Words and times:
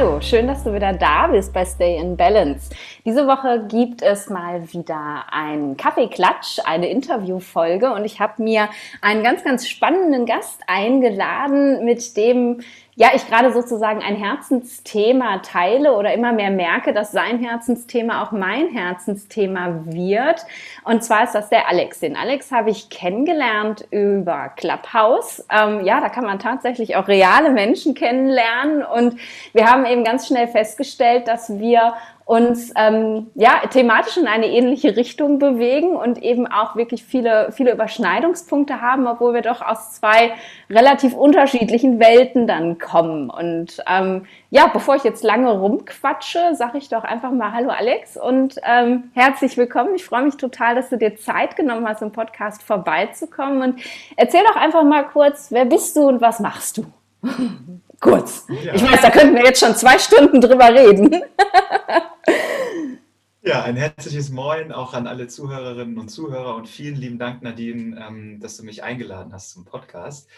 Hallo, 0.00 0.18
schön, 0.22 0.46
dass 0.46 0.64
du 0.64 0.72
wieder 0.72 0.94
da 0.94 1.26
bist 1.26 1.52
bei 1.52 1.62
Stay 1.62 1.98
in 1.98 2.16
Balance. 2.16 2.70
Diese 3.04 3.26
Woche 3.26 3.66
gibt 3.68 4.00
es 4.00 4.30
mal 4.30 4.72
wieder 4.72 5.26
einen 5.30 5.76
Kaffeeklatsch, 5.76 6.58
eine 6.64 6.88
Interviewfolge 6.88 7.92
und 7.92 8.06
ich 8.06 8.18
habe 8.18 8.42
mir 8.42 8.70
einen 9.02 9.22
ganz, 9.22 9.44
ganz 9.44 9.68
spannenden 9.68 10.24
Gast 10.24 10.62
eingeladen, 10.66 11.84
mit 11.84 12.16
dem 12.16 12.62
ja, 13.00 13.12
ich 13.14 13.26
gerade 13.26 13.50
sozusagen 13.50 14.02
ein 14.02 14.14
Herzensthema 14.14 15.38
teile 15.38 15.96
oder 15.96 16.12
immer 16.12 16.32
mehr 16.32 16.50
merke, 16.50 16.92
dass 16.92 17.12
sein 17.12 17.38
Herzensthema 17.38 18.22
auch 18.22 18.30
mein 18.30 18.68
Herzensthema 18.68 19.86
wird. 19.86 20.44
Und 20.84 21.02
zwar 21.02 21.24
ist 21.24 21.34
das 21.34 21.48
der 21.48 21.66
Alex. 21.66 22.00
Den 22.00 22.14
Alex 22.14 22.52
habe 22.52 22.68
ich 22.68 22.90
kennengelernt 22.90 23.86
über 23.90 24.50
Clubhouse. 24.54 25.46
Ähm, 25.50 25.86
ja, 25.86 26.02
da 26.02 26.10
kann 26.10 26.24
man 26.24 26.38
tatsächlich 26.40 26.94
auch 26.96 27.08
reale 27.08 27.48
Menschen 27.52 27.94
kennenlernen. 27.94 28.82
Und 28.82 29.16
wir 29.54 29.64
haben 29.64 29.86
eben 29.86 30.04
ganz 30.04 30.26
schnell 30.26 30.48
festgestellt, 30.48 31.26
dass 31.26 31.58
wir 31.58 31.94
uns 32.30 32.72
ähm, 32.76 33.26
ja 33.34 33.66
thematisch 33.68 34.16
in 34.16 34.28
eine 34.28 34.46
ähnliche 34.46 34.96
Richtung 34.96 35.40
bewegen 35.40 35.96
und 35.96 36.22
eben 36.22 36.46
auch 36.46 36.76
wirklich 36.76 37.02
viele 37.02 37.50
viele 37.50 37.72
Überschneidungspunkte 37.72 38.80
haben, 38.80 39.08
obwohl 39.08 39.34
wir 39.34 39.42
doch 39.42 39.62
aus 39.62 39.94
zwei 39.94 40.34
relativ 40.70 41.14
unterschiedlichen 41.14 41.98
Welten 41.98 42.46
dann 42.46 42.78
kommen. 42.78 43.30
Und 43.30 43.82
ähm, 43.88 44.26
ja, 44.48 44.68
bevor 44.68 44.94
ich 44.94 45.02
jetzt 45.02 45.24
lange 45.24 45.50
rumquatsche, 45.50 46.54
sage 46.54 46.78
ich 46.78 46.88
doch 46.88 47.02
einfach 47.02 47.32
mal 47.32 47.50
Hallo 47.50 47.70
Alex 47.70 48.16
und 48.16 48.54
ähm, 48.62 49.10
herzlich 49.12 49.56
willkommen. 49.56 49.96
Ich 49.96 50.04
freue 50.04 50.22
mich 50.22 50.36
total, 50.36 50.76
dass 50.76 50.88
du 50.88 50.98
dir 50.98 51.16
Zeit 51.16 51.56
genommen 51.56 51.88
hast, 51.88 52.00
im 52.00 52.12
Podcast 52.12 52.62
vorbeizukommen. 52.62 53.60
Und 53.60 53.80
erzähl 54.16 54.44
doch 54.44 54.56
einfach 54.56 54.84
mal 54.84 55.02
kurz, 55.02 55.50
wer 55.50 55.64
bist 55.64 55.96
du 55.96 56.02
und 56.02 56.20
was 56.20 56.38
machst 56.38 56.76
du? 56.78 56.84
kurz. 58.00 58.46
Ja. 58.48 58.74
Ich 58.74 58.82
weiß, 58.82 59.00
da 59.02 59.10
könnten 59.10 59.36
wir 59.36 59.44
jetzt 59.44 59.60
schon 59.60 59.76
zwei 59.76 59.98
Stunden 59.98 60.40
drüber 60.40 60.74
reden. 60.74 61.22
Ja, 63.42 63.62
ein 63.62 63.76
herzliches 63.76 64.28
Moin 64.28 64.70
auch 64.70 64.92
an 64.92 65.06
alle 65.06 65.26
Zuhörerinnen 65.26 65.98
und 65.98 66.10
Zuhörer 66.10 66.56
und 66.56 66.68
vielen 66.68 66.96
lieben 66.96 67.18
Dank, 67.18 67.40
Nadine, 67.42 67.98
ähm, 67.98 68.38
dass 68.38 68.58
du 68.58 68.64
mich 68.64 68.82
eingeladen 68.82 69.32
hast 69.32 69.52
zum 69.52 69.64
Podcast. 69.64 70.28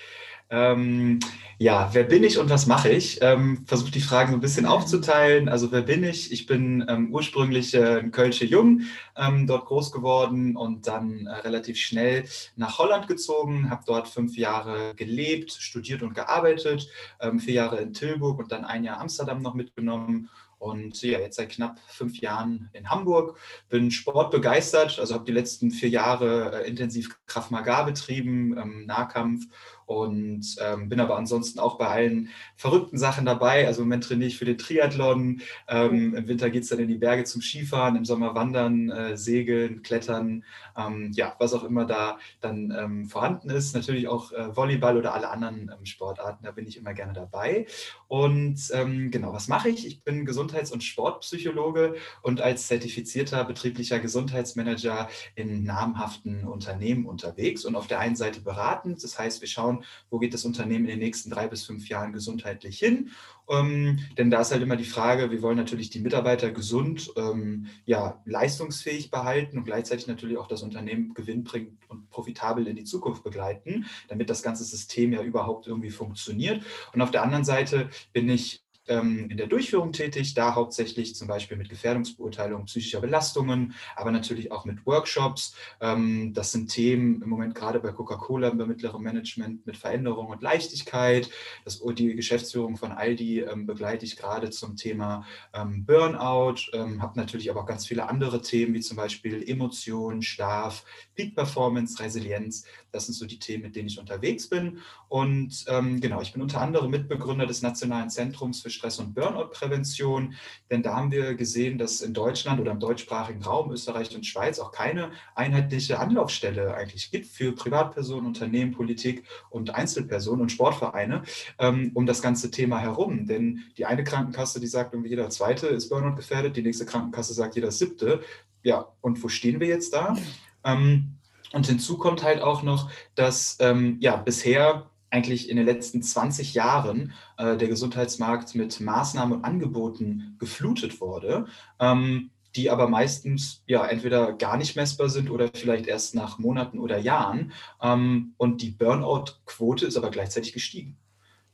Ähm, 0.50 1.18
ja, 1.58 1.90
wer 1.94 2.04
bin 2.04 2.22
ich 2.22 2.38
und 2.38 2.48
was 2.48 2.68
mache 2.68 2.90
ich? 2.90 3.18
Ähm, 3.20 3.64
Versuche 3.66 3.90
die 3.90 4.00
Fragen 4.00 4.30
so 4.30 4.36
ein 4.36 4.40
bisschen 4.40 4.66
aufzuteilen. 4.66 5.48
Also 5.48 5.72
wer 5.72 5.82
bin 5.82 6.04
ich? 6.04 6.30
Ich 6.30 6.46
bin 6.46 6.84
ähm, 6.88 7.12
ursprünglich 7.12 7.74
äh, 7.74 7.98
ein 7.98 8.12
Kölsche 8.12 8.44
Jung, 8.44 8.82
ähm, 9.16 9.48
dort 9.48 9.64
groß 9.64 9.90
geworden 9.90 10.56
und 10.56 10.86
dann 10.86 11.26
äh, 11.26 11.32
relativ 11.38 11.78
schnell 11.78 12.24
nach 12.54 12.78
Holland 12.78 13.08
gezogen, 13.08 13.68
habe 13.68 13.82
dort 13.84 14.06
fünf 14.06 14.36
Jahre 14.36 14.94
gelebt, 14.94 15.50
studiert 15.50 16.02
und 16.02 16.14
gearbeitet, 16.14 16.88
ähm, 17.18 17.40
vier 17.40 17.54
Jahre 17.54 17.78
in 17.78 17.94
Tilburg 17.94 18.38
und 18.38 18.52
dann 18.52 18.64
ein 18.64 18.84
Jahr 18.84 19.00
Amsterdam 19.00 19.42
noch 19.42 19.54
mitgenommen 19.54 20.28
und 20.62 21.02
ja, 21.02 21.18
jetzt 21.18 21.36
seit 21.36 21.50
knapp 21.50 21.80
fünf 21.88 22.20
Jahren 22.20 22.70
in 22.72 22.88
Hamburg. 22.88 23.36
Bin 23.68 23.90
sportbegeistert, 23.90 25.00
also 25.00 25.14
habe 25.14 25.24
die 25.24 25.32
letzten 25.32 25.72
vier 25.72 25.88
Jahre 25.88 26.62
äh, 26.62 26.68
intensiv 26.68 27.18
Kraft 27.26 27.50
Maga 27.50 27.82
betrieben, 27.82 28.56
ähm, 28.56 28.86
Nahkampf 28.86 29.46
und 29.92 30.56
ähm, 30.60 30.88
bin 30.88 31.00
aber 31.00 31.16
ansonsten 31.16 31.58
auch 31.58 31.76
bei 31.76 31.86
allen 31.86 32.28
verrückten 32.56 32.98
Sachen 32.98 33.26
dabei. 33.26 33.66
Also 33.66 33.82
im 33.82 33.88
Moment 33.88 34.04
trainiere 34.04 34.28
ich 34.28 34.38
für 34.38 34.44
den 34.44 34.58
Triathlon. 34.58 35.42
Ähm, 35.68 36.14
Im 36.14 36.28
Winter 36.28 36.50
geht 36.50 36.62
es 36.62 36.70
dann 36.70 36.78
in 36.78 36.88
die 36.88 36.96
Berge 36.96 37.24
zum 37.24 37.42
Skifahren, 37.42 37.96
im 37.96 38.04
Sommer 38.04 38.34
wandern, 38.34 38.90
äh, 38.90 39.16
segeln, 39.16 39.82
klettern, 39.82 40.44
ähm, 40.76 41.12
ja, 41.14 41.34
was 41.38 41.52
auch 41.54 41.64
immer 41.64 41.84
da 41.84 42.18
dann 42.40 42.74
ähm, 42.76 43.06
vorhanden 43.06 43.50
ist. 43.50 43.74
Natürlich 43.74 44.08
auch 44.08 44.32
äh, 44.32 44.56
Volleyball 44.56 44.96
oder 44.96 45.14
alle 45.14 45.28
anderen 45.28 45.70
ähm, 45.76 45.84
Sportarten, 45.84 46.44
da 46.44 46.52
bin 46.52 46.66
ich 46.66 46.76
immer 46.76 46.94
gerne 46.94 47.12
dabei. 47.12 47.66
Und 48.08 48.60
ähm, 48.72 49.10
genau, 49.10 49.32
was 49.32 49.48
mache 49.48 49.68
ich? 49.68 49.86
Ich 49.86 50.02
bin 50.04 50.24
Gesundheits- 50.24 50.72
und 50.72 50.82
Sportpsychologe 50.82 51.94
und 52.22 52.40
als 52.40 52.66
zertifizierter 52.66 53.44
betrieblicher 53.44 53.98
Gesundheitsmanager 53.98 55.08
in 55.34 55.64
namhaften 55.64 56.46
Unternehmen 56.46 57.06
unterwegs 57.06 57.64
und 57.64 57.76
auf 57.76 57.86
der 57.86 57.98
einen 57.98 58.16
Seite 58.16 58.40
beratend. 58.40 59.02
Das 59.02 59.18
heißt, 59.18 59.40
wir 59.40 59.48
schauen, 59.48 59.81
wo 60.10 60.18
geht 60.18 60.34
das 60.34 60.44
Unternehmen 60.44 60.84
in 60.84 60.92
den 60.92 60.98
nächsten 60.98 61.30
drei 61.30 61.48
bis 61.48 61.64
fünf 61.64 61.88
Jahren 61.88 62.12
gesundheitlich 62.12 62.78
hin. 62.78 63.10
Ähm, 63.48 63.98
denn 64.16 64.30
da 64.30 64.40
ist 64.40 64.52
halt 64.52 64.62
immer 64.62 64.76
die 64.76 64.84
Frage, 64.84 65.30
wir 65.30 65.42
wollen 65.42 65.56
natürlich 65.56 65.90
die 65.90 66.00
Mitarbeiter 66.00 66.50
gesund, 66.50 67.12
ähm, 67.16 67.66
ja, 67.84 68.22
leistungsfähig 68.24 69.10
behalten 69.10 69.58
und 69.58 69.64
gleichzeitig 69.64 70.06
natürlich 70.06 70.38
auch 70.38 70.46
das 70.46 70.62
Unternehmen 70.62 71.14
gewinnbringend 71.14 71.78
und 71.88 72.08
profitabel 72.10 72.66
in 72.66 72.76
die 72.76 72.84
Zukunft 72.84 73.24
begleiten, 73.24 73.86
damit 74.08 74.30
das 74.30 74.42
ganze 74.42 74.64
System 74.64 75.12
ja 75.12 75.22
überhaupt 75.22 75.66
irgendwie 75.66 75.90
funktioniert. 75.90 76.62
Und 76.92 77.02
auf 77.02 77.10
der 77.10 77.22
anderen 77.22 77.44
Seite 77.44 77.90
bin 78.12 78.28
ich 78.28 78.62
ähm, 78.88 79.30
in 79.30 79.36
der 79.36 79.46
Durchführung 79.46 79.92
tätig, 79.92 80.34
da 80.34 80.56
hauptsächlich 80.56 81.14
zum 81.14 81.28
Beispiel 81.28 81.56
mit 81.56 81.68
Gefährdungsbeurteilung 81.68 82.64
psychischer 82.64 83.00
Belastungen, 83.00 83.74
aber 83.94 84.10
natürlich 84.10 84.50
auch 84.50 84.64
mit 84.64 84.84
Workshops. 84.86 85.54
Ähm, 85.80 86.34
das 86.34 86.50
sind 86.50 86.68
Themen 86.68 87.22
im 87.22 87.28
Moment 87.28 87.54
gerade 87.54 87.78
bei 87.78 87.92
Coca-Cola 87.92 88.50
bei 88.50 88.66
mittlerem 88.66 89.02
Management 89.02 89.66
mit 89.66 89.76
Veränderung 89.76 90.26
und 90.26 90.42
Leichtigkeit. 90.42 91.30
Das, 91.64 91.80
die 91.96 92.16
Geschäftsführung 92.16 92.76
von 92.76 92.90
Aldi 92.90 93.40
ähm, 93.40 93.66
begleite 93.66 94.04
ich 94.04 94.16
gerade 94.16 94.50
zum 94.50 94.76
Thema 94.76 95.24
Burnout, 95.52 96.56
habe 96.72 97.18
natürlich 97.18 97.50
aber 97.50 97.62
auch 97.62 97.66
ganz 97.66 97.86
viele 97.86 98.08
andere 98.08 98.42
Themen 98.42 98.74
wie 98.74 98.80
zum 98.80 98.96
Beispiel 98.96 99.48
Emotionen, 99.48 100.22
Schlaf, 100.22 100.84
Peak 101.14 101.34
Performance, 101.34 102.02
Resilienz. 102.02 102.64
Das 102.90 103.06
sind 103.06 103.14
so 103.14 103.26
die 103.26 103.38
Themen, 103.38 103.64
mit 103.64 103.76
denen 103.76 103.88
ich 103.88 103.98
unterwegs 103.98 104.48
bin. 104.48 104.78
Und 105.08 105.64
genau, 105.66 106.20
ich 106.20 106.32
bin 106.32 106.42
unter 106.42 106.60
anderem 106.60 106.90
Mitbegründer 106.90 107.46
des 107.46 107.62
Nationalen 107.62 108.10
Zentrums 108.10 108.62
für 108.62 108.70
Stress- 108.82 108.98
und 108.98 109.14
Burnout-Prävention. 109.14 110.34
Denn 110.70 110.82
da 110.82 110.96
haben 110.96 111.12
wir 111.12 111.34
gesehen, 111.34 111.78
dass 111.78 112.00
in 112.00 112.14
Deutschland 112.14 112.60
oder 112.60 112.72
im 112.72 112.80
deutschsprachigen 112.80 113.42
Raum, 113.42 113.70
Österreich 113.70 114.14
und 114.14 114.26
Schweiz 114.26 114.58
auch 114.58 114.72
keine 114.72 115.12
einheitliche 115.36 116.00
Anlaufstelle 116.00 116.74
eigentlich 116.74 117.10
gibt 117.12 117.26
für 117.26 117.52
Privatpersonen, 117.52 118.26
Unternehmen, 118.26 118.72
Politik 118.72 119.24
und 119.50 119.74
Einzelpersonen 119.74 120.42
und 120.42 120.52
Sportvereine 120.52 121.22
ähm, 121.58 121.92
um 121.94 122.06
das 122.06 122.22
ganze 122.22 122.50
Thema 122.50 122.80
herum. 122.80 123.26
Denn 123.26 123.60
die 123.78 123.86
eine 123.86 124.02
Krankenkasse, 124.02 124.58
die 124.58 124.66
sagt, 124.66 124.94
irgendwie 124.94 125.10
jeder 125.10 125.30
Zweite 125.30 125.68
ist 125.68 125.88
Burnout 125.88 126.16
gefährdet, 126.16 126.56
die 126.56 126.62
nächste 126.62 126.84
Krankenkasse 126.86 127.34
sagt, 127.34 127.54
jeder 127.54 127.70
Siebte. 127.70 128.20
Ja, 128.64 128.88
und 129.00 129.22
wo 129.22 129.28
stehen 129.28 129.60
wir 129.60 129.68
jetzt 129.68 129.94
da? 129.94 130.16
Ähm, 130.64 131.18
und 131.52 131.66
hinzu 131.66 131.98
kommt 131.98 132.22
halt 132.22 132.40
auch 132.40 132.62
noch, 132.62 132.90
dass 133.14 133.58
ähm, 133.60 133.98
ja 134.00 134.16
bisher 134.16 134.90
eigentlich 135.12 135.50
in 135.50 135.56
den 135.56 135.66
letzten 135.66 136.02
20 136.02 136.54
Jahren 136.54 137.12
äh, 137.36 137.56
der 137.56 137.68
Gesundheitsmarkt 137.68 138.54
mit 138.54 138.80
Maßnahmen 138.80 139.38
und 139.38 139.44
Angeboten 139.44 140.36
geflutet 140.38 141.00
wurde, 141.00 141.46
ähm, 141.78 142.30
die 142.56 142.70
aber 142.70 142.88
meistens 142.88 143.62
ja 143.66 143.86
entweder 143.86 144.32
gar 144.32 144.56
nicht 144.56 144.74
messbar 144.74 145.08
sind 145.08 145.30
oder 145.30 145.50
vielleicht 145.54 145.86
erst 145.86 146.14
nach 146.14 146.38
Monaten 146.38 146.78
oder 146.78 146.98
Jahren. 146.98 147.52
Ähm, 147.80 148.34
und 148.38 148.62
die 148.62 148.70
Burnout-Quote 148.70 149.86
ist 149.86 149.96
aber 149.96 150.10
gleichzeitig 150.10 150.52
gestiegen. 150.52 150.96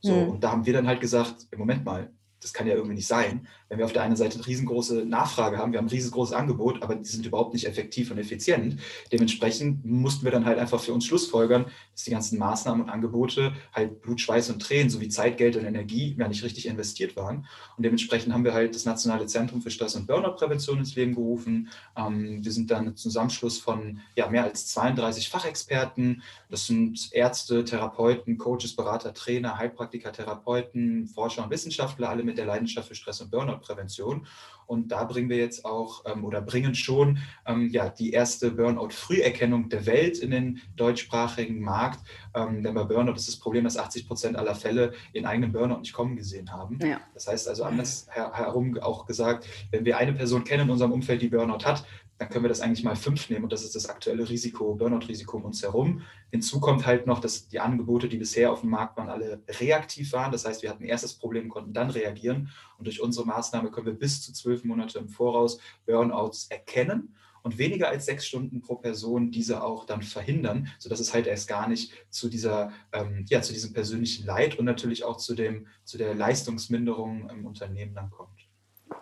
So, 0.01 0.13
mhm. 0.13 0.29
und 0.29 0.43
da 0.43 0.51
haben 0.51 0.65
wir 0.65 0.73
dann 0.73 0.87
halt 0.87 1.01
gesagt, 1.01 1.47
im 1.51 1.59
Moment 1.59 1.83
mal, 1.83 2.11
das 2.41 2.53
kann 2.53 2.67
ja 2.67 2.75
irgendwie 2.75 2.95
nicht 2.95 3.07
sein, 3.07 3.47
wenn 3.69 3.77
wir 3.77 3.85
auf 3.85 3.93
der 3.93 4.01
einen 4.01 4.15
Seite 4.15 4.35
eine 4.35 4.47
riesengroße 4.47 5.05
Nachfrage 5.05 5.57
haben, 5.57 5.71
wir 5.71 5.79
haben 5.79 5.85
ein 5.85 5.91
riesengroßes 5.91 6.33
Angebot, 6.33 6.81
aber 6.81 6.95
die 6.95 7.07
sind 7.07 7.25
überhaupt 7.25 7.53
nicht 7.53 7.67
effektiv 7.67 8.09
und 8.11 8.17
effizient. 8.17 8.79
Dementsprechend 9.11 9.85
mussten 9.85 10.25
wir 10.25 10.31
dann 10.31 10.45
halt 10.45 10.57
einfach 10.57 10.79
für 10.79 10.91
uns 10.91 11.05
schlussfolgern, 11.05 11.65
dass 11.93 12.03
die 12.03 12.11
ganzen 12.11 12.39
Maßnahmen 12.39 12.83
und 12.83 12.89
Angebote 12.89 13.53
halt 13.71 14.01
Blut, 14.01 14.19
Schweiß 14.19 14.49
und 14.49 14.61
Tränen 14.61 14.89
sowie 14.89 15.09
Zeit, 15.09 15.37
Geld 15.37 15.55
und 15.55 15.65
Energie 15.65 16.15
ja 16.17 16.27
nicht 16.27 16.43
richtig 16.43 16.65
investiert 16.65 17.15
waren. 17.15 17.45
Und 17.77 17.83
dementsprechend 17.83 18.33
haben 18.33 18.43
wir 18.43 18.53
halt 18.53 18.73
das 18.73 18.85
Nationale 18.85 19.27
Zentrum 19.27 19.61
für 19.61 19.69
Stress- 19.69 19.95
und 19.95 20.07
Burnout-Prävention 20.07 20.79
ins 20.79 20.95
Leben 20.95 21.13
gerufen. 21.13 21.69
Ähm, 21.95 22.43
wir 22.43 22.51
sind 22.51 22.71
dann 22.71 22.87
ein 22.87 22.95
Zusammenschluss 22.95 23.59
von 23.59 23.99
ja, 24.15 24.27
mehr 24.29 24.45
als 24.45 24.67
32 24.67 25.29
Fachexperten. 25.29 26.23
Das 26.49 26.65
sind 26.65 27.09
Ärzte, 27.11 27.63
Therapeuten, 27.63 28.39
Coaches, 28.39 28.75
Berater, 28.75 29.13
Trainer, 29.13 29.57
Heilpraktiker, 29.57 30.11
Therapeuten, 30.11 31.07
Forscher 31.07 31.43
und 31.43 31.51
Wissenschaftler, 31.51 32.09
alle 32.09 32.23
mit 32.23 32.39
der 32.39 32.45
Leidenschaft 32.45 32.87
für 32.87 32.95
Stress 32.95 33.21
und 33.21 33.29
Burnout 33.29 33.58
Burnout-Prävention. 33.59 34.25
Und 34.65 34.91
da 34.91 35.03
bringen 35.03 35.29
wir 35.29 35.37
jetzt 35.37 35.65
auch 35.65 36.03
ähm, 36.05 36.23
oder 36.23 36.41
bringen 36.41 36.75
schon 36.75 37.17
ähm, 37.47 37.69
ja, 37.71 37.89
die 37.89 38.11
erste 38.11 38.51
Burnout-Früherkennung 38.51 39.69
der 39.69 39.87
Welt 39.87 40.19
in 40.19 40.29
den 40.29 40.61
deutschsprachigen 40.75 41.59
Markt. 41.59 41.99
Ähm, 42.35 42.61
denn 42.61 42.75
bei 42.75 42.83
Burnout 42.83 43.13
ist 43.13 43.27
das 43.27 43.37
Problem, 43.37 43.63
dass 43.63 43.77
80 43.77 44.07
Prozent 44.07 44.37
aller 44.37 44.53
Fälle 44.53 44.93
in 45.11 45.25
eigenem 45.25 45.51
Burnout 45.51 45.79
nicht 45.79 45.93
kommen 45.93 46.15
gesehen 46.15 46.51
haben. 46.51 46.77
Ja. 46.83 46.99
Das 47.15 47.27
heißt 47.27 47.47
also 47.47 47.63
anders 47.63 48.07
herum 48.11 48.77
auch 48.79 49.07
gesagt, 49.07 49.47
wenn 49.71 49.85
wir 49.85 49.97
eine 49.97 50.13
Person 50.13 50.43
kennen 50.43 50.63
in 50.63 50.69
unserem 50.69 50.91
Umfeld, 50.91 51.23
die 51.23 51.29
Burnout 51.29 51.65
hat, 51.65 51.83
dann 52.19 52.27
können 52.27 52.43
wir 52.43 52.49
das 52.49 52.59
eigentlich 52.59 52.83
mal 52.83 52.97
fünf 52.97 53.29
nehmen 53.29 53.45
und 53.45 53.53
das 53.53 53.63
ist 53.63 53.75
das 53.75 53.87
aktuelle 53.87 54.27
Risiko, 54.27 54.75
Burnout-Risiko 54.75 55.37
um 55.37 55.45
uns 55.45 55.63
herum. 55.63 56.01
Hinzu 56.31 56.59
kommt 56.59 56.85
halt 56.85 57.07
noch, 57.07 57.19
dass 57.19 57.47
die 57.47 57.61
Angebote, 57.61 58.09
die 58.09 58.17
bisher 58.17 58.51
auf 58.51 58.59
dem 58.59 58.71
Markt 58.71 58.97
waren, 58.97 59.09
alle 59.09 59.41
reaktiv 59.47 60.11
waren. 60.11 60.31
Das 60.33 60.45
heißt, 60.45 60.61
wir 60.61 60.69
hatten 60.69 60.83
erst 60.83 61.05
das 61.05 61.13
Problem, 61.13 61.47
konnten 61.47 61.71
dann 61.71 61.89
reagieren 61.89 62.49
und 62.77 62.85
durch 62.85 63.01
unsere 63.01 63.25
Maßnahme 63.25 63.71
können 63.71 63.85
wir 63.85 63.93
bis 63.93 64.21
zu 64.21 64.33
zwölf 64.33 64.65
Monate 64.65 64.99
im 64.99 65.07
Voraus 65.07 65.59
Burnouts 65.85 66.47
erkennen 66.49 67.15
und 67.41 67.57
weniger 67.57 67.87
als 67.87 68.05
sechs 68.05 68.27
Stunden 68.27 68.59
pro 68.59 68.75
Person 68.75 69.31
diese 69.31 69.63
auch 69.63 69.85
dann 69.85 70.01
verhindern, 70.01 70.67
sodass 70.77 70.99
es 70.99 71.13
halt 71.13 71.25
erst 71.25 71.47
gar 71.47 71.69
nicht 71.69 71.93
zu 72.09 72.27
dieser, 72.27 72.73
ähm, 72.91 73.23
ja, 73.29 73.41
zu 73.41 73.53
diesem 73.53 73.71
persönlichen 73.71 74.25
Leid 74.25 74.59
und 74.59 74.65
natürlich 74.65 75.05
auch 75.05 75.15
zu 75.15 75.35
dem, 75.35 75.67
zu 75.85 75.97
der 75.97 76.15
Leistungsminderung 76.15 77.29
im 77.29 77.45
Unternehmen 77.45 77.95
dann 77.95 78.09
kommt. 78.09 78.38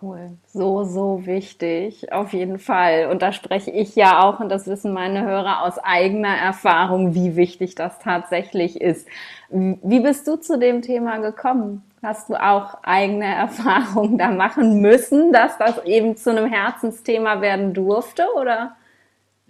Cool, 0.00 0.38
so, 0.46 0.84
so 0.84 1.26
wichtig, 1.26 2.12
auf 2.12 2.32
jeden 2.32 2.60
Fall. 2.60 3.08
Und 3.10 3.20
da 3.20 3.32
spreche 3.32 3.72
ich 3.72 3.96
ja 3.96 4.22
auch, 4.22 4.38
und 4.38 4.48
das 4.48 4.68
wissen 4.68 4.92
meine 4.92 5.24
Hörer 5.24 5.64
aus 5.64 5.78
eigener 5.78 6.36
Erfahrung, 6.36 7.14
wie 7.14 7.34
wichtig 7.34 7.74
das 7.74 7.98
tatsächlich 7.98 8.80
ist. 8.80 9.08
Wie 9.50 10.00
bist 10.00 10.28
du 10.28 10.36
zu 10.36 10.56
dem 10.58 10.82
Thema 10.82 11.18
gekommen? 11.18 11.82
Hast 12.00 12.28
du 12.28 12.36
auch 12.36 12.78
eigene 12.84 13.26
Erfahrungen 13.34 14.18
da 14.18 14.30
machen 14.30 14.80
müssen, 14.80 15.32
dass 15.32 15.58
das 15.58 15.84
eben 15.84 16.16
zu 16.16 16.30
einem 16.30 16.46
Herzensthema 16.46 17.40
werden 17.40 17.74
durfte, 17.74 18.26
oder? 18.36 18.76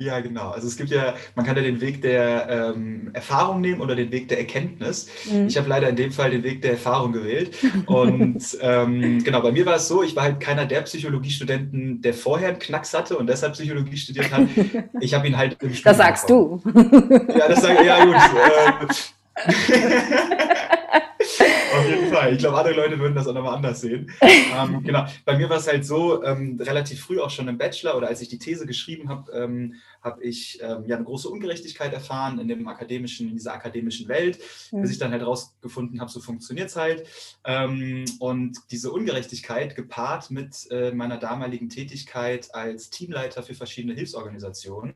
Ja, 0.01 0.21
genau. 0.21 0.51
Also 0.51 0.69
es 0.69 0.77
gibt 0.77 0.91
ja, 0.91 1.15
man 1.35 1.45
kann 1.45 1.57
ja 1.57 1.63
den 1.63 1.81
Weg 1.81 2.03
der 2.03 2.49
ähm, 2.49 3.11
Erfahrung 3.15 3.61
nehmen 3.61 3.81
oder 3.81 3.97
den 3.97 4.13
Weg 4.13 4.29
der 4.29 4.39
Erkenntnis. 4.39 5.09
Mhm. 5.31 5.49
Ich 5.49 5.57
habe 5.57 5.69
leider 5.69 5.89
in 5.89 5.97
dem 5.97 6.13
Fall 6.13 6.31
den 6.31 6.45
Weg 6.45 6.63
der 6.63 6.73
Erfahrung 6.73 7.13
gewählt. 7.13 7.57
Und 7.87 8.57
ähm, 8.61 9.23
genau, 9.25 9.41
bei 9.41 9.51
mir 9.51 9.67
war 9.67 9.75
es 9.75 9.89
so, 9.89 10.05
ich 10.05 10.15
war 10.15 10.23
halt 10.23 10.39
keiner 10.39 10.67
der 10.67 10.83
Psychologiestudenten, 10.83 12.01
der 12.01 12.15
vorher 12.15 12.51
einen 12.51 12.61
Knacks 12.61 12.95
hatte 12.95 13.19
und 13.19 13.27
deshalb 13.27 13.55
Psychologie 13.55 13.97
studiert 13.97 14.31
hat. 14.33 14.43
Ich 15.01 15.15
habe 15.15 15.27
ihn 15.27 15.37
halt 15.37 15.57
im 15.63 15.75
Studium 15.75 15.85
Das 15.85 15.97
sagst 15.97 16.27
bekommen. 16.27 16.61
du. 16.65 17.39
Ja, 17.39 17.49
das 17.49 17.63
sage 17.63 17.79
ich, 17.81 17.87
ja 17.87 18.05
gut. 18.05 18.15
Ähm, 19.41 21.08
Auf 21.75 21.87
jeden 21.87 22.13
Fall. 22.13 22.33
Ich 22.33 22.39
glaube, 22.39 22.59
andere 22.59 22.75
Leute 22.75 22.99
würden 22.99 23.15
das 23.15 23.27
auch 23.27 23.35
nochmal 23.35 23.57
anders 23.57 23.81
sehen. 23.81 24.11
ähm, 24.21 24.83
genau. 24.83 25.07
Bei 25.25 25.37
mir 25.37 25.49
war 25.49 25.59
es 25.59 25.69
halt 25.69 25.85
so, 25.85 26.23
ähm, 26.25 26.59
relativ 26.61 27.01
früh 27.01 27.21
auch 27.21 27.31
schon 27.31 27.49
im 27.49 27.59
Bachelor 27.59 27.97
oder 27.97 28.09
als 28.09 28.21
ich 28.21 28.29
die 28.29 28.39
These 28.39 28.67
geschrieben 28.67 29.09
habe, 29.09 29.31
ähm, 29.33 29.75
habe 30.03 30.23
ich 30.23 30.59
ähm, 30.63 30.85
ja 30.87 30.97
eine 30.97 31.05
große 31.05 31.29
Ungerechtigkeit 31.29 31.93
erfahren 31.93 32.39
in 32.39 32.49
dem 32.49 32.67
akademischen, 32.69 33.29
in 33.29 33.37
dieser 33.37 33.53
akademischen 33.53 34.09
Welt, 34.09 34.39
mhm. 34.73 34.83
bis 34.83 34.93
ich 34.93 34.99
dann 34.99 35.13
halt 35.13 35.25
rausgefunden 35.25 36.01
habe, 36.01 36.11
so 36.11 36.21
funktioniert 36.21 36.71
es 36.71 36.77
halt. 36.77 37.07
Ähm, 37.45 38.05
und 38.19 38.59
diese 38.71 38.91
Ungerechtigkeit 38.91 39.77
gepaart 39.77 40.31
mit 40.31 40.71
äh, 40.71 40.93
meiner 40.93 41.19
damaligen 41.19 41.69
Tätigkeit 41.69 42.55
als 42.55 42.91
Teamleiter 42.91 43.43
für 43.43 43.55
verschiedene 43.55 43.95
Hilfsorganisationen 43.95 44.95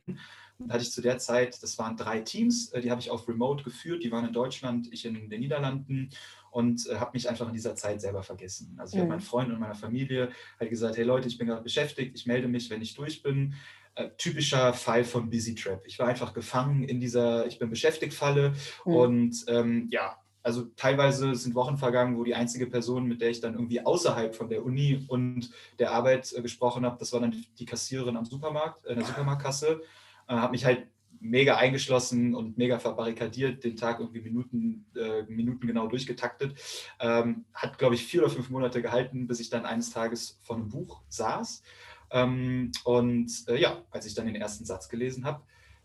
hatte 0.68 0.82
ich 0.82 0.92
zu 0.92 1.00
der 1.00 1.18
Zeit, 1.18 1.62
das 1.62 1.78
waren 1.78 1.96
drei 1.96 2.20
Teams, 2.20 2.72
äh, 2.72 2.80
die 2.80 2.90
habe 2.90 3.00
ich 3.00 3.10
auf 3.10 3.28
Remote 3.28 3.64
geführt, 3.64 4.04
die 4.04 4.12
waren 4.12 4.26
in 4.26 4.32
Deutschland, 4.32 4.88
ich 4.92 5.04
in 5.04 5.28
den 5.28 5.40
Niederlanden 5.40 6.10
und 6.50 6.86
äh, 6.88 6.96
habe 6.96 7.12
mich 7.14 7.28
einfach 7.28 7.48
in 7.48 7.54
dieser 7.54 7.74
Zeit 7.74 8.00
selber 8.00 8.22
vergessen. 8.22 8.76
Also 8.78 8.92
ich 8.92 8.96
mhm. 8.96 9.00
habe 9.00 9.08
meinen 9.10 9.20
Freunden 9.20 9.52
und 9.52 9.60
meiner 9.60 9.74
Familie 9.74 10.30
halt 10.60 10.70
gesagt, 10.70 10.96
hey 10.96 11.04
Leute, 11.04 11.28
ich 11.28 11.38
bin 11.38 11.46
gerade 11.46 11.62
beschäftigt, 11.62 12.14
ich 12.14 12.26
melde 12.26 12.48
mich, 12.48 12.70
wenn 12.70 12.82
ich 12.82 12.94
durch 12.94 13.22
bin. 13.22 13.54
Äh, 13.94 14.10
typischer 14.16 14.72
Fall 14.72 15.04
von 15.04 15.28
Busy 15.28 15.54
Trap. 15.54 15.82
Ich 15.86 15.98
war 15.98 16.08
einfach 16.08 16.32
gefangen 16.32 16.82
in 16.84 16.98
dieser 16.98 17.46
Ich 17.46 17.58
bin 17.58 17.68
beschäftigt 17.68 18.14
Falle 18.14 18.54
mhm. 18.86 18.94
und 18.94 19.44
ähm, 19.48 19.88
ja, 19.90 20.16
also 20.42 20.64
teilweise 20.76 21.34
sind 21.34 21.54
Wochen 21.54 21.76
vergangen, 21.76 22.16
wo 22.16 22.24
die 22.24 22.34
einzige 22.34 22.66
Person, 22.66 23.06
mit 23.06 23.20
der 23.20 23.30
ich 23.30 23.40
dann 23.40 23.54
irgendwie 23.54 23.84
außerhalb 23.84 24.34
von 24.34 24.48
der 24.48 24.64
Uni 24.64 25.04
und 25.08 25.50
der 25.78 25.92
Arbeit 25.92 26.32
äh, 26.32 26.42
gesprochen 26.42 26.84
habe, 26.84 26.96
das 26.98 27.12
war 27.12 27.20
dann 27.20 27.44
die 27.58 27.64
Kassiererin 27.64 28.16
am 28.16 28.24
Supermarkt, 28.24 28.86
in 28.86 28.96
der 28.96 29.06
Supermarktkasse 29.06 29.80
äh, 30.28 30.34
habe 30.34 30.52
mich 30.52 30.64
halt 30.64 30.86
mega 31.20 31.56
eingeschlossen 31.56 32.34
und 32.34 32.58
mega 32.58 32.78
verbarrikadiert, 32.78 33.62
den 33.62 33.76
Tag 33.76 34.00
irgendwie 34.00 34.20
Minuten, 34.20 34.86
äh, 34.96 35.22
Minuten 35.22 35.66
genau 35.66 35.86
durchgetaktet. 35.86 36.54
Ähm, 36.98 37.44
hat, 37.54 37.78
glaube 37.78 37.94
ich, 37.94 38.04
vier 38.04 38.22
oder 38.22 38.30
fünf 38.30 38.50
Monate 38.50 38.82
gehalten, 38.82 39.26
bis 39.26 39.38
ich 39.40 39.48
dann 39.48 39.64
eines 39.64 39.90
Tages 39.90 40.40
vor 40.42 40.56
einem 40.56 40.68
Buch 40.68 41.02
saß. 41.08 41.62
Ähm, 42.10 42.72
und 42.84 43.30
äh, 43.48 43.56
ja, 43.56 43.84
als 43.90 44.06
ich 44.06 44.14
dann 44.14 44.26
den 44.26 44.36
ersten 44.36 44.64
Satz 44.64 44.88
gelesen 44.88 45.24
habe 45.24 45.42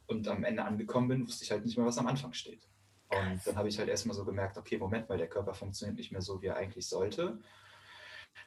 und 0.07 0.28
am 0.28 0.44
Ende 0.44 0.63
angekommen 0.63 1.07
bin, 1.07 1.28
wusste 1.28 1.44
ich 1.44 1.51
halt 1.51 1.66
nicht 1.66 1.78
mehr, 1.78 1.86
was 1.86 2.00
am 2.00 2.07
Anfang 2.07 2.33
steht. 2.33 2.68
Und 3.10 3.40
dann 3.45 3.56
habe 3.56 3.69
ich 3.69 3.78
halt 3.80 3.88
erstmal 3.88 4.16
so 4.16 4.25
gemerkt, 4.25 4.57
okay, 4.57 4.78
Moment 4.78 5.07
mal, 5.07 5.18
der 5.18 5.30
Körper 5.30 5.54
funktioniert 5.54 5.98
nicht 5.98 6.12
mehr 6.12 6.22
so, 6.22 6.42
wie 6.42 6.48
er 6.48 6.57
eigentlich 6.57 6.88
sollte 6.88 7.40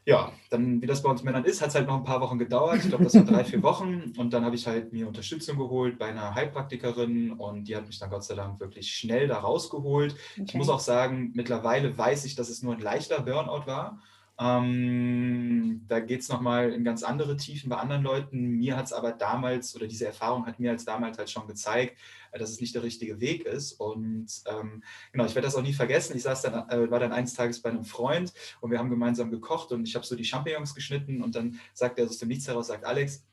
ja, 0.06 0.32
dann, 0.48 0.80
wie 0.80 0.86
das 0.86 1.02
bei 1.02 1.10
uns 1.10 1.22
Männern 1.22 1.44
ist, 1.44 1.60
hat 1.60 1.68
es 1.68 1.74
halt 1.74 1.86
noch 1.86 1.96
ein 1.96 2.04
paar 2.04 2.20
Wochen 2.20 2.38
gedauert. 2.38 2.76
Ich 2.76 2.88
glaube, 2.88 3.04
das 3.04 3.14
war 3.14 3.24
drei, 3.24 3.44
vier 3.44 3.62
Wochen. 3.62 4.12
Und 4.16 4.32
dann 4.32 4.44
habe 4.44 4.56
ich 4.56 4.66
halt 4.66 4.92
mir 4.92 5.06
Unterstützung 5.06 5.58
geholt 5.58 5.98
bei 5.98 6.06
einer 6.06 6.34
Heilpraktikerin 6.34 7.32
und 7.32 7.68
die 7.68 7.76
hat 7.76 7.86
mich 7.86 7.98
dann 7.98 8.10
Gott 8.10 8.24
sei 8.24 8.34
Dank 8.34 8.58
wirklich 8.60 8.90
schnell 8.90 9.28
da 9.28 9.38
rausgeholt. 9.38 10.14
Okay. 10.32 10.44
Ich 10.48 10.54
muss 10.54 10.68
auch 10.68 10.80
sagen, 10.80 11.32
mittlerweile 11.34 11.96
weiß 11.96 12.24
ich, 12.24 12.34
dass 12.34 12.48
es 12.48 12.62
nur 12.62 12.74
ein 12.74 12.80
leichter 12.80 13.20
Burnout 13.20 13.66
war. 13.66 14.00
Ähm, 14.40 15.84
da 15.86 16.00
geht 16.00 16.22
es 16.22 16.30
nochmal 16.30 16.72
in 16.72 16.82
ganz 16.82 17.02
andere 17.02 17.36
Tiefen 17.36 17.68
bei 17.68 17.76
anderen 17.76 18.02
Leuten. 18.02 18.52
Mir 18.52 18.78
hat 18.78 18.86
es 18.86 18.94
aber 18.94 19.12
damals, 19.12 19.76
oder 19.76 19.86
diese 19.86 20.06
Erfahrung 20.06 20.46
hat 20.46 20.58
mir 20.58 20.70
als 20.70 20.86
damals 20.86 21.18
halt 21.18 21.28
schon 21.28 21.46
gezeigt, 21.46 21.98
dass 22.38 22.50
es 22.50 22.60
nicht 22.60 22.74
der 22.74 22.82
richtige 22.82 23.20
Weg 23.20 23.44
ist. 23.44 23.72
Und 23.72 24.28
ähm, 24.46 24.82
genau, 25.12 25.24
ich 25.24 25.34
werde 25.34 25.46
das 25.46 25.56
auch 25.56 25.62
nie 25.62 25.72
vergessen. 25.72 26.16
Ich 26.16 26.22
saß 26.22 26.42
dann, 26.42 26.68
äh, 26.68 26.90
war 26.90 27.00
dann 27.00 27.12
eines 27.12 27.34
Tages 27.34 27.60
bei 27.60 27.70
einem 27.70 27.84
Freund 27.84 28.32
und 28.60 28.70
wir 28.70 28.78
haben 28.78 28.90
gemeinsam 28.90 29.30
gekocht 29.30 29.72
und 29.72 29.86
ich 29.86 29.94
habe 29.94 30.06
so 30.06 30.16
die 30.16 30.24
Champignons 30.24 30.74
geschnitten 30.74 31.22
und 31.22 31.34
dann 31.34 31.58
sagt 31.74 31.98
er 31.98 32.06
aus 32.06 32.18
dem 32.18 32.28
Nichts 32.28 32.46
heraus, 32.48 32.68
sagt 32.68 32.84
Alex, 32.84 33.24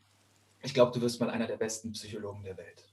ich 0.64 0.74
glaube, 0.74 0.92
du 0.92 1.02
wirst 1.02 1.20
mal 1.20 1.30
einer 1.30 1.48
der 1.48 1.58
besten 1.58 1.92
Psychologen 1.92 2.44
der 2.44 2.58
Welt. 2.58 2.87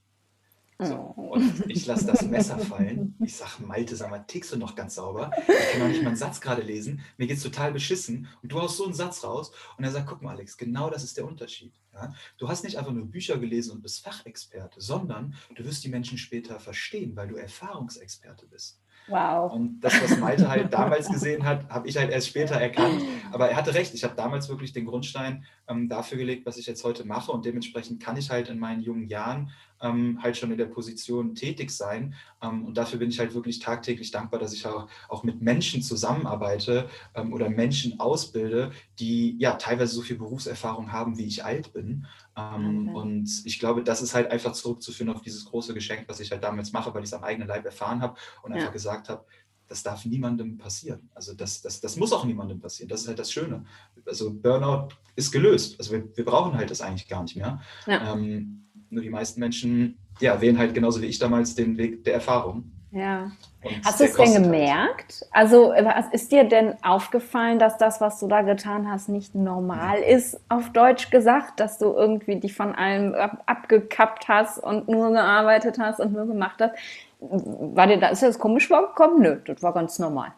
So, 0.77 0.95
und 0.95 1.69
ich 1.69 1.85
lasse 1.85 2.05
das 2.05 2.23
Messer 2.23 2.59
fallen. 2.59 3.15
Ich 3.23 3.37
sage, 3.37 3.63
Malte, 3.65 3.95
sag 3.95 4.09
mal, 4.09 4.25
tickst 4.27 4.51
du 4.51 4.57
noch 4.57 4.75
ganz 4.75 4.95
sauber? 4.95 5.31
Ich 5.47 5.71
kann 5.71 5.83
auch 5.83 5.87
nicht 5.87 6.03
mal 6.03 6.09
einen 6.09 6.17
Satz 6.17 6.41
gerade 6.41 6.61
lesen. 6.61 7.01
Mir 7.17 7.27
geht 7.27 7.37
es 7.37 7.43
total 7.43 7.71
beschissen. 7.71 8.27
Und 8.43 8.51
du 8.51 8.59
haust 8.59 8.75
so 8.75 8.83
einen 8.83 8.93
Satz 8.93 9.23
raus. 9.23 9.51
Und 9.77 9.85
er 9.85 9.91
sagt, 9.91 10.07
guck 10.07 10.21
mal, 10.21 10.31
Alex, 10.31 10.57
genau 10.57 10.89
das 10.89 11.05
ist 11.05 11.15
der 11.15 11.25
Unterschied. 11.25 11.73
Ja? 11.93 12.13
Du 12.37 12.49
hast 12.49 12.65
nicht 12.65 12.77
einfach 12.77 12.91
nur 12.91 13.05
Bücher 13.05 13.37
gelesen 13.37 13.71
und 13.71 13.83
bist 13.83 14.03
Fachexperte, 14.03 14.81
sondern 14.81 15.35
du 15.55 15.63
wirst 15.63 15.83
die 15.85 15.89
Menschen 15.89 16.17
später 16.17 16.59
verstehen, 16.59 17.15
weil 17.15 17.29
du 17.29 17.35
Erfahrungsexperte 17.35 18.45
bist. 18.47 18.81
Wow. 19.07 19.51
Und 19.53 19.79
das, 19.81 20.01
was 20.01 20.17
Malte 20.17 20.49
halt 20.49 20.73
damals 20.73 21.07
gesehen 21.07 21.45
hat, 21.45 21.69
habe 21.69 21.87
ich 21.87 21.95
halt 21.95 22.11
erst 22.11 22.27
später 22.27 22.55
erkannt. 22.55 23.03
Aber 23.31 23.49
er 23.49 23.55
hatte 23.55 23.73
recht. 23.73 23.93
Ich 23.93 24.03
habe 24.03 24.15
damals 24.15 24.49
wirklich 24.49 24.73
den 24.73 24.85
Grundstein 24.85 25.45
ähm, 25.67 25.87
dafür 25.87 26.17
gelegt, 26.17 26.45
was 26.45 26.57
ich 26.57 26.65
jetzt 26.65 26.83
heute 26.83 27.05
mache. 27.05 27.31
Und 27.31 27.45
dementsprechend 27.45 28.01
kann 28.01 28.17
ich 28.17 28.29
halt 28.31 28.49
in 28.49 28.57
meinen 28.57 28.81
jungen 28.81 29.07
Jahren 29.07 29.51
ähm, 29.81 30.19
halt 30.21 30.37
schon 30.37 30.51
in 30.51 30.57
der 30.57 30.65
Position 30.65 31.35
tätig 31.35 31.71
sein. 31.71 32.13
Ähm, 32.41 32.65
und 32.65 32.77
dafür 32.77 32.99
bin 32.99 33.09
ich 33.09 33.19
halt 33.19 33.33
wirklich 33.33 33.59
tagtäglich 33.59 34.11
dankbar, 34.11 34.39
dass 34.39 34.53
ich 34.53 34.65
auch, 34.65 34.87
auch 35.09 35.23
mit 35.23 35.41
Menschen 35.41 35.81
zusammenarbeite 35.81 36.89
ähm, 37.13 37.33
oder 37.33 37.49
Menschen 37.49 37.99
ausbilde, 37.99 38.71
die 38.99 39.37
ja 39.37 39.53
teilweise 39.53 39.95
so 39.95 40.01
viel 40.01 40.17
Berufserfahrung 40.17 40.91
haben, 40.91 41.17
wie 41.17 41.25
ich 41.25 41.43
alt 41.43 41.73
bin. 41.73 42.05
Ähm, 42.37 42.89
okay. 42.89 42.97
Und 42.97 43.45
ich 43.45 43.59
glaube, 43.59 43.83
das 43.83 44.01
ist 44.01 44.13
halt 44.13 44.31
einfach 44.31 44.53
zurückzuführen 44.53 45.13
auf 45.13 45.21
dieses 45.21 45.45
große 45.45 45.73
Geschenk, 45.73 46.05
was 46.07 46.19
ich 46.19 46.31
halt 46.31 46.43
damals 46.43 46.71
mache, 46.71 46.93
weil 46.93 47.03
ich 47.03 47.09
es 47.09 47.13
am 47.13 47.23
eigenen 47.23 47.47
Leib 47.47 47.65
erfahren 47.65 48.01
habe 48.01 48.15
und 48.43 48.51
ja. 48.51 48.57
einfach 48.57 48.73
gesagt 48.73 49.09
habe, 49.09 49.25
das 49.67 49.81
darf 49.81 50.05
niemandem 50.05 50.57
passieren. 50.57 51.09
Also 51.15 51.33
das, 51.33 51.61
das, 51.61 51.81
das 51.81 51.95
muss 51.95 52.13
auch 52.13 52.23
niemandem 52.23 52.59
passieren. 52.59 52.87
Das 52.87 53.01
ist 53.01 53.07
halt 53.07 53.17
das 53.17 53.31
Schöne. 53.31 53.65
Also 54.05 54.31
Burnout 54.31 54.89
ist 55.15 55.31
gelöst. 55.31 55.79
Also 55.79 55.93
wir, 55.93 56.15
wir 56.15 56.25
brauchen 56.25 56.55
halt 56.55 56.69
das 56.69 56.81
eigentlich 56.81 57.07
gar 57.07 57.23
nicht 57.23 57.35
mehr. 57.35 57.61
Ja. 57.87 58.13
Ähm, 58.13 58.64
nur 58.95 59.03
die 59.03 59.09
meisten 59.09 59.39
Menschen 59.39 59.97
ja, 60.19 60.39
wählen 60.41 60.57
halt 60.57 60.73
genauso 60.73 61.01
wie 61.01 61.07
ich 61.07 61.19
damals 61.19 61.55
den 61.55 61.77
Weg 61.77 62.03
der 62.03 62.15
Erfahrung. 62.15 62.71
Ja. 62.91 63.31
Und 63.61 63.83
Hast 63.83 63.99
du 63.99 64.05
es 64.05 64.13
denn 64.13 64.27
halt. 64.27 64.43
gemerkt? 64.43 65.25
Also 65.31 65.73
was 65.77 66.05
ist 66.13 66.31
dir 66.31 66.45
denn 66.45 66.75
aufgefallen, 66.81 67.59
dass 67.59 67.77
das, 67.77 67.99
was 67.99 68.19
du 68.19 68.27
da 68.27 68.41
getan 68.41 68.89
hast, 68.89 69.09
nicht 69.09 69.35
normal 69.35 69.99
ist, 69.99 70.39
auf 70.47 70.71
Deutsch 70.71 71.09
gesagt, 71.09 71.59
dass 71.59 71.77
du 71.77 71.87
irgendwie 71.87 72.39
dich 72.39 72.53
von 72.53 72.73
allem 72.73 73.13
ab 73.13 73.43
abgekappt 73.47 74.29
hast 74.29 74.59
und 74.59 74.87
nur 74.87 75.11
gearbeitet 75.11 75.77
hast 75.77 75.99
und 75.99 76.13
nur 76.13 76.25
gemacht 76.25 76.61
hast? 76.61 76.73
War 77.19 77.87
dir 77.87 77.99
das, 77.99 78.13
ist 78.13 78.23
das 78.23 78.39
komisch 78.39 78.67
vorgekommen? 78.67 79.21
Nö, 79.21 79.39
das 79.45 79.61
war 79.61 79.73
ganz 79.73 79.99
normal. 79.99 80.31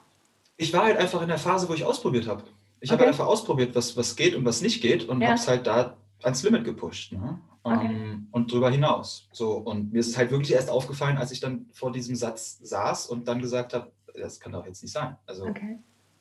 Ich 0.55 0.73
war 0.73 0.85
halt 0.85 0.97
einfach 0.97 1.21
in 1.21 1.27
der 1.27 1.37
Phase, 1.37 1.69
wo 1.69 1.73
ich 1.73 1.83
ausprobiert 1.83 2.27
habe. 2.27 2.43
Ich 2.79 2.91
okay. 2.91 2.99
habe 2.99 3.09
einfach 3.09 3.27
ausprobiert, 3.27 3.75
was, 3.75 3.95
was 3.97 4.15
geht 4.15 4.35
und 4.35 4.45
was 4.45 4.61
nicht 4.61 4.81
geht 4.81 5.07
und 5.07 5.21
ja. 5.21 5.27
habe 5.27 5.37
es 5.37 5.47
halt 5.47 5.67
da 5.67 5.95
ans 6.23 6.41
Limit 6.43 6.63
gepusht. 6.63 7.11
Ne? 7.11 7.39
Okay. 7.75 7.87
Ähm, 7.87 8.27
und 8.31 8.51
darüber 8.51 8.69
hinaus. 8.69 9.27
So, 9.31 9.57
und 9.57 9.93
mir 9.93 9.99
ist 9.99 10.07
es 10.07 10.17
halt 10.17 10.31
wirklich 10.31 10.53
erst 10.53 10.69
aufgefallen, 10.69 11.17
als 11.17 11.31
ich 11.31 11.39
dann 11.39 11.67
vor 11.73 11.91
diesem 11.91 12.15
Satz 12.15 12.59
saß 12.61 13.07
und 13.07 13.27
dann 13.27 13.41
gesagt 13.41 13.73
habe, 13.73 13.91
das 14.15 14.39
kann 14.39 14.51
doch 14.51 14.65
jetzt 14.65 14.81
nicht 14.81 14.91
sein. 14.91 15.15
Also 15.25 15.45
okay. 15.45 15.79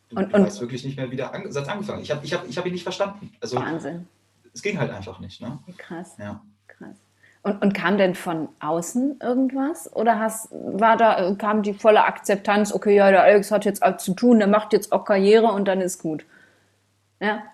du, 0.09 0.17
und, 0.17 0.33
du 0.33 0.37
und, 0.37 0.45
weißt 0.45 0.61
wirklich 0.61 0.85
nicht 0.85 0.97
mehr, 0.97 1.11
wie 1.11 1.17
der 1.17 1.33
An 1.33 1.51
Satz 1.51 1.69
angefangen 1.69 2.03
Ich 2.03 2.11
habe 2.11 2.25
ich 2.25 2.33
hab, 2.35 2.49
ich 2.49 2.59
hab 2.59 2.67
ihn 2.67 2.73
nicht 2.73 2.83
verstanden. 2.83 3.33
Also, 3.41 3.57
Wahnsinn. 3.57 4.07
Es 4.53 4.63
ging 4.63 4.79
halt 4.79 4.91
einfach 4.91 5.21
nicht. 5.21 5.41
Ne? 5.41 5.59
Krass. 5.77 6.17
Ja. 6.19 6.43
Krass. 6.67 6.97
Und, 7.43 7.63
und, 7.63 7.75
kam 7.75 7.97
denn 7.97 8.15
von 8.15 8.49
außen 8.59 9.21
irgendwas? 9.21 9.95
Oder 9.95 10.19
hast, 10.19 10.49
war 10.51 10.97
da, 10.97 11.33
kam 11.37 11.63
die 11.63 11.75
volle 11.75 12.05
Akzeptanz, 12.05 12.73
okay, 12.73 12.97
ja, 12.97 13.11
der 13.11 13.23
Alex 13.23 13.53
hat 13.53 13.65
jetzt 13.65 13.83
alles 13.83 14.03
zu 14.03 14.15
tun, 14.15 14.39
der 14.39 14.49
macht 14.49 14.73
jetzt 14.73 14.91
auch 14.91 15.05
Karriere 15.05 15.47
und 15.53 15.67
dann 15.67 15.81
ist 15.81 16.03
gut. 16.03 16.27
Ja. 17.21 17.45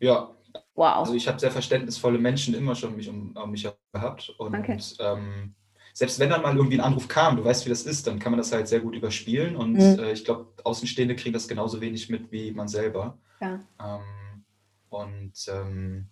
Ja, 0.00 0.30
Wow. 0.74 0.98
Also 0.98 1.14
ich 1.14 1.28
habe 1.28 1.38
sehr 1.38 1.50
verständnisvolle 1.50 2.18
Menschen 2.18 2.54
immer 2.54 2.74
schon 2.74 2.96
mich 2.96 3.08
um, 3.08 3.36
um 3.36 3.50
mich 3.50 3.68
gehabt. 3.92 4.34
Und 4.38 4.54
okay. 4.54 4.78
ähm, 5.00 5.54
selbst 5.92 6.18
wenn 6.18 6.30
dann 6.30 6.42
mal 6.42 6.56
irgendwie 6.56 6.78
ein 6.78 6.84
Anruf 6.84 7.08
kam, 7.08 7.36
du 7.36 7.44
weißt, 7.44 7.66
wie 7.66 7.70
das 7.70 7.82
ist, 7.82 8.06
dann 8.06 8.18
kann 8.18 8.32
man 8.32 8.38
das 8.38 8.52
halt 8.52 8.68
sehr 8.68 8.80
gut 8.80 8.94
überspielen. 8.94 9.56
Und 9.56 9.74
mhm. 9.74 9.98
äh, 9.98 10.12
ich 10.12 10.24
glaube, 10.24 10.46
Außenstehende 10.64 11.16
kriegen 11.16 11.34
das 11.34 11.48
genauso 11.48 11.80
wenig 11.80 12.08
mit 12.08 12.32
wie 12.32 12.52
man 12.52 12.68
selber. 12.68 13.18
Ja. 13.40 13.60
Ähm, 13.80 14.44
und 14.88 15.32
ähm, 15.48 16.08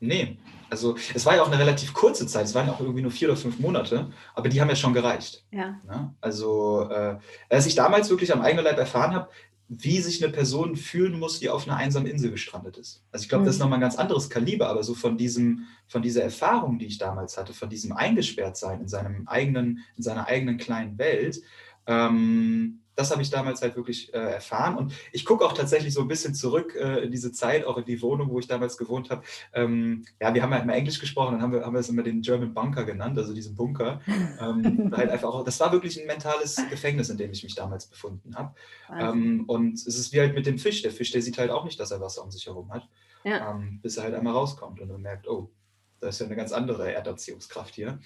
Nee, 0.00 0.38
also 0.70 0.96
es 1.12 1.26
war 1.26 1.34
ja 1.34 1.42
auch 1.42 1.50
eine 1.50 1.58
relativ 1.58 1.92
kurze 1.92 2.26
Zeit, 2.26 2.44
es 2.44 2.54
waren 2.54 2.68
ja 2.68 2.72
auch 2.72 2.80
irgendwie 2.80 3.02
nur 3.02 3.10
vier 3.10 3.28
oder 3.28 3.36
fünf 3.36 3.58
Monate, 3.58 4.12
aber 4.34 4.48
die 4.48 4.60
haben 4.60 4.68
ja 4.68 4.76
schon 4.76 4.92
gereicht. 4.92 5.44
Ja. 5.50 5.80
ja? 5.88 5.96
Ne? 5.96 6.14
Also 6.20 6.88
äh, 6.88 7.18
als 7.50 7.66
ich 7.66 7.74
damals 7.74 8.08
wirklich 8.08 8.32
am 8.32 8.40
eigenen 8.40 8.64
Leib 8.64 8.78
erfahren 8.78 9.12
habe, 9.12 9.28
wie 9.68 10.00
sich 10.00 10.24
eine 10.24 10.32
Person 10.32 10.76
fühlen 10.76 11.18
muss, 11.18 11.40
die 11.40 11.50
auf 11.50 11.66
einer 11.68 11.76
einsamen 11.76 12.10
Insel 12.10 12.30
gestrandet 12.30 12.78
ist. 12.78 13.04
Also 13.12 13.24
ich 13.24 13.28
glaube, 13.28 13.44
das 13.44 13.54
ist 13.54 13.58
mhm. 13.58 13.64
nochmal 13.64 13.78
ein 13.78 13.82
ganz 13.82 13.96
anderes 13.96 14.30
Kaliber, 14.30 14.68
aber 14.68 14.82
so 14.82 14.94
von 14.94 15.18
diesem, 15.18 15.66
von 15.86 16.00
dieser 16.00 16.22
Erfahrung, 16.22 16.78
die 16.78 16.86
ich 16.86 16.96
damals 16.96 17.36
hatte, 17.36 17.52
von 17.52 17.68
diesem 17.68 17.92
Eingesperrtsein 17.92 18.80
in 18.80 18.88
seinem 18.88 19.28
eigenen, 19.28 19.84
in 19.96 20.02
seiner 20.02 20.26
eigenen 20.26 20.56
kleinen 20.56 20.96
Welt, 20.96 21.42
ähm, 21.86 22.80
das 22.98 23.12
habe 23.12 23.22
ich 23.22 23.30
damals 23.30 23.62
halt 23.62 23.76
wirklich 23.76 24.12
äh, 24.12 24.18
erfahren. 24.18 24.76
Und 24.76 24.92
ich 25.12 25.24
gucke 25.24 25.44
auch 25.46 25.52
tatsächlich 25.52 25.94
so 25.94 26.00
ein 26.00 26.08
bisschen 26.08 26.34
zurück 26.34 26.74
äh, 26.74 27.04
in 27.04 27.12
diese 27.12 27.30
Zeit, 27.30 27.64
auch 27.64 27.78
in 27.78 27.84
die 27.84 28.02
Wohnung, 28.02 28.28
wo 28.30 28.40
ich 28.40 28.48
damals 28.48 28.76
gewohnt 28.76 29.08
habe. 29.10 29.22
Ähm, 29.52 30.04
ja, 30.20 30.34
wir 30.34 30.42
haben 30.42 30.52
halt 30.52 30.64
immer 30.64 30.74
Englisch 30.74 30.98
gesprochen, 30.98 31.34
dann 31.34 31.42
haben 31.42 31.52
wir, 31.52 31.64
haben 31.64 31.74
wir 31.74 31.78
es 31.78 31.88
immer 31.88 32.02
den 32.02 32.22
German 32.22 32.52
Bunker 32.52 32.82
genannt, 32.84 33.16
also 33.16 33.32
diesen 33.32 33.54
Bunker. 33.54 34.00
Ähm, 34.40 34.92
halt 34.96 35.10
einfach 35.10 35.28
auch, 35.28 35.44
das 35.44 35.58
war 35.58 35.72
wirklich 35.72 35.98
ein 36.00 36.06
mentales 36.06 36.60
Gefängnis, 36.70 37.08
in 37.08 37.16
dem 37.16 37.32
ich 37.32 37.42
mich 37.42 37.54
damals 37.54 37.86
befunden 37.86 38.36
habe. 38.36 38.54
Ähm, 38.96 39.44
und 39.46 39.74
es 39.74 39.86
ist 39.86 40.12
wie 40.12 40.20
halt 40.20 40.34
mit 40.34 40.46
dem 40.46 40.58
Fisch. 40.58 40.82
Der 40.82 40.92
Fisch, 40.92 41.10
der 41.10 41.22
sieht 41.22 41.38
halt 41.38 41.50
auch 41.50 41.64
nicht, 41.64 41.80
dass 41.80 41.90
er 41.90 42.00
Wasser 42.00 42.22
um 42.22 42.30
sich 42.30 42.46
herum 42.46 42.72
hat, 42.72 42.88
ja. 43.24 43.50
Ähm, 43.50 43.80
bis 43.82 43.96
er 43.96 44.04
halt 44.04 44.14
einmal 44.14 44.34
rauskommt 44.34 44.80
und 44.80 44.88
dann 44.88 45.02
merkt, 45.02 45.26
oh, 45.28 45.50
da 46.00 46.08
ist 46.08 46.20
ja 46.20 46.26
eine 46.26 46.36
ganz 46.36 46.52
andere 46.52 46.92
Erdanziehungskraft 46.92 47.74
hier. 47.74 47.98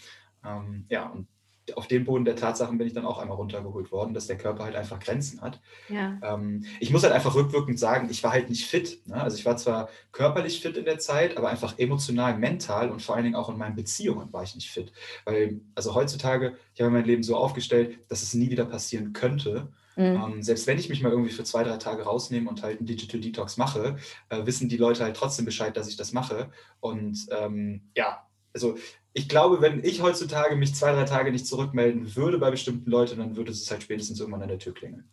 Ähm, 0.45 0.87
ja, 0.89 1.09
und 1.09 1.29
auf 1.75 1.87
den 1.87 2.04
Boden 2.04 2.25
der 2.25 2.37
Tatsachen 2.37 2.76
bin 2.78 2.87
ich 2.87 2.92
dann 2.92 3.07
auch 3.07 3.19
einmal 3.19 3.37
runtergeholt 3.37 3.92
worden, 3.92 4.14
dass 4.14 4.26
der 4.26 4.37
Körper 4.37 4.64
halt 4.64 4.75
einfach 4.75 4.99
Grenzen 4.99 5.40
hat. 5.40 5.61
Ja. 5.88 6.19
Ähm, 6.23 6.64
ich 6.81 6.90
muss 6.90 7.04
halt 7.04 7.12
einfach 7.12 7.35
rückwirkend 7.35 7.78
sagen, 7.78 8.09
ich 8.11 8.23
war 8.25 8.33
halt 8.33 8.50
nicht 8.50 8.66
fit. 8.66 9.07
Ne? 9.07 9.14
Also 9.14 9.37
ich 9.37 9.47
war 9.47 9.57
zwar 9.57 9.88
körperlich 10.11 10.61
fit 10.61 10.76
in 10.76 10.85
der 10.85 10.99
Zeit, 10.99 11.37
aber 11.37 11.49
einfach 11.49 11.78
emotional, 11.78 12.37
mental 12.37 12.90
und 12.90 13.00
vor 13.00 13.14
allen 13.14 13.25
Dingen 13.25 13.37
auch 13.37 13.49
in 13.49 13.59
meinen 13.59 13.76
Beziehungen 13.76 14.33
war 14.33 14.42
ich 14.42 14.54
nicht 14.54 14.71
fit. 14.71 14.92
Weil, 15.25 15.61
also 15.75 15.95
heutzutage, 15.95 16.57
ich 16.75 16.81
habe 16.81 16.90
mein 16.90 17.04
Leben 17.04 17.23
so 17.23 17.37
aufgestellt, 17.37 17.99
dass 18.09 18.23
es 18.23 18.35
nie 18.35 18.50
wieder 18.50 18.64
passieren 18.64 19.12
könnte. 19.12 19.69
Mhm. 19.97 20.04
Ähm, 20.04 20.42
selbst 20.42 20.66
wenn 20.66 20.78
ich 20.78 20.88
mich 20.88 21.02
mal 21.02 21.12
irgendwie 21.12 21.33
für 21.33 21.45
zwei, 21.45 21.62
drei 21.64 21.76
Tage 21.76 22.02
rausnehme 22.02 22.49
und 22.49 22.62
halt 22.62 22.78
einen 22.78 22.87
Digital 22.87 23.21
Detox 23.21 23.57
mache, 23.57 23.97
äh, 24.31 24.47
wissen 24.47 24.69
die 24.69 24.78
Leute 24.78 25.04
halt 25.04 25.16
trotzdem 25.16 25.45
Bescheid, 25.45 25.76
dass 25.76 25.88
ich 25.88 25.97
das 25.97 26.12
mache. 26.12 26.50
Und 26.81 27.26
ähm, 27.31 27.90
ja, 27.95 28.26
also 28.54 28.76
ich 29.14 29.28
glaube, 29.28 29.61
wenn 29.61 29.85
ich 29.85 30.02
heutzutage 30.02 30.56
mich 30.56 30.75
zwei, 30.75 30.92
drei 30.92 31.04
Tage 31.04 31.32
nicht 31.32 31.47
zurückmelden 31.47 32.16
würde 32.16 32.38
bei 32.38 32.50
bestimmten 32.50 32.90
Leuten, 32.90 33.18
dann 33.18 33.37
würde 33.37 33.50
es 33.52 33.71
halt 33.71 33.82
spätestens 33.82 34.21
irgendwann 34.21 34.42
an 34.42 34.49
der 34.49 34.59
Tür 34.59 34.75
klingeln. 34.75 35.04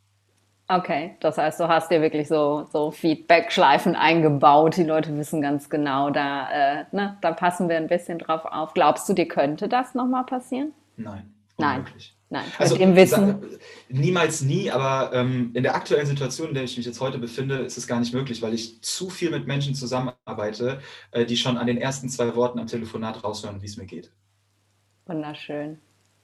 Okay, 0.72 1.18
das 1.20 1.40
heißt, 1.40 1.60
du 1.60 1.68
hast 1.68 1.90
dir 1.90 2.00
wirklich 2.00 2.28
so, 2.28 2.68
so 2.72 2.92
Feedback-Schleifen 2.92 3.96
eingebaut. 3.96 4.78
Die 4.78 4.84
Leute 4.84 5.18
wissen 5.18 5.42
ganz 5.42 5.68
genau, 5.68 6.12
da, 6.12 6.82
äh, 6.82 6.86
ne, 6.92 7.18
da 7.22 7.32
passen 7.32 7.68
wir 7.70 7.78
ein 7.78 7.88
bisschen 7.88 8.20
drauf 8.20 8.46
auf. 8.46 8.76
Glaubst 8.76 9.10
du, 9.10 9.14
dir 9.14 9.28
könnte 9.28 9.68
das 9.68 9.96
nochmal 9.96 10.26
passieren? 10.26 10.74
Nein. 10.96 11.34
Nein. 11.58 11.86
Nein, 12.32 12.46
also, 12.60 12.76
mit 12.76 12.82
dem 12.82 12.96
Wissen. 12.96 13.60
Niemals 13.90 14.42
nie, 14.42 14.70
aber 14.70 15.12
ähm, 15.14 15.50
in 15.56 15.64
der 15.64 15.74
aktuellen 15.74 16.06
Situation, 16.06 16.50
in 16.50 16.54
der 16.54 16.64
ich 16.64 16.78
mich 16.78 16.86
jetzt 16.86 17.02
heute 17.02 17.18
befinde, 17.18 17.56
ist 17.56 17.78
es 17.78 17.88
gar 17.88 18.00
nicht 18.00 18.14
möglich, 18.14 18.44
weil 18.44 18.54
ich 18.54 18.82
zu 18.84 19.10
viel 19.10 19.32
mit 19.32 19.48
Menschen 19.48 19.74
zusammenarbeite, 19.74 20.80
äh, 21.12 21.26
die 21.26 21.38
schon 21.38 21.58
an 21.58 21.66
den 21.66 21.78
ersten 21.78 22.08
zwei 22.08 22.36
Worten 22.36 22.60
am 22.60 22.68
Telefonat 22.68 23.24
raushören, 23.24 23.62
wie 23.62 23.66
es 23.66 23.78
mir 23.78 23.88
geht. 23.88 24.12
Wunderschön. 25.08 25.80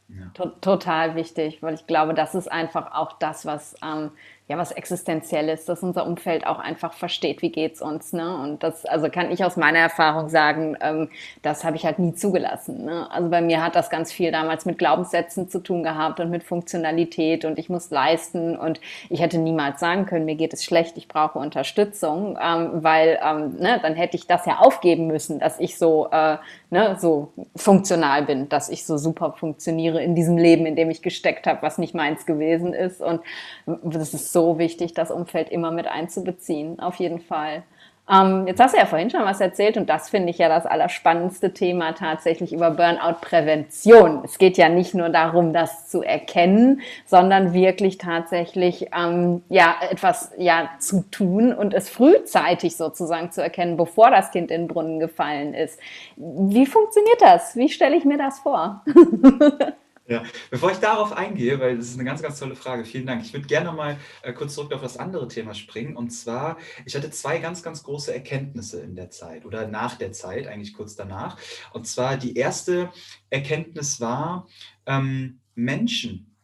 Ja. 0.07 0.31
Total 0.61 1.15
wichtig, 1.15 1.63
weil 1.63 1.73
ich 1.73 1.87
glaube, 1.87 2.13
das 2.13 2.35
ist 2.35 2.51
einfach 2.51 2.93
auch 2.93 3.17
das, 3.17 3.47
was 3.47 3.75
ähm, 3.83 4.11
ja 4.47 4.59
was 4.59 4.71
Existenzielles, 4.71 5.65
dass 5.65 5.81
unser 5.81 6.05
Umfeld 6.05 6.45
auch 6.45 6.59
einfach 6.59 6.93
versteht, 6.93 7.41
wie 7.41 7.49
geht's 7.49 7.81
uns. 7.81 8.13
Ne? 8.13 8.37
Und 8.37 8.61
das, 8.61 8.85
also 8.85 9.09
kann 9.09 9.31
ich 9.31 9.43
aus 9.43 9.57
meiner 9.57 9.79
Erfahrung 9.79 10.29
sagen, 10.29 10.77
ähm, 10.81 11.09
das 11.41 11.63
habe 11.63 11.77
ich 11.77 11.85
halt 11.85 11.97
nie 11.97 12.13
zugelassen. 12.13 12.85
Ne? 12.85 13.09
Also 13.09 13.29
bei 13.29 13.41
mir 13.41 13.63
hat 13.63 13.75
das 13.75 13.89
ganz 13.89 14.11
viel 14.11 14.31
damals 14.31 14.65
mit 14.65 14.77
Glaubenssätzen 14.77 15.49
zu 15.49 15.59
tun 15.59 15.81
gehabt 15.81 16.19
und 16.19 16.29
mit 16.29 16.43
Funktionalität 16.43 17.43
und 17.43 17.57
ich 17.57 17.69
muss 17.69 17.89
leisten 17.89 18.55
und 18.55 18.79
ich 19.09 19.19
hätte 19.19 19.39
niemals 19.39 19.79
sagen 19.79 20.05
können, 20.05 20.25
mir 20.25 20.35
geht 20.35 20.53
es 20.53 20.63
schlecht, 20.63 20.95
ich 20.97 21.07
brauche 21.07 21.39
Unterstützung, 21.39 22.37
ähm, 22.39 22.83
weil 22.83 23.17
ähm, 23.25 23.55
ne, 23.57 23.79
dann 23.81 23.95
hätte 23.95 24.15
ich 24.15 24.27
das 24.27 24.45
ja 24.45 24.59
aufgeben 24.59 25.07
müssen, 25.07 25.39
dass 25.39 25.59
ich 25.59 25.79
so, 25.79 26.09
äh, 26.11 26.37
ne, 26.69 26.97
so 26.99 27.31
funktional 27.55 28.21
bin, 28.21 28.47
dass 28.49 28.69
ich 28.69 28.85
so 28.85 28.97
super 28.97 29.31
funktioniere 29.31 30.03
in 30.03 30.13
diesem 30.13 30.37
Leben, 30.37 30.67
in 30.67 30.75
dem 30.75 30.91
ich 30.91 31.01
gesteckt 31.01 31.47
habe, 31.47 31.63
was 31.63 31.79
nicht 31.79 31.95
meins 31.95 32.27
gewesen 32.27 32.73
ist. 32.73 33.01
Und 33.01 33.21
das 33.65 34.13
ist 34.13 34.34
so 34.35 34.59
wichtig, 34.59 34.93
das 34.93 35.11
Umfeld 35.11 35.49
immer 35.49 35.71
mit 35.71 35.87
einzubeziehen, 35.87 36.81
auf 36.81 36.95
jeden 36.95 37.21
Fall. 37.21 37.63
Ähm, 38.11 38.45
jetzt 38.47 38.59
hast 38.59 38.75
du 38.75 38.77
ja 38.77 38.85
vorhin 38.85 39.09
schon 39.09 39.23
was 39.23 39.39
erzählt 39.39 39.77
und 39.77 39.89
das 39.89 40.09
finde 40.09 40.29
ich 40.29 40.37
ja 40.37 40.49
das 40.49 40.65
allerspannendste 40.65 41.53
Thema 41.53 41.93
tatsächlich 41.93 42.51
über 42.51 42.69
Burnout-Prävention. 42.69 44.21
Es 44.25 44.37
geht 44.37 44.57
ja 44.57 44.67
nicht 44.67 44.93
nur 44.93 45.07
darum, 45.07 45.53
das 45.53 45.87
zu 45.87 46.03
erkennen, 46.03 46.81
sondern 47.05 47.53
wirklich 47.53 47.97
tatsächlich 47.97 48.89
ähm, 48.93 49.41
ja 49.47 49.73
etwas 49.89 50.33
ja 50.37 50.69
zu 50.79 51.05
tun 51.09 51.53
und 51.53 51.73
es 51.73 51.89
frühzeitig 51.89 52.75
sozusagen 52.75 53.31
zu 53.31 53.41
erkennen, 53.41 53.77
bevor 53.77 54.11
das 54.11 54.31
Kind 54.31 54.51
in 54.51 54.63
den 54.63 54.67
Brunnen 54.67 54.99
gefallen 54.99 55.53
ist. 55.53 55.79
Wie 56.17 56.65
funktioniert 56.65 57.21
das? 57.21 57.55
Wie 57.55 57.69
stelle 57.69 57.95
ich 57.95 58.03
mir 58.03 58.17
das 58.17 58.39
vor? 58.39 58.83
Ja, 60.07 60.23
bevor 60.51 60.71
ich 60.71 60.77
darauf 60.77 61.13
eingehe, 61.13 61.59
weil 61.59 61.77
das 61.77 61.87
ist 61.87 61.95
eine 61.95 62.03
ganz, 62.03 62.21
ganz 62.21 62.37
tolle 62.37 62.55
Frage, 62.55 62.85
vielen 62.85 63.07
Dank. 63.07 63.23
Ich 63.23 63.33
würde 63.33 63.47
gerne 63.47 63.71
mal 63.71 63.97
äh, 64.21 64.33
kurz 64.33 64.53
zurück 64.53 64.71
auf 64.71 64.81
das 64.81 64.97
andere 64.97 65.27
Thema 65.27 65.55
springen. 65.55 65.95
Und 65.95 66.11
zwar, 66.11 66.57
ich 66.85 66.95
hatte 66.95 67.09
zwei 67.09 67.39
ganz, 67.39 67.63
ganz 67.63 67.81
große 67.81 68.13
Erkenntnisse 68.13 68.81
in 68.81 68.95
der 68.95 69.09
Zeit 69.09 69.45
oder 69.45 69.67
nach 69.67 69.95
der 69.95 70.11
Zeit, 70.11 70.45
eigentlich 70.45 70.75
kurz 70.75 70.95
danach. 70.95 71.39
Und 71.73 71.87
zwar 71.87 72.17
die 72.17 72.35
erste 72.35 72.91
Erkenntnis 73.31 73.99
war, 73.99 74.47
ähm, 74.85 75.39
Menschen 75.55 76.35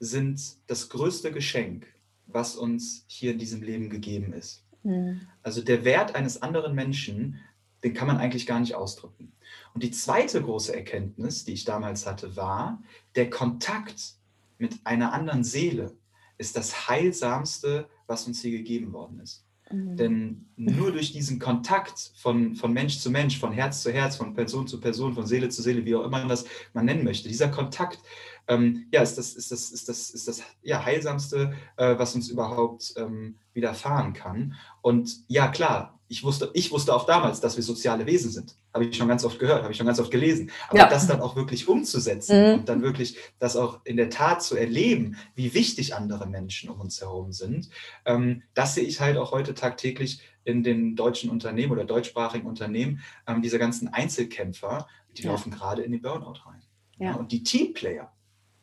sind 0.00 0.40
das 0.66 0.88
größte 0.88 1.32
Geschenk, 1.32 1.86
was 2.26 2.56
uns 2.56 3.04
hier 3.08 3.32
in 3.32 3.38
diesem 3.38 3.62
Leben 3.62 3.90
gegeben 3.90 4.32
ist. 4.32 4.64
Mhm. 4.84 5.20
Also 5.42 5.62
der 5.62 5.84
Wert 5.84 6.14
eines 6.14 6.40
anderen 6.40 6.74
Menschen, 6.74 7.40
den 7.84 7.92
kann 7.92 8.06
man 8.06 8.16
eigentlich 8.16 8.46
gar 8.46 8.60
nicht 8.60 8.74
ausdrücken. 8.74 9.32
Und 9.76 9.82
die 9.82 9.90
zweite 9.90 10.40
große 10.40 10.74
Erkenntnis, 10.74 11.44
die 11.44 11.52
ich 11.52 11.66
damals 11.66 12.06
hatte, 12.06 12.34
war, 12.34 12.82
der 13.14 13.28
Kontakt 13.28 14.14
mit 14.56 14.74
einer 14.84 15.12
anderen 15.12 15.44
Seele 15.44 15.94
ist 16.38 16.56
das 16.56 16.88
Heilsamste, 16.88 17.86
was 18.06 18.26
uns 18.26 18.40
hier 18.40 18.52
gegeben 18.52 18.94
worden 18.94 19.20
ist. 19.20 19.44
Mhm. 19.70 19.96
Denn 19.98 20.46
nur 20.56 20.92
durch 20.92 21.12
diesen 21.12 21.38
Kontakt 21.38 22.10
von, 22.16 22.56
von 22.56 22.72
Mensch 22.72 23.00
zu 23.00 23.10
Mensch, 23.10 23.38
von 23.38 23.52
Herz 23.52 23.82
zu 23.82 23.92
Herz, 23.92 24.16
von 24.16 24.32
Person 24.32 24.66
zu 24.66 24.80
Person, 24.80 25.12
von 25.12 25.26
Seele 25.26 25.50
zu 25.50 25.60
Seele, 25.60 25.84
wie 25.84 25.94
auch 25.94 26.04
immer 26.04 26.20
man 26.20 26.28
das 26.30 26.46
man 26.72 26.86
nennen 26.86 27.04
möchte, 27.04 27.28
dieser 27.28 27.48
Kontakt, 27.48 27.98
ähm, 28.48 28.86
ja, 28.92 29.02
ist 29.02 29.18
das, 29.18 29.34
ist 29.34 29.50
das, 29.52 29.70
ist 29.70 29.88
das, 29.88 30.10
ist 30.10 30.28
das 30.28 30.42
ja, 30.62 30.84
Heilsamste, 30.84 31.54
äh, 31.76 31.98
was 31.98 32.14
uns 32.14 32.28
überhaupt 32.28 32.94
ähm, 32.96 33.36
widerfahren 33.52 34.12
kann. 34.12 34.54
Und 34.82 35.24
ja, 35.28 35.48
klar, 35.48 35.98
ich 36.08 36.22
wusste, 36.22 36.50
ich 36.54 36.70
wusste 36.70 36.94
auch 36.94 37.04
damals, 37.04 37.40
dass 37.40 37.56
wir 37.56 37.64
soziale 37.64 38.06
Wesen 38.06 38.30
sind. 38.30 38.56
Habe 38.72 38.84
ich 38.84 38.96
schon 38.96 39.08
ganz 39.08 39.24
oft 39.24 39.38
gehört, 39.38 39.62
habe 39.62 39.72
ich 39.72 39.76
schon 39.76 39.86
ganz 39.86 39.98
oft 39.98 40.10
gelesen. 40.10 40.50
Aber 40.68 40.78
ja. 40.78 40.88
das 40.88 41.08
dann 41.08 41.20
auch 41.20 41.34
wirklich 41.34 41.66
umzusetzen 41.66 42.40
mhm. 42.40 42.58
und 42.60 42.68
dann 42.68 42.82
wirklich 42.82 43.16
das 43.38 43.56
auch 43.56 43.80
in 43.84 43.96
der 43.96 44.10
Tat 44.10 44.42
zu 44.42 44.56
erleben, 44.56 45.16
wie 45.34 45.52
wichtig 45.54 45.94
andere 45.96 46.26
Menschen 46.26 46.70
um 46.70 46.80
uns 46.80 47.00
herum 47.00 47.32
sind, 47.32 47.70
ähm, 48.04 48.42
das 48.54 48.74
sehe 48.74 48.84
ich 48.84 49.00
halt 49.00 49.16
auch 49.16 49.32
heute 49.32 49.54
tagtäglich 49.54 50.20
in 50.44 50.62
den 50.62 50.94
deutschen 50.94 51.28
Unternehmen 51.30 51.72
oder 51.72 51.84
deutschsprachigen 51.84 52.46
Unternehmen. 52.46 53.00
Ähm, 53.26 53.42
diese 53.42 53.58
ganzen 53.58 53.88
Einzelkämpfer, 53.88 54.86
die 55.16 55.22
ja. 55.22 55.32
laufen 55.32 55.50
gerade 55.50 55.82
in 55.82 55.90
den 55.90 56.02
Burnout 56.02 56.40
rein. 56.46 56.62
Ja. 56.98 57.14
und 57.14 57.30
die 57.30 57.42
Teamplayer, 57.42 58.10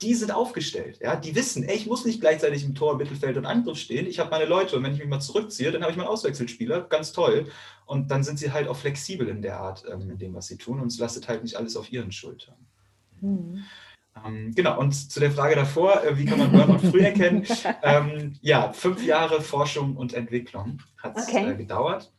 die 0.03 0.13
sind 0.13 0.31
aufgestellt. 0.31 0.99
Ja? 1.01 1.15
Die 1.15 1.35
wissen, 1.35 1.63
ey, 1.63 1.75
ich 1.75 1.87
muss 1.87 2.05
nicht 2.05 2.19
gleichzeitig 2.19 2.63
im 2.65 2.75
Tor, 2.75 2.97
Mittelfeld 2.97 3.37
und 3.37 3.45
Angriff 3.45 3.77
stehen. 3.77 4.05
Ich 4.05 4.19
habe 4.19 4.29
meine 4.29 4.45
Leute 4.45 4.75
und 4.75 4.83
wenn 4.83 4.93
ich 4.93 4.99
mich 4.99 5.07
mal 5.07 5.19
zurückziehe, 5.19 5.71
dann 5.71 5.81
habe 5.81 5.91
ich 5.91 5.97
meinen 5.97 6.07
Auswechselspieler. 6.07 6.81
Ganz 6.81 7.13
toll. 7.13 7.47
Und 7.85 8.11
dann 8.11 8.23
sind 8.23 8.37
sie 8.37 8.51
halt 8.51 8.67
auch 8.67 8.75
flexibel 8.75 9.27
in 9.27 9.41
der 9.41 9.59
Art, 9.59 9.85
ähm, 9.89 10.09
in 10.09 10.17
dem, 10.17 10.33
was 10.33 10.47
sie 10.47 10.57
tun. 10.57 10.79
Und 10.79 10.87
es 10.87 10.99
lastet 10.99 11.27
halt 11.27 11.43
nicht 11.43 11.55
alles 11.55 11.77
auf 11.77 11.91
ihren 11.91 12.11
Schultern. 12.11 12.55
Mhm. 13.21 13.63
Ähm, 14.25 14.53
genau, 14.53 14.79
und 14.79 14.91
zu 14.91 15.19
der 15.19 15.31
Frage 15.31 15.55
davor, 15.55 16.03
äh, 16.03 16.17
wie 16.17 16.25
kann 16.25 16.37
man 16.37 16.51
Burnout 16.51 16.87
früh 16.89 17.01
erkennen? 17.01 17.45
Ähm, 17.81 18.35
ja, 18.41 18.71
fünf 18.71 19.05
Jahre 19.05 19.41
Forschung 19.41 19.97
und 19.97 20.13
Entwicklung 20.13 20.79
hat 21.01 21.17
es 21.17 21.27
okay. 21.27 21.51
äh, 21.51 21.55
gedauert. 21.55 22.11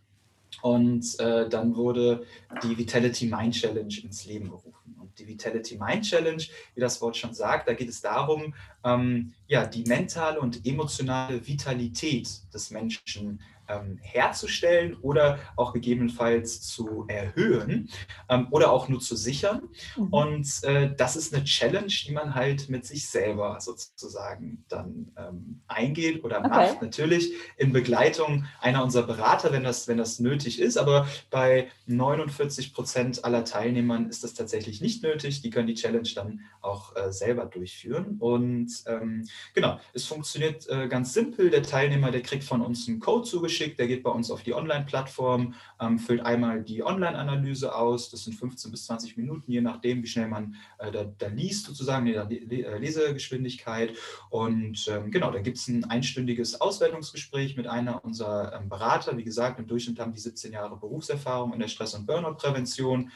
Und 0.63 1.19
äh, 1.21 1.49
dann 1.49 1.77
wurde 1.77 2.25
die 2.63 2.77
Vitality 2.77 3.27
Mind 3.27 3.55
Challenge 3.55 3.95
ins 4.03 4.25
Leben 4.27 4.49
gerufen 4.49 4.74
die 5.19 5.27
Vitality 5.27 5.77
Mind 5.79 6.05
Challenge, 6.05 6.43
wie 6.75 6.81
das 6.81 7.01
Wort 7.01 7.17
schon 7.17 7.35
sagt. 7.35 7.69
Da 7.69 7.75
geht 7.75 7.89
es 7.89 8.01
darum, 8.01 8.55
ähm, 8.85 9.33
ja, 9.47 9.67
die 9.67 9.85
mentale 9.85 10.41
und 10.41 10.67
emotionale 10.67 11.47
Vitalität 11.47 12.29
des 12.53 12.71
Menschen 12.71 13.41
ähm, 13.69 13.99
herzustellen 14.01 14.97
oder 15.01 15.39
auch 15.57 15.73
gegebenenfalls 15.73 16.63
zu 16.63 17.05
erhöhen 17.09 17.89
ähm, 18.29 18.49
oder 18.51 18.71
auch 18.71 18.89
nur 18.89 19.01
zu 19.01 19.17
sichern. 19.17 19.69
Mhm. 19.97 20.09
Und 20.09 20.65
äh, 20.65 20.95
das 20.97 21.17
ist 21.17 21.35
eine 21.35 21.45
Challenge, 21.45 21.87
die 21.87 22.13
man 22.13 22.35
halt 22.35 22.69
mit 22.69 22.85
sich 22.87 23.09
selber 23.09 23.59
sozusagen 23.61 24.65
dann 24.69 25.13
ähm, 25.17 25.63
eingeht 25.67 26.25
oder 26.25 26.39
okay. 26.39 26.49
macht. 26.49 26.83
Natürlich 26.83 27.33
in 27.57 27.73
Begleitung 27.73 28.47
einer 28.61 28.83
unserer 28.83 29.07
Berater, 29.07 29.53
wenn 29.53 29.65
das, 29.65 29.89
wenn 29.89 29.99
das 29.99 30.21
nötig 30.21 30.61
ist. 30.61 30.77
Aber 30.77 31.07
bei 31.31 31.69
49 31.87 32.75
Prozent 32.75 33.25
aller 33.25 33.45
Teilnehmern 33.45 34.09
ist 34.09 34.25
das 34.25 34.35
tatsächlich 34.35 34.81
nicht 34.81 35.03
nötig. 35.03 35.43
Die 35.43 35.51
können 35.51 35.67
die 35.67 35.75
Challenge 35.75 36.09
dann 36.15 36.41
auch 36.61 36.95
äh, 36.97 37.13
selber 37.13 37.47
durchführen. 37.47 38.17
Und 38.19 38.71
ähm, 38.87 39.27
genau, 39.55 39.81
es 39.93 40.07
funktioniert 40.07 40.69
äh, 40.69 40.89
ganz 40.89 41.13
simpel. 41.13 41.51
Der 41.51 41.63
Teilnehmer, 41.63 42.11
der 42.11 42.23
kriegt 42.23 42.45
von 42.45 42.61
uns 42.61 42.89
einen 42.89 43.01
Code 43.01 43.25
zugeschickt 43.29 43.54
zugeschickt. 43.55 43.79
Der 43.79 43.87
geht 43.87 44.03
bei 44.03 44.11
uns 44.11 44.31
auf 44.31 44.43
die 44.43 44.55
Online-Plattform, 44.55 45.55
ähm, 45.81 45.99
füllt 45.99 46.25
einmal 46.25 46.63
die 46.63 46.83
Online-Analyse 46.83 47.75
aus. 47.75 48.11
Das 48.11 48.25
sind 48.25 48.35
15 48.35 48.71
bis 48.71 48.87
20 48.87 49.17
Minuten, 49.17 49.51
je 49.51 49.61
nachdem, 49.61 50.03
wie 50.03 50.07
schnell 50.07 50.29
man 50.29 50.57
äh, 50.79 50.91
da, 50.91 51.05
da, 51.05 51.29
liest, 51.29 51.67
sozusagen, 51.67 52.07
in 52.07 52.15
der 52.15 52.31
äh, 52.31 52.79
Lesegeschwindigkeit. 52.79 53.93
Und 54.31 54.87
ähm, 54.89 55.11
genau, 55.11 55.31
da 55.31 55.41
gibt 55.41 55.57
es 55.57 55.69
ein 55.69 55.85
einstündiges 55.85 56.61
Auswertungsgespräch 56.61 57.57
mit 57.57 57.67
einer 57.67 58.05
unserer 58.05 58.59
ähm, 58.61 58.69
Berater. 58.69 59.17
Wie 59.17 59.25
gesagt, 59.25 59.59
im 59.59 59.67
Durchschnitt 59.67 59.99
haben 60.01 60.13
die 60.13 60.21
17 60.21 60.53
Jahre 60.53 60.77
Berufserfahrung 60.77 61.53
in 61.53 61.61
der 61.61 61.69
Stress- 61.69 61.95
und 61.95 62.07
Burnout-Prävention. 62.07 63.11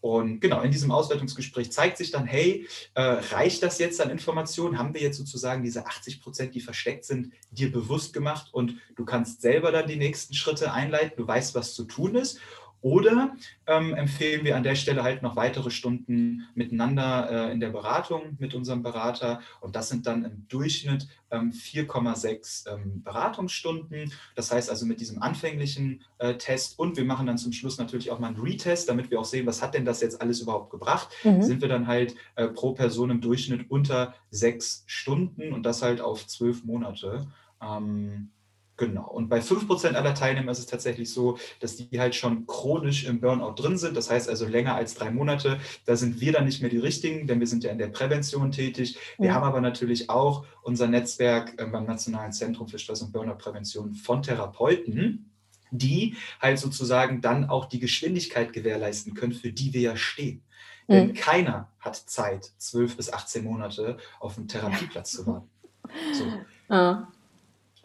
Und 0.00 0.40
genau, 0.40 0.60
in 0.62 0.70
diesem 0.70 0.92
Auswertungsgespräch 0.92 1.72
zeigt 1.72 1.96
sich 1.98 2.10
dann, 2.10 2.24
hey, 2.24 2.68
äh, 2.94 3.02
reicht 3.02 3.62
das 3.62 3.78
jetzt 3.78 4.00
an 4.00 4.10
Informationen? 4.10 4.78
Haben 4.78 4.94
wir 4.94 5.00
jetzt 5.00 5.18
sozusagen 5.18 5.62
diese 5.62 5.86
80 5.86 6.20
Prozent, 6.20 6.54
die 6.54 6.60
versteckt 6.60 7.04
sind, 7.04 7.32
dir 7.50 7.72
bewusst 7.72 8.12
gemacht 8.12 8.48
und 8.52 8.76
du 8.94 9.04
kannst 9.04 9.42
selber 9.42 9.72
dann 9.72 9.88
die 9.88 9.96
nächsten 9.96 10.34
Schritte 10.34 10.72
einleiten, 10.72 11.16
du 11.16 11.26
weißt, 11.26 11.54
was 11.54 11.74
zu 11.74 11.84
tun 11.84 12.14
ist? 12.14 12.38
Oder 12.80 13.34
ähm, 13.66 13.94
empfehlen 13.94 14.44
wir 14.44 14.56
an 14.56 14.62
der 14.62 14.76
Stelle 14.76 15.02
halt 15.02 15.22
noch 15.22 15.34
weitere 15.34 15.70
Stunden 15.70 16.46
miteinander 16.54 17.48
äh, 17.48 17.52
in 17.52 17.58
der 17.58 17.70
Beratung 17.70 18.36
mit 18.38 18.54
unserem 18.54 18.82
Berater. 18.82 19.40
Und 19.60 19.74
das 19.74 19.88
sind 19.88 20.06
dann 20.06 20.24
im 20.24 20.46
Durchschnitt 20.48 21.08
ähm, 21.30 21.50
4,6 21.50 22.72
ähm, 22.72 23.02
Beratungsstunden. 23.02 24.12
Das 24.36 24.52
heißt 24.52 24.70
also 24.70 24.86
mit 24.86 25.00
diesem 25.00 25.20
anfänglichen 25.20 26.02
äh, 26.18 26.34
Test 26.34 26.78
und 26.78 26.96
wir 26.96 27.04
machen 27.04 27.26
dann 27.26 27.38
zum 27.38 27.52
Schluss 27.52 27.78
natürlich 27.78 28.10
auch 28.12 28.20
mal 28.20 28.28
einen 28.28 28.40
Retest, 28.40 28.88
damit 28.88 29.10
wir 29.10 29.18
auch 29.18 29.24
sehen, 29.24 29.46
was 29.46 29.60
hat 29.60 29.74
denn 29.74 29.84
das 29.84 30.00
jetzt 30.00 30.20
alles 30.20 30.40
überhaupt 30.40 30.70
gebracht. 30.70 31.08
Mhm. 31.24 31.42
Sind 31.42 31.60
wir 31.60 31.68
dann 31.68 31.88
halt 31.88 32.14
äh, 32.36 32.46
pro 32.46 32.72
Person 32.72 33.10
im 33.10 33.20
Durchschnitt 33.20 33.70
unter 33.70 34.14
sechs 34.30 34.84
Stunden 34.86 35.52
und 35.52 35.64
das 35.64 35.82
halt 35.82 36.00
auf 36.00 36.26
zwölf 36.26 36.64
Monate. 36.64 37.26
Ähm, 37.60 38.30
Genau. 38.78 39.10
Und 39.10 39.28
bei 39.28 39.40
5% 39.40 39.94
aller 39.94 40.14
Teilnehmer 40.14 40.52
ist 40.52 40.60
es 40.60 40.66
tatsächlich 40.66 41.12
so, 41.12 41.36
dass 41.58 41.76
die 41.76 41.98
halt 41.98 42.14
schon 42.14 42.46
chronisch 42.46 43.04
im 43.06 43.20
Burnout 43.20 43.60
drin 43.60 43.76
sind. 43.76 43.96
Das 43.96 44.08
heißt 44.08 44.28
also 44.28 44.46
länger 44.46 44.76
als 44.76 44.94
drei 44.94 45.10
Monate. 45.10 45.58
Da 45.84 45.96
sind 45.96 46.20
wir 46.20 46.32
dann 46.32 46.44
nicht 46.44 46.62
mehr 46.62 46.70
die 46.70 46.78
Richtigen, 46.78 47.26
denn 47.26 47.40
wir 47.40 47.48
sind 47.48 47.64
ja 47.64 47.72
in 47.72 47.78
der 47.78 47.88
Prävention 47.88 48.52
tätig. 48.52 48.96
Wir 49.18 49.30
ja. 49.30 49.34
haben 49.34 49.42
aber 49.42 49.60
natürlich 49.60 50.08
auch 50.08 50.46
unser 50.62 50.86
Netzwerk 50.86 51.60
äh, 51.60 51.66
beim 51.66 51.86
Nationalen 51.86 52.32
Zentrum 52.32 52.68
für 52.68 52.78
Stress- 52.78 53.02
und 53.02 53.12
Burnout-Prävention 53.12 53.94
von 53.94 54.22
Therapeuten, 54.22 55.32
die 55.72 56.14
halt 56.40 56.60
sozusagen 56.60 57.20
dann 57.20 57.50
auch 57.50 57.64
die 57.64 57.80
Geschwindigkeit 57.80 58.52
gewährleisten 58.52 59.14
können, 59.14 59.32
für 59.32 59.50
die 59.50 59.74
wir 59.74 59.80
ja 59.80 59.96
stehen. 59.96 60.44
Mhm. 60.86 60.92
Denn 60.92 61.14
keiner 61.14 61.68
hat 61.80 61.96
Zeit, 61.96 62.52
12 62.58 62.96
bis 62.96 63.12
18 63.12 63.42
Monate 63.42 63.96
auf 64.20 64.38
einen 64.38 64.46
Therapieplatz 64.46 65.10
zu 65.10 65.26
warten. 65.26 65.50
So. 66.12 66.24
Ah. 66.70 67.08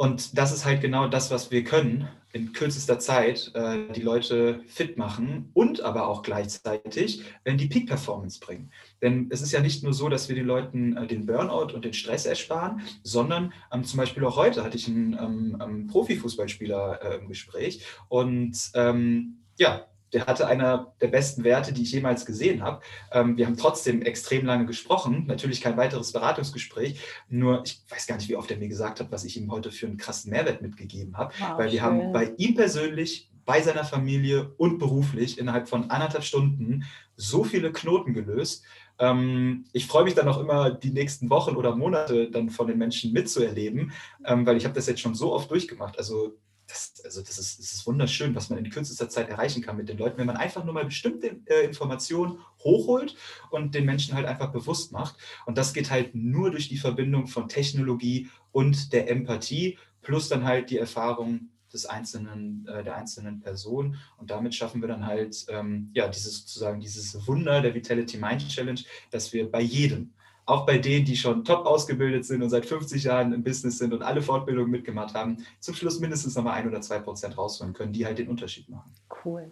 Und 0.03 0.37
das 0.37 0.51
ist 0.51 0.65
halt 0.65 0.81
genau 0.81 1.07
das, 1.07 1.31
was 1.31 1.49
wir 1.49 1.63
können, 1.63 2.09
in 2.33 2.51
kürzester 2.51 2.99
Zeit 2.99 3.51
äh, 3.53 3.89
die 3.95 4.01
Leute 4.01 4.59
fit 4.67 4.97
machen 4.97 5.49
und 5.53 5.79
aber 5.79 6.09
auch 6.09 6.23
gleichzeitig 6.23 7.23
wenn 7.45 7.57
die 7.57 7.67
Peak-Performance 7.67 8.41
bringen. 8.41 8.69
Denn 9.01 9.29
es 9.31 9.41
ist 9.41 9.53
ja 9.53 9.61
nicht 9.61 9.81
nur 9.81 9.93
so, 9.93 10.09
dass 10.09 10.27
wir 10.27 10.35
den 10.35 10.45
Leuten 10.45 10.97
äh, 10.97 11.07
den 11.07 11.25
Burnout 11.25 11.73
und 11.73 11.85
den 11.85 11.93
Stress 11.93 12.25
ersparen, 12.25 12.81
sondern 13.01 13.53
ähm, 13.71 13.85
zum 13.85 13.97
Beispiel 13.97 14.25
auch 14.25 14.35
heute 14.35 14.65
hatte 14.65 14.75
ich 14.75 14.89
einen 14.89 15.13
ähm, 15.13 15.57
ähm, 15.63 15.87
Profifußballspieler 15.87 16.99
äh, 17.01 17.15
im 17.19 17.29
Gespräch 17.29 17.85
und 18.09 18.71
ähm, 18.73 19.37
ja, 19.57 19.85
der 20.13 20.25
hatte 20.27 20.47
einer 20.47 20.93
der 21.01 21.07
besten 21.07 21.43
Werte, 21.43 21.73
die 21.73 21.83
ich 21.83 21.91
jemals 21.91 22.25
gesehen 22.25 22.63
habe. 22.63 22.81
Ähm, 23.11 23.35
wir 23.37 23.45
haben 23.45 23.57
trotzdem 23.57 24.01
extrem 24.01 24.45
lange 24.45 24.65
gesprochen, 24.65 25.25
natürlich 25.27 25.61
kein 25.61 25.75
weiteres 25.77 26.11
Beratungsgespräch, 26.11 27.01
nur 27.29 27.63
ich 27.65 27.81
weiß 27.89 28.07
gar 28.07 28.15
nicht, 28.17 28.29
wie 28.29 28.35
oft 28.35 28.51
er 28.51 28.57
mir 28.57 28.69
gesagt 28.69 28.99
hat, 28.99 29.11
was 29.11 29.23
ich 29.23 29.37
ihm 29.37 29.51
heute 29.51 29.71
für 29.71 29.87
einen 29.87 29.97
krassen 29.97 30.31
Mehrwert 30.31 30.61
mitgegeben 30.61 31.17
habe, 31.17 31.33
wow, 31.39 31.57
weil 31.57 31.71
wir 31.71 31.79
schön. 31.79 31.81
haben 31.81 32.11
bei 32.13 32.33
ihm 32.37 32.55
persönlich, 32.55 33.29
bei 33.45 33.61
seiner 33.61 33.83
Familie 33.83 34.53
und 34.57 34.79
beruflich 34.79 35.37
innerhalb 35.37 35.67
von 35.67 35.89
anderthalb 35.89 36.23
Stunden 36.23 36.85
so 37.17 37.43
viele 37.43 37.71
Knoten 37.73 38.13
gelöst. 38.13 38.63
Ähm, 38.99 39.65
ich 39.73 39.87
freue 39.87 40.05
mich 40.05 40.13
dann 40.13 40.27
auch 40.27 40.39
immer, 40.39 40.71
die 40.71 40.91
nächsten 40.91 41.29
Wochen 41.29 41.55
oder 41.55 41.75
Monate 41.75 42.31
dann 42.31 42.49
von 42.49 42.67
den 42.67 42.77
Menschen 42.77 43.11
mitzuerleben, 43.11 43.91
ähm, 44.25 44.45
weil 44.45 44.57
ich 44.57 44.65
habe 44.65 44.75
das 44.75 44.87
jetzt 44.87 45.01
schon 45.01 45.15
so 45.15 45.33
oft 45.33 45.51
durchgemacht. 45.51 45.97
Also 45.97 46.37
das, 46.67 47.01
also 47.03 47.21
das 47.21 47.37
ist, 47.37 47.59
das 47.59 47.73
ist 47.73 47.85
wunderschön, 47.85 48.35
was 48.35 48.49
man 48.49 48.59
in 48.59 48.69
kürzester 48.69 49.09
Zeit 49.09 49.29
erreichen 49.29 49.61
kann 49.61 49.77
mit 49.77 49.89
den 49.89 49.97
Leuten, 49.97 50.17
wenn 50.17 50.27
man 50.27 50.37
einfach 50.37 50.63
nur 50.63 50.73
mal 50.73 50.85
bestimmte 50.85 51.39
äh, 51.45 51.65
Informationen 51.65 52.39
hochholt 52.63 53.15
und 53.51 53.75
den 53.75 53.85
Menschen 53.85 54.15
halt 54.15 54.25
einfach 54.25 54.51
bewusst 54.51 54.91
macht. 54.91 55.15
Und 55.45 55.57
das 55.57 55.73
geht 55.73 55.91
halt 55.91 56.15
nur 56.15 56.51
durch 56.51 56.69
die 56.69 56.77
Verbindung 56.77 57.27
von 57.27 57.49
Technologie 57.49 58.29
und 58.51 58.93
der 58.93 59.09
Empathie, 59.09 59.77
plus 60.01 60.29
dann 60.29 60.45
halt 60.45 60.69
die 60.69 60.77
Erfahrung 60.77 61.49
des 61.73 61.85
einzelnen, 61.85 62.67
äh, 62.67 62.83
der 62.83 62.95
einzelnen 62.95 63.39
Person. 63.39 63.97
Und 64.17 64.29
damit 64.29 64.55
schaffen 64.55 64.81
wir 64.81 64.87
dann 64.87 65.05
halt 65.05 65.45
ähm, 65.49 65.89
ja 65.93 66.07
dieses 66.07 66.39
sozusagen 66.39 66.79
dieses 66.79 67.27
Wunder 67.27 67.61
der 67.61 67.73
Vitality 67.73 68.17
Mind 68.17 68.47
Challenge, 68.47 68.79
dass 69.11 69.33
wir 69.33 69.49
bei 69.49 69.61
jedem 69.61 70.13
auch 70.45 70.65
bei 70.65 70.77
denen, 70.77 71.05
die 71.05 71.15
schon 71.15 71.43
top 71.43 71.65
ausgebildet 71.65 72.25
sind 72.25 72.41
und 72.41 72.49
seit 72.49 72.65
50 72.65 73.03
Jahren 73.03 73.33
im 73.33 73.43
Business 73.43 73.77
sind 73.77 73.93
und 73.93 74.01
alle 74.01 74.21
Fortbildungen 74.21 74.71
mitgemacht 74.71 75.13
haben, 75.13 75.37
zum 75.59 75.73
Schluss 75.73 75.99
mindestens 75.99 76.35
nochmal 76.35 76.55
ein 76.55 76.67
oder 76.67 76.81
zwei 76.81 76.99
Prozent 76.99 77.37
rausholen 77.37 77.73
können, 77.73 77.93
die 77.93 78.05
halt 78.05 78.17
den 78.19 78.27
Unterschied 78.27 78.67
machen. 78.69 78.91
Cool. 79.23 79.51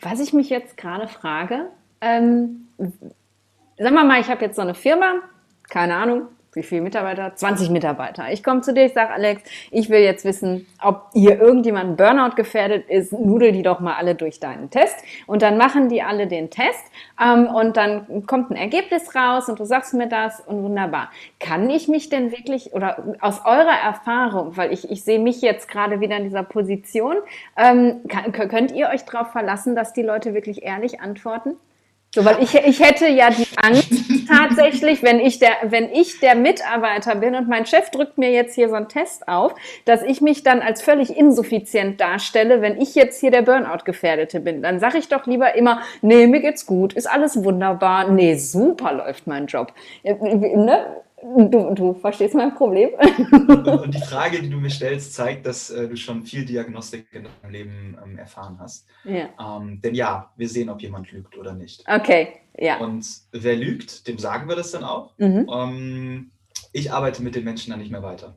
Was 0.00 0.20
ich 0.20 0.32
mich 0.32 0.48
jetzt 0.48 0.76
gerade 0.76 1.08
frage, 1.08 1.70
ähm, 2.00 2.68
sagen 2.78 3.94
wir 3.94 4.04
mal, 4.04 4.20
ich 4.20 4.28
habe 4.28 4.44
jetzt 4.44 4.56
so 4.56 4.62
eine 4.62 4.74
Firma, 4.74 5.22
keine 5.68 5.96
Ahnung, 5.96 6.28
wie 6.56 6.62
viele 6.62 6.80
Mitarbeiter? 6.80 7.36
20 7.36 7.70
Mitarbeiter. 7.70 8.32
Ich 8.32 8.42
komme 8.42 8.62
zu 8.62 8.72
dir, 8.72 8.86
ich 8.86 8.94
sage, 8.94 9.12
Alex, 9.12 9.42
ich 9.70 9.90
will 9.90 10.00
jetzt 10.00 10.24
wissen, 10.24 10.66
ob 10.82 11.10
hier 11.12 11.38
irgendjemand 11.40 11.96
Burnout 11.98 12.34
gefährdet 12.34 12.88
ist. 12.88 13.12
Nudel 13.12 13.52
die 13.52 13.62
doch 13.62 13.78
mal 13.80 13.94
alle 13.94 14.14
durch 14.14 14.40
deinen 14.40 14.70
Test. 14.70 14.96
Und 15.26 15.42
dann 15.42 15.58
machen 15.58 15.88
die 15.88 16.02
alle 16.02 16.26
den 16.26 16.50
Test. 16.50 16.82
Ähm, 17.22 17.46
und 17.46 17.76
dann 17.76 18.26
kommt 18.26 18.50
ein 18.50 18.56
Ergebnis 18.56 19.14
raus 19.14 19.48
und 19.48 19.60
du 19.60 19.64
sagst 19.64 19.92
mir 19.94 20.08
das 20.08 20.40
und 20.40 20.62
wunderbar. 20.62 21.10
Kann 21.38 21.68
ich 21.68 21.88
mich 21.88 22.08
denn 22.08 22.32
wirklich, 22.32 22.72
oder 22.72 23.04
aus 23.20 23.42
eurer 23.44 23.78
Erfahrung, 23.84 24.56
weil 24.56 24.72
ich, 24.72 24.90
ich 24.90 25.04
sehe 25.04 25.18
mich 25.18 25.42
jetzt 25.42 25.68
gerade 25.68 26.00
wieder 26.00 26.16
in 26.16 26.24
dieser 26.24 26.42
Position, 26.42 27.16
ähm, 27.56 28.00
könnt 28.32 28.72
ihr 28.72 28.88
euch 28.88 29.04
darauf 29.04 29.30
verlassen, 29.30 29.76
dass 29.76 29.92
die 29.92 30.02
Leute 30.02 30.32
wirklich 30.32 30.62
ehrlich 30.62 31.00
antworten? 31.00 31.56
So, 32.16 32.24
weil 32.24 32.42
ich, 32.42 32.54
ich 32.54 32.80
hätte 32.80 33.08
ja 33.08 33.28
die 33.28 33.46
Angst 33.56 33.92
tatsächlich, 34.26 35.02
wenn 35.02 35.20
ich, 35.20 35.38
der, 35.38 35.50
wenn 35.64 35.92
ich 35.92 36.18
der 36.18 36.34
Mitarbeiter 36.34 37.14
bin 37.14 37.34
und 37.34 37.46
mein 37.46 37.66
Chef 37.66 37.90
drückt 37.90 38.16
mir 38.16 38.30
jetzt 38.30 38.54
hier 38.54 38.70
so 38.70 38.74
einen 38.74 38.88
Test 38.88 39.28
auf, 39.28 39.54
dass 39.84 40.02
ich 40.02 40.22
mich 40.22 40.42
dann 40.42 40.62
als 40.62 40.80
völlig 40.80 41.14
insuffizient 41.14 42.00
darstelle, 42.00 42.62
wenn 42.62 42.80
ich 42.80 42.94
jetzt 42.94 43.20
hier 43.20 43.30
der 43.30 43.42
Burnout-Gefährdete 43.42 44.40
bin. 44.40 44.62
Dann 44.62 44.80
sage 44.80 44.96
ich 44.96 45.08
doch 45.08 45.26
lieber 45.26 45.56
immer, 45.56 45.82
nee, 46.00 46.26
mir 46.26 46.40
geht's 46.40 46.64
gut, 46.64 46.94
ist 46.94 47.04
alles 47.04 47.44
wunderbar, 47.44 48.08
nee, 48.08 48.36
super 48.36 48.94
läuft 48.94 49.26
mein 49.26 49.44
Job. 49.44 49.74
Ne? 50.02 50.86
Du, 51.22 51.74
du 51.74 51.94
verstehst 51.94 52.34
mein 52.34 52.54
Problem. 52.54 52.90
Und, 53.48 53.66
und, 53.66 53.94
die 53.94 54.00
Frage, 54.00 54.40
die 54.42 54.50
du 54.50 54.58
mir 54.58 54.68
stellst, 54.68 55.14
zeigt, 55.14 55.46
dass 55.46 55.70
äh, 55.70 55.88
du 55.88 55.96
schon 55.96 56.24
viel 56.24 56.44
Diagnostik 56.44 57.06
in 57.12 57.24
deinem 57.24 57.52
Leben 57.52 57.98
ähm, 58.04 58.18
erfahren 58.18 58.58
hast. 58.60 58.86
Ja. 59.04 59.30
Ähm, 59.40 59.80
denn 59.80 59.94
ja, 59.94 60.30
wir 60.36 60.48
sehen, 60.48 60.68
ob 60.68 60.82
jemand 60.82 61.10
lügt 61.10 61.38
oder 61.38 61.54
nicht. 61.54 61.82
Okay, 61.88 62.28
ja. 62.58 62.78
Und 62.78 63.06
wer 63.32 63.56
lügt, 63.56 64.06
dem 64.06 64.18
sagen 64.18 64.46
wir 64.46 64.56
das 64.56 64.72
dann 64.72 64.84
auch. 64.84 65.16
Mhm. 65.16 65.48
Ähm, 65.50 66.30
ich 66.72 66.92
arbeite 66.92 67.22
mit 67.22 67.34
den 67.34 67.44
Menschen 67.44 67.70
dann 67.70 67.80
nicht 67.80 67.90
mehr 67.90 68.02
weiter. 68.02 68.36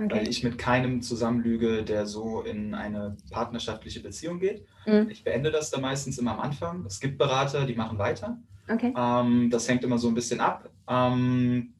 Okay. 0.00 0.16
Weil 0.16 0.28
ich 0.28 0.44
mit 0.44 0.58
keinem 0.58 1.00
zusammenlüge, 1.00 1.82
der 1.82 2.06
so 2.06 2.42
in 2.42 2.74
eine 2.74 3.16
partnerschaftliche 3.30 4.00
Beziehung 4.00 4.38
geht. 4.38 4.66
Mhm. 4.86 5.08
Ich 5.10 5.24
beende 5.24 5.50
das 5.50 5.70
dann 5.70 5.80
meistens 5.80 6.18
immer 6.18 6.32
am 6.32 6.40
Anfang. 6.40 6.84
Es 6.86 7.00
gibt 7.00 7.16
Berater, 7.16 7.64
die 7.64 7.74
machen 7.74 7.98
weiter. 7.98 8.38
Okay. 8.70 8.92
Ähm, 8.94 9.48
das 9.50 9.66
hängt 9.66 9.82
immer 9.82 9.96
so 9.96 10.08
ein 10.08 10.14
bisschen 10.14 10.40
ab. 10.40 10.68
Ähm, 10.86 11.72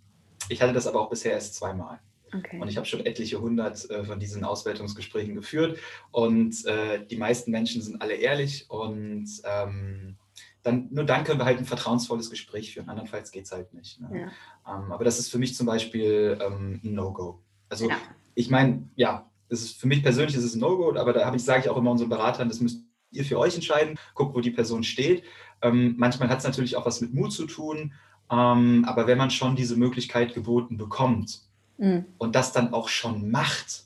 ich 0.49 0.63
hatte 0.63 0.73
das 0.73 0.87
aber 0.87 1.01
auch 1.01 1.11
bisher 1.11 1.33
erst 1.33 1.55
zweimal. 1.55 1.99
Okay. 2.35 2.61
Und 2.61 2.69
ich 2.69 2.77
habe 2.77 2.87
schon 2.87 3.05
etliche 3.07 3.41
hundert 3.41 3.89
äh, 3.91 4.05
von 4.05 4.21
diesen 4.21 4.45
Auswertungsgesprächen 4.45 5.35
geführt. 5.35 5.79
Und 6.11 6.65
äh, 6.67 7.07
die 7.07 7.17
meisten 7.17 7.51
Menschen 7.51 7.81
sind 7.81 8.03
alle 8.03 8.15
ehrlich 8.15 8.67
und 8.69 9.29
ähm, 9.45 10.17
dann, 10.63 10.89
nur 10.91 11.05
dann 11.05 11.25
können 11.25 11.41
wir 11.41 11.47
halt 11.47 11.59
ein 11.59 11.65
vertrauensvolles 11.65 12.31
Gespräch 12.31 12.75
führen. 12.75 12.89
Andernfalls 12.89 13.31
geht 13.31 13.47
es 13.47 13.53
halt 13.53 13.73
nicht. 13.73 14.01
Ne? 14.01 14.31
Ja. 14.67 14.77
Ähm, 14.77 14.93
aber 14.93 15.05
das 15.05 15.19
ist 15.19 15.31
für 15.31 15.39
mich 15.39 15.55
zum 15.55 15.67
Beispiel 15.67 16.39
ähm, 16.41 16.81
ein 16.85 16.95
No-Go. 16.95 17.43
Also 17.69 17.89
ja. 17.89 17.97
ich 18.35 18.51
meine, 18.51 18.89
ja, 18.97 19.31
das 19.49 19.63
ist 19.63 19.81
für 19.81 19.87
mich 19.87 20.03
persönlich 20.03 20.37
ist 20.37 20.45
es 20.45 20.55
ein 20.55 20.61
No-Go, 20.61 20.97
aber 20.97 21.13
da 21.13 21.35
ich, 21.35 21.45
sage 21.45 21.61
ich 21.61 21.69
auch 21.71 21.77
immer 21.77 21.91
unseren 21.91 22.11
Beratern, 22.11 22.49
das 22.49 22.61
müsst 22.61 22.83
ihr 23.11 23.25
für 23.25 23.39
euch 23.39 23.55
entscheiden, 23.55 23.99
guckt, 24.15 24.35
wo 24.35 24.41
die 24.41 24.51
Person 24.51 24.83
steht. 24.83 25.25
Ähm, 25.63 25.95
manchmal 25.97 26.29
hat 26.29 26.39
es 26.39 26.45
natürlich 26.45 26.77
auch 26.77 26.85
was 26.85 27.01
mit 27.01 27.15
Mut 27.15 27.33
zu 27.33 27.47
tun, 27.47 27.95
ähm, 28.31 28.85
aber 28.87 29.07
wenn 29.07 29.19
man 29.19 29.31
schon 29.31 29.57
diese 29.57 29.77
Möglichkeit 29.77 30.35
geboten 30.35 30.77
bekommt 30.77 31.41
mhm. 31.79 32.05
und 32.19 32.35
das 32.35 32.53
dann 32.53 32.73
auch 32.73 32.89
schon 32.89 33.31
macht 33.31 33.85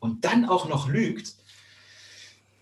und 0.00 0.24
dann 0.24 0.44
auch 0.44 0.68
noch 0.68 0.88
lügt, 0.88 1.34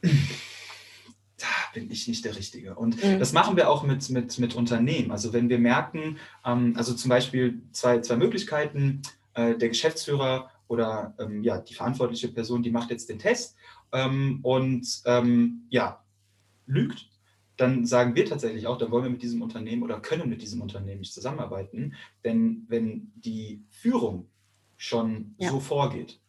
da 0.03 1.47
bin 1.75 1.91
ich 1.91 2.07
nicht 2.07 2.25
der 2.25 2.37
Richtige. 2.37 2.75
Und 2.75 3.03
mhm. 3.03 3.19
das 3.19 3.33
machen 3.33 3.57
wir 3.57 3.71
auch 3.71 3.83
mit, 3.83 4.09
mit, 4.11 4.39
mit 4.39 4.55
Unternehmen. 4.55 5.11
Also 5.11 5.33
wenn 5.33 5.49
wir 5.49 5.59
merken, 5.59 6.19
ähm, 6.45 6.75
also 6.77 6.95
zum 6.95 7.09
Beispiel 7.09 7.63
zwei, 7.73 8.01
zwei 8.01 8.17
Möglichkeiten, 8.17 9.03
äh, 9.35 9.57
der 9.57 9.69
Geschäftsführer 9.69 10.51
oder 10.69 11.15
ähm, 11.19 11.43
ja, 11.43 11.59
die 11.59 11.75
verantwortliche 11.75 12.29
Person, 12.29 12.63
die 12.63 12.71
macht 12.71 12.91
jetzt 12.91 13.09
den 13.09 13.19
Test 13.19 13.57
ähm, 13.93 14.41
und 14.43 15.03
ähm, 15.07 15.67
ja, 15.71 16.03
lügt, 16.67 17.10
dann 17.61 17.85
sagen 17.85 18.15
wir 18.15 18.25
tatsächlich 18.25 18.67
auch, 18.67 18.79
dann 18.79 18.91
wollen 18.91 19.05
wir 19.05 19.11
mit 19.11 19.23
diesem 19.23 19.43
Unternehmen 19.43 19.83
oder 19.83 20.01
können 20.01 20.31
mit 20.31 20.41
diesem 20.41 20.63
Unternehmen 20.63 21.01
nicht 21.01 21.13
zusammenarbeiten. 21.13 21.95
Denn 22.25 22.65
wenn 22.69 23.13
die 23.17 23.63
Führung 23.69 24.29
schon 24.77 25.35
ja. 25.39 25.51
so 25.51 25.61
vorgeht, 25.61 26.21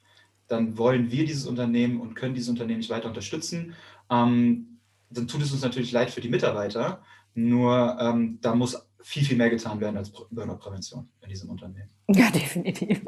dann 0.47 0.77
wollen 0.77 1.09
wir 1.09 1.25
dieses 1.25 1.47
Unternehmen 1.47 2.01
und 2.01 2.15
können 2.15 2.35
dieses 2.35 2.49
Unternehmen 2.49 2.79
nicht 2.79 2.89
weiter 2.89 3.07
unterstützen. 3.07 3.75
Ähm, 4.09 4.79
dann 5.09 5.27
tut 5.27 5.41
es 5.41 5.53
uns 5.53 5.61
natürlich 5.61 5.93
leid 5.93 6.11
für 6.11 6.19
die 6.19 6.29
Mitarbeiter, 6.29 7.01
nur 7.33 7.97
ähm, 7.99 8.39
da 8.41 8.53
muss 8.53 8.85
viel, 9.01 9.23
viel 9.23 9.37
mehr 9.37 9.49
getan 9.49 9.79
werden 9.79 9.97
als 9.97 10.11
Burnout-Prävention 10.11 11.09
in 11.23 11.29
diesem 11.29 11.49
Unternehmen. 11.49 11.89
Ja, 12.15 12.25
definitiv. 12.33 13.01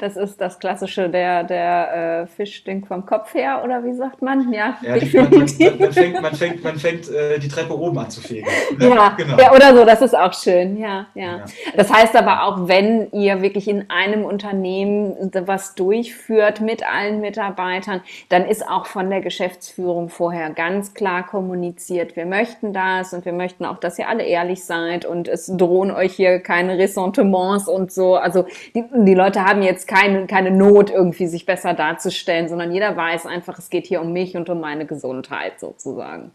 Das 0.00 0.16
ist 0.16 0.40
das 0.40 0.58
klassische, 0.58 1.08
der, 1.08 1.44
der 1.44 2.22
äh, 2.22 2.26
Fisch 2.26 2.56
stinkt 2.56 2.88
vom 2.88 3.06
Kopf 3.06 3.32
her, 3.34 3.62
oder 3.64 3.84
wie 3.84 3.94
sagt 3.94 4.20
man? 4.22 4.52
Ja, 4.52 4.76
ja 4.82 4.98
die, 4.98 5.16
man, 5.16 5.30
man, 5.30 5.38
man, 5.78 5.92
fängt, 5.92 6.20
man 6.20 6.34
fängt, 6.34 6.64
man 6.64 6.78
fängt 6.78 7.08
äh, 7.08 7.38
die 7.38 7.48
Treppe 7.48 7.78
oben 7.78 7.98
an 7.98 8.10
zu 8.10 8.20
fegen. 8.20 8.46
Ja, 8.78 9.14
genau. 9.16 9.38
ja, 9.38 9.52
oder 9.52 9.74
so, 9.74 9.84
das 9.84 10.02
ist 10.02 10.14
auch 10.14 10.32
schön. 10.34 10.76
Ja, 10.78 11.06
ja, 11.14 11.38
ja. 11.38 11.44
Das 11.76 11.92
heißt 11.92 12.14
aber 12.16 12.44
auch, 12.44 12.68
wenn 12.68 13.10
ihr 13.12 13.40
wirklich 13.40 13.68
in 13.68 13.88
einem 13.88 14.24
Unternehmen 14.24 15.14
was 15.46 15.74
durchführt 15.74 16.60
mit 16.60 16.86
allen 16.86 17.20
Mitarbeitern, 17.20 18.02
dann 18.28 18.44
ist 18.44 18.68
auch 18.68 18.86
von 18.86 19.08
der 19.08 19.20
Geschäftsführung 19.20 20.08
vorher 20.08 20.50
ganz 20.50 20.92
klar 20.92 21.26
kommuniziert, 21.26 22.16
wir 22.16 22.26
möchten 22.26 22.72
das 22.72 23.12
und 23.12 23.24
wir 23.24 23.32
möchten 23.32 23.64
auch, 23.64 23.78
dass 23.78 23.98
ihr 23.98 24.08
alle 24.08 24.24
ehrlich 24.24 24.64
seid 24.64 25.06
und 25.06 25.28
es 25.28 25.46
drohen 25.46 25.90
euch 25.90 26.14
hier 26.14 26.40
keine 26.40 26.76
Ressentiments 26.78 27.43
und 27.68 27.92
so. 27.92 28.16
Also 28.16 28.46
die, 28.74 28.84
die 28.92 29.14
Leute 29.14 29.44
haben 29.44 29.62
jetzt 29.62 29.88
keine, 29.88 30.26
keine 30.26 30.50
Not, 30.50 30.90
irgendwie 30.90 31.26
sich 31.26 31.46
besser 31.46 31.74
darzustellen, 31.74 32.48
sondern 32.48 32.72
jeder 32.72 32.96
weiß 32.96 33.26
einfach, 33.26 33.58
es 33.58 33.70
geht 33.70 33.86
hier 33.86 34.00
um 34.00 34.12
mich 34.12 34.36
und 34.36 34.48
um 34.50 34.60
meine 34.60 34.86
Gesundheit 34.86 35.60
sozusagen. 35.60 36.30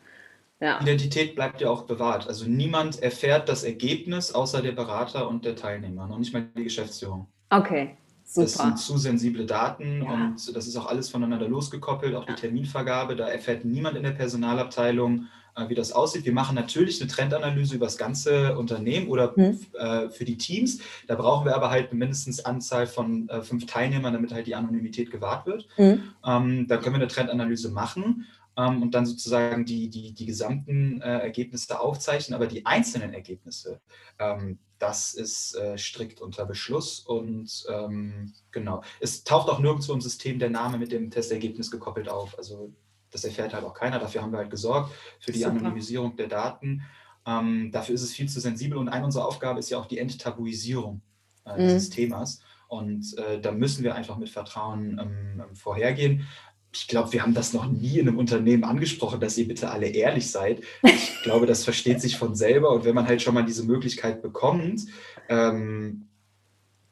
Ja. 0.62 0.82
Identität 0.82 1.36
bleibt 1.36 1.62
ja 1.62 1.70
auch 1.70 1.84
bewahrt. 1.84 2.28
Also 2.28 2.46
niemand 2.46 3.02
erfährt 3.02 3.48
das 3.48 3.64
Ergebnis 3.64 4.34
außer 4.34 4.62
der 4.62 4.74
Berater 4.74 5.30
und 5.30 5.46
der 5.46 5.56
Teilnehmer, 5.56 6.08
noch 6.08 6.20
nicht 6.20 6.34
mal 6.34 6.46
die 6.58 6.66
Geschäftsführung. 6.66 7.28
Okay. 7.50 7.96
Super. 8.26 8.46
Das 8.46 8.54
sind 8.54 8.78
zu 8.78 8.98
sensible 9.00 9.46
Daten 9.46 10.04
ja. 10.04 10.12
und 10.12 10.56
das 10.56 10.68
ist 10.68 10.78
auch 10.78 10.86
alles 10.86 11.10
voneinander 11.10 11.48
losgekoppelt, 11.48 12.14
auch 12.14 12.26
die 12.26 12.36
Terminvergabe. 12.36 13.16
Da 13.16 13.28
erfährt 13.28 13.66
niemand 13.66 13.98
in 13.98 14.04
der 14.04 14.12
Personalabteilung, 14.12 15.26
wie 15.68 15.76
das 15.76 15.92
aussieht. 15.92 16.26
Wir 16.26 16.34
machen 16.34 16.56
natürlich 16.56 17.02
eine 17.02 17.10
Trendanalyse 17.10 17.76
über 17.76 17.88
das 17.88 17.98
ganze 17.98 18.58
Unternehmen 18.58 19.10
oder 19.10 19.34
mhm. 19.36 19.60
äh, 19.74 20.10
für 20.10 20.26
die 20.26 20.38
Teams. 20.38 20.80
Da 21.08 21.16
brauchen 21.16 21.46
wir 21.46 21.56
aber 21.56 21.70
halt 21.70 21.90
eine 21.90 22.00
mindestens 22.00 22.46
Anzahl 22.46 22.88
von 22.88 23.28
äh, 23.30 23.42
fünf 23.42 23.66
Teilnehmern, 23.66 24.14
damit 24.14 24.32
halt 24.32 24.48
die 24.48 24.56
Anonymität 24.56 25.12
gewahrt 25.12 25.46
wird. 25.46 25.68
Mhm. 25.78 26.04
Ähm, 26.26 26.68
da 26.68 26.78
können 26.78 26.96
wir 26.96 27.02
eine 27.02 27.08
Trendanalyse 27.08 27.70
machen 27.72 28.28
ähm, 28.60 28.82
und 28.82 28.94
dann 28.94 29.06
sozusagen 29.06 29.66
die, 29.66 29.90
die, 29.90 30.14
die 30.14 30.26
gesamten 30.26 31.02
äh, 31.02 31.20
Ergebnisse 31.20 31.80
aufzeichnen, 31.80 32.36
aber 32.36 32.48
die 32.48 32.66
einzelnen 32.66 33.14
Ergebnisse, 33.14 33.80
ähm, 34.20 34.60
das 34.80 35.14
ist 35.14 35.56
äh, 35.56 35.78
strikt 35.78 36.22
unter 36.22 36.46
Beschluss 36.46 37.00
und 37.02 37.66
ähm, 37.70 38.34
genau. 38.52 38.82
Es 39.02 39.24
taucht 39.24 39.50
auch 39.50 39.60
nirgendwo 39.60 39.94
im 39.94 40.02
System 40.02 40.40
der 40.40 40.50
Name 40.50 40.78
mit 40.78 40.92
dem 40.92 41.12
Testergebnis 41.12 41.70
gekoppelt 41.70 42.08
auf. 42.08 42.38
Also 42.38 42.74
das 43.12 43.24
erfährt 43.24 43.54
halt 43.54 43.64
auch 43.64 43.74
keiner. 43.74 44.00
Dafür 44.00 44.22
haben 44.22 44.32
wir 44.32 44.40
halt 44.40 44.52
gesorgt, 44.52 44.92
für 45.20 45.32
die 45.32 45.40
Super. 45.40 45.52
Anonymisierung 45.52 46.16
der 46.16 46.28
Daten. 46.28 46.84
Ähm, 47.26 47.72
dafür 47.72 47.96
ist 47.96 48.02
es 48.04 48.14
viel 48.14 48.30
zu 48.30 48.40
sensibel 48.40 48.78
und 48.78 48.90
eine 48.90 49.06
unserer 49.06 49.26
Aufgaben 49.26 49.60
ist 49.60 49.70
ja 49.70 49.78
auch 49.78 49.88
die 49.88 49.98
Enttabuisierung 49.98 51.02
äh, 51.46 51.54
mhm. 51.54 51.68
dieses 51.68 51.90
Themas. 51.90 52.42
Und 52.68 53.18
äh, 53.18 53.40
da 53.42 53.52
müssen 53.52 53.84
wir 53.84 53.96
einfach 53.96 54.18
mit 54.18 54.30
Vertrauen 54.30 55.00
ähm, 55.00 55.44
ähm 55.44 55.56
vorhergehen. 55.56 56.28
Ich 56.72 56.88
glaube, 56.88 57.12
wir 57.14 57.24
haben 57.24 57.34
das 57.34 57.52
noch 57.54 57.66
nie 57.66 57.98
in 57.98 58.08
einem 58.08 58.20
Unternehmen 58.20 58.64
angesprochen, 58.64 59.20
dass 59.20 59.38
ihr 59.40 59.48
bitte 59.48 59.72
alle 59.72 59.88
ehrlich 59.88 60.30
seid. 60.30 60.62
Ich 60.84 61.12
glaube, 61.24 61.48
das 61.48 61.64
versteht 61.64 62.00
sich 62.00 62.16
von 62.16 62.36
selber. 62.36 62.72
Und 62.72 62.86
wenn 62.86 62.94
man 62.94 63.08
halt 63.08 63.24
schon 63.24 63.34
mal 63.34 63.44
diese 63.44 63.64
Möglichkeit 63.64 64.22
bekommt, 64.22 64.86
ähm, 65.30 66.10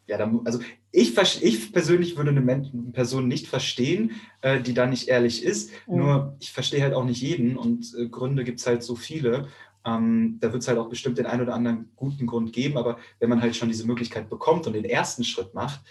ja, 0.07 0.17
dann, 0.17 0.41
also 0.45 0.59
ich, 0.97 1.43
ich 1.43 1.71
persönlich 1.71 2.17
würde 2.17 2.31
eine 2.31 2.91
Person 2.91 3.27
nicht 3.27 3.47
verstehen, 3.47 4.13
äh, 4.41 4.59
die 4.59 4.73
da 4.73 4.87
nicht 4.87 5.07
ehrlich 5.07 5.43
ist. 5.43 5.69
Mhm. 5.85 5.97
Nur 5.97 6.35
ich 6.39 6.51
verstehe 6.51 6.81
halt 6.81 6.95
auch 6.95 7.05
nicht 7.05 7.21
jeden 7.21 7.55
und 7.55 7.93
äh, 7.97 8.07
Gründe 8.07 8.43
gibt 8.43 8.59
es 8.59 8.65
halt 8.65 8.81
so 8.81 8.95
viele. 8.95 9.47
Ähm, 9.85 10.37
da 10.41 10.51
wird 10.51 10.63
es 10.63 10.67
halt 10.67 10.79
auch 10.79 10.89
bestimmt 10.89 11.19
den 11.19 11.27
einen 11.27 11.43
oder 11.43 11.53
anderen 11.53 11.91
guten 11.95 12.25
Grund 12.25 12.51
geben, 12.51 12.77
aber 12.77 12.97
wenn 13.19 13.29
man 13.29 13.41
halt 13.41 13.55
schon 13.55 13.69
diese 13.69 13.85
Möglichkeit 13.85 14.27
bekommt 14.27 14.65
und 14.65 14.73
den 14.73 14.85
ersten 14.85 15.23
Schritt 15.23 15.53
macht, 15.53 15.81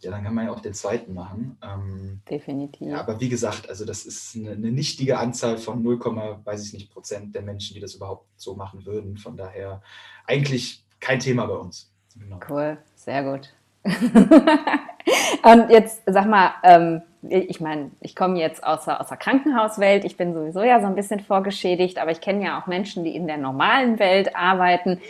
ja, 0.00 0.10
dann 0.10 0.24
kann 0.24 0.34
man 0.34 0.46
ja 0.46 0.52
auch 0.52 0.60
den 0.60 0.74
zweiten 0.74 1.12
machen. 1.12 1.58
Ähm, 1.62 2.22
Definitiv. 2.28 2.88
Ja, 2.88 3.00
aber 3.00 3.20
wie 3.20 3.28
gesagt, 3.28 3.68
also 3.68 3.84
das 3.84 4.06
ist 4.06 4.34
eine, 4.34 4.52
eine 4.52 4.72
nichtige 4.72 5.18
Anzahl 5.18 5.58
von 5.58 5.82
0, 5.82 6.00
weiß 6.44 6.64
ich 6.64 6.72
nicht 6.72 6.90
Prozent 6.90 7.34
der 7.34 7.42
Menschen, 7.42 7.74
die 7.74 7.80
das 7.80 7.94
überhaupt 7.94 8.28
so 8.36 8.54
machen 8.54 8.86
würden. 8.86 9.18
Von 9.18 9.36
daher 9.36 9.82
eigentlich 10.26 10.84
kein 11.00 11.20
Thema 11.20 11.46
bei 11.46 11.56
uns. 11.56 11.92
Genau. 12.18 12.40
Cool, 12.48 12.78
sehr 12.96 13.24
gut. 13.24 13.52
Und 15.44 15.70
jetzt 15.70 16.02
sag 16.06 16.26
mal, 16.26 16.52
ähm, 16.62 17.02
ich 17.28 17.60
meine, 17.60 17.90
ich 18.00 18.16
komme 18.16 18.38
jetzt 18.38 18.64
aus 18.64 18.84
der, 18.84 19.00
aus 19.00 19.08
der 19.08 19.16
Krankenhauswelt, 19.16 20.04
ich 20.04 20.16
bin 20.16 20.34
sowieso 20.34 20.62
ja 20.62 20.80
so 20.80 20.86
ein 20.86 20.94
bisschen 20.94 21.20
vorgeschädigt, 21.20 21.98
aber 21.98 22.10
ich 22.10 22.20
kenne 22.20 22.44
ja 22.44 22.60
auch 22.60 22.66
Menschen, 22.66 23.04
die 23.04 23.14
in 23.14 23.26
der 23.26 23.38
normalen 23.38 23.98
Welt 23.98 24.34
arbeiten. 24.36 25.00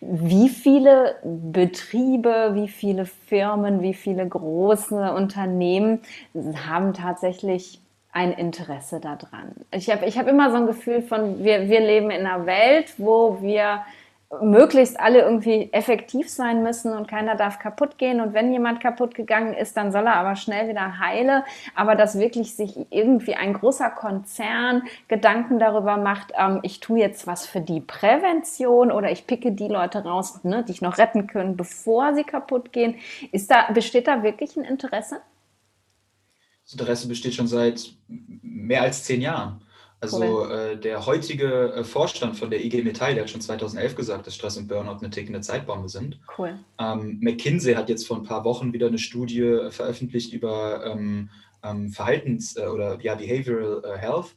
Wie 0.00 0.48
viele 0.48 1.16
Betriebe, 1.22 2.52
wie 2.54 2.68
viele 2.68 3.04
Firmen, 3.04 3.82
wie 3.82 3.94
viele 3.94 4.26
große 4.26 5.12
Unternehmen 5.12 6.00
haben 6.68 6.94
tatsächlich 6.94 7.80
ein 8.12 8.32
Interesse 8.32 8.98
daran? 8.98 9.52
Ich 9.72 9.90
habe 9.90 10.06
ich 10.06 10.18
hab 10.18 10.26
immer 10.26 10.50
so 10.50 10.56
ein 10.56 10.66
Gefühl 10.66 11.02
von, 11.02 11.44
wir, 11.44 11.68
wir 11.68 11.80
leben 11.80 12.10
in 12.10 12.26
einer 12.26 12.46
Welt, 12.46 12.94
wo 12.96 13.42
wir 13.42 13.82
möglichst 14.40 15.00
alle 15.00 15.22
irgendwie 15.22 15.70
effektiv 15.72 16.28
sein 16.28 16.62
müssen 16.62 16.92
und 16.92 17.08
keiner 17.08 17.34
darf 17.34 17.58
kaputt 17.58 17.98
gehen. 17.98 18.20
Und 18.20 18.32
wenn 18.32 18.52
jemand 18.52 18.80
kaputt 18.80 19.14
gegangen 19.14 19.54
ist, 19.54 19.76
dann 19.76 19.90
soll 19.90 20.06
er 20.06 20.14
aber 20.14 20.36
schnell 20.36 20.68
wieder 20.68 21.00
heile. 21.00 21.44
Aber 21.74 21.96
dass 21.96 22.18
wirklich 22.18 22.54
sich 22.54 22.78
irgendwie 22.90 23.34
ein 23.34 23.54
großer 23.54 23.90
Konzern 23.90 24.82
Gedanken 25.08 25.58
darüber 25.58 25.96
macht, 25.96 26.32
ähm, 26.38 26.60
ich 26.62 26.78
tue 26.78 27.00
jetzt 27.00 27.26
was 27.26 27.44
für 27.46 27.60
die 27.60 27.80
Prävention 27.80 28.92
oder 28.92 29.10
ich 29.10 29.26
picke 29.26 29.50
die 29.50 29.68
Leute 29.68 30.04
raus, 30.04 30.44
ne, 30.44 30.64
die 30.64 30.72
ich 30.72 30.82
noch 30.82 30.98
retten 30.98 31.26
können, 31.26 31.56
bevor 31.56 32.14
sie 32.14 32.24
kaputt 32.24 32.72
gehen. 32.72 32.94
Ist 33.32 33.50
da, 33.50 33.72
besteht 33.72 34.06
da 34.06 34.22
wirklich 34.22 34.56
ein 34.56 34.64
Interesse? 34.64 35.20
Das 36.64 36.74
Interesse 36.74 37.08
besteht 37.08 37.34
schon 37.34 37.48
seit 37.48 37.94
mehr 38.06 38.82
als 38.82 39.02
zehn 39.02 39.22
Jahren. 39.22 39.60
Also 40.02 40.44
cool. 40.44 40.50
äh, 40.50 40.76
der 40.78 41.04
heutige 41.04 41.74
äh, 41.74 41.84
Vorstand 41.84 42.36
von 42.36 42.48
der 42.48 42.64
IG 42.64 42.82
Metall, 42.82 43.14
der 43.14 43.24
hat 43.24 43.30
schon 43.30 43.42
2011 43.42 43.94
gesagt, 43.94 44.26
dass 44.26 44.34
Stress 44.34 44.56
und 44.56 44.66
Burnout 44.66 44.98
eine 45.00 45.10
tickende 45.10 45.42
Zeitbombe 45.42 45.90
sind. 45.90 46.18
Cool. 46.38 46.58
Ähm, 46.78 47.18
McKinsey 47.20 47.74
hat 47.74 47.90
jetzt 47.90 48.06
vor 48.06 48.16
ein 48.16 48.22
paar 48.22 48.44
Wochen 48.44 48.72
wieder 48.72 48.86
eine 48.86 48.98
Studie 48.98 49.42
äh, 49.42 49.70
veröffentlicht 49.70 50.32
über 50.32 50.86
ähm, 50.86 51.28
ähm, 51.62 51.90
Verhaltens- 51.90 52.56
äh, 52.56 52.66
oder 52.66 52.98
ja, 53.02 53.14
Behavioral 53.14 53.98
Health, 53.98 54.34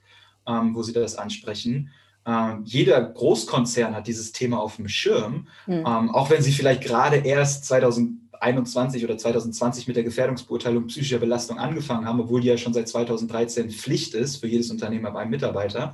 ähm, 0.47 0.75
wo 0.75 0.83
sie 0.83 0.91
das 0.91 1.15
ansprechen. 1.15 1.91
Ähm, 2.25 2.63
jeder 2.65 3.01
Großkonzern 3.01 3.95
hat 3.95 4.07
dieses 4.07 4.33
Thema 4.33 4.59
auf 4.59 4.75
dem 4.75 4.89
Schirm, 4.89 5.47
mhm. 5.65 5.85
auch 5.85 6.29
wenn 6.29 6.41
sie 6.41 6.53
vielleicht 6.53 6.81
gerade 6.81 7.17
erst 7.17 7.65
2000 7.65 8.22
2021 8.43 9.03
oder 9.05 9.17
2020 9.17 9.87
mit 9.87 9.95
der 9.95 10.03
Gefährdungsbeurteilung 10.03 10.87
psychischer 10.87 11.19
Belastung 11.19 11.57
angefangen 11.57 12.05
haben, 12.05 12.19
obwohl 12.19 12.41
die 12.41 12.47
ja 12.47 12.57
schon 12.57 12.73
seit 12.73 12.89
2013 12.89 13.71
Pflicht 13.71 14.13
ist 14.13 14.37
für 14.37 14.47
jedes 14.47 14.69
Unternehmen 14.69 15.05
ab 15.05 15.15
einem 15.15 15.31
Mitarbeiter. 15.31 15.93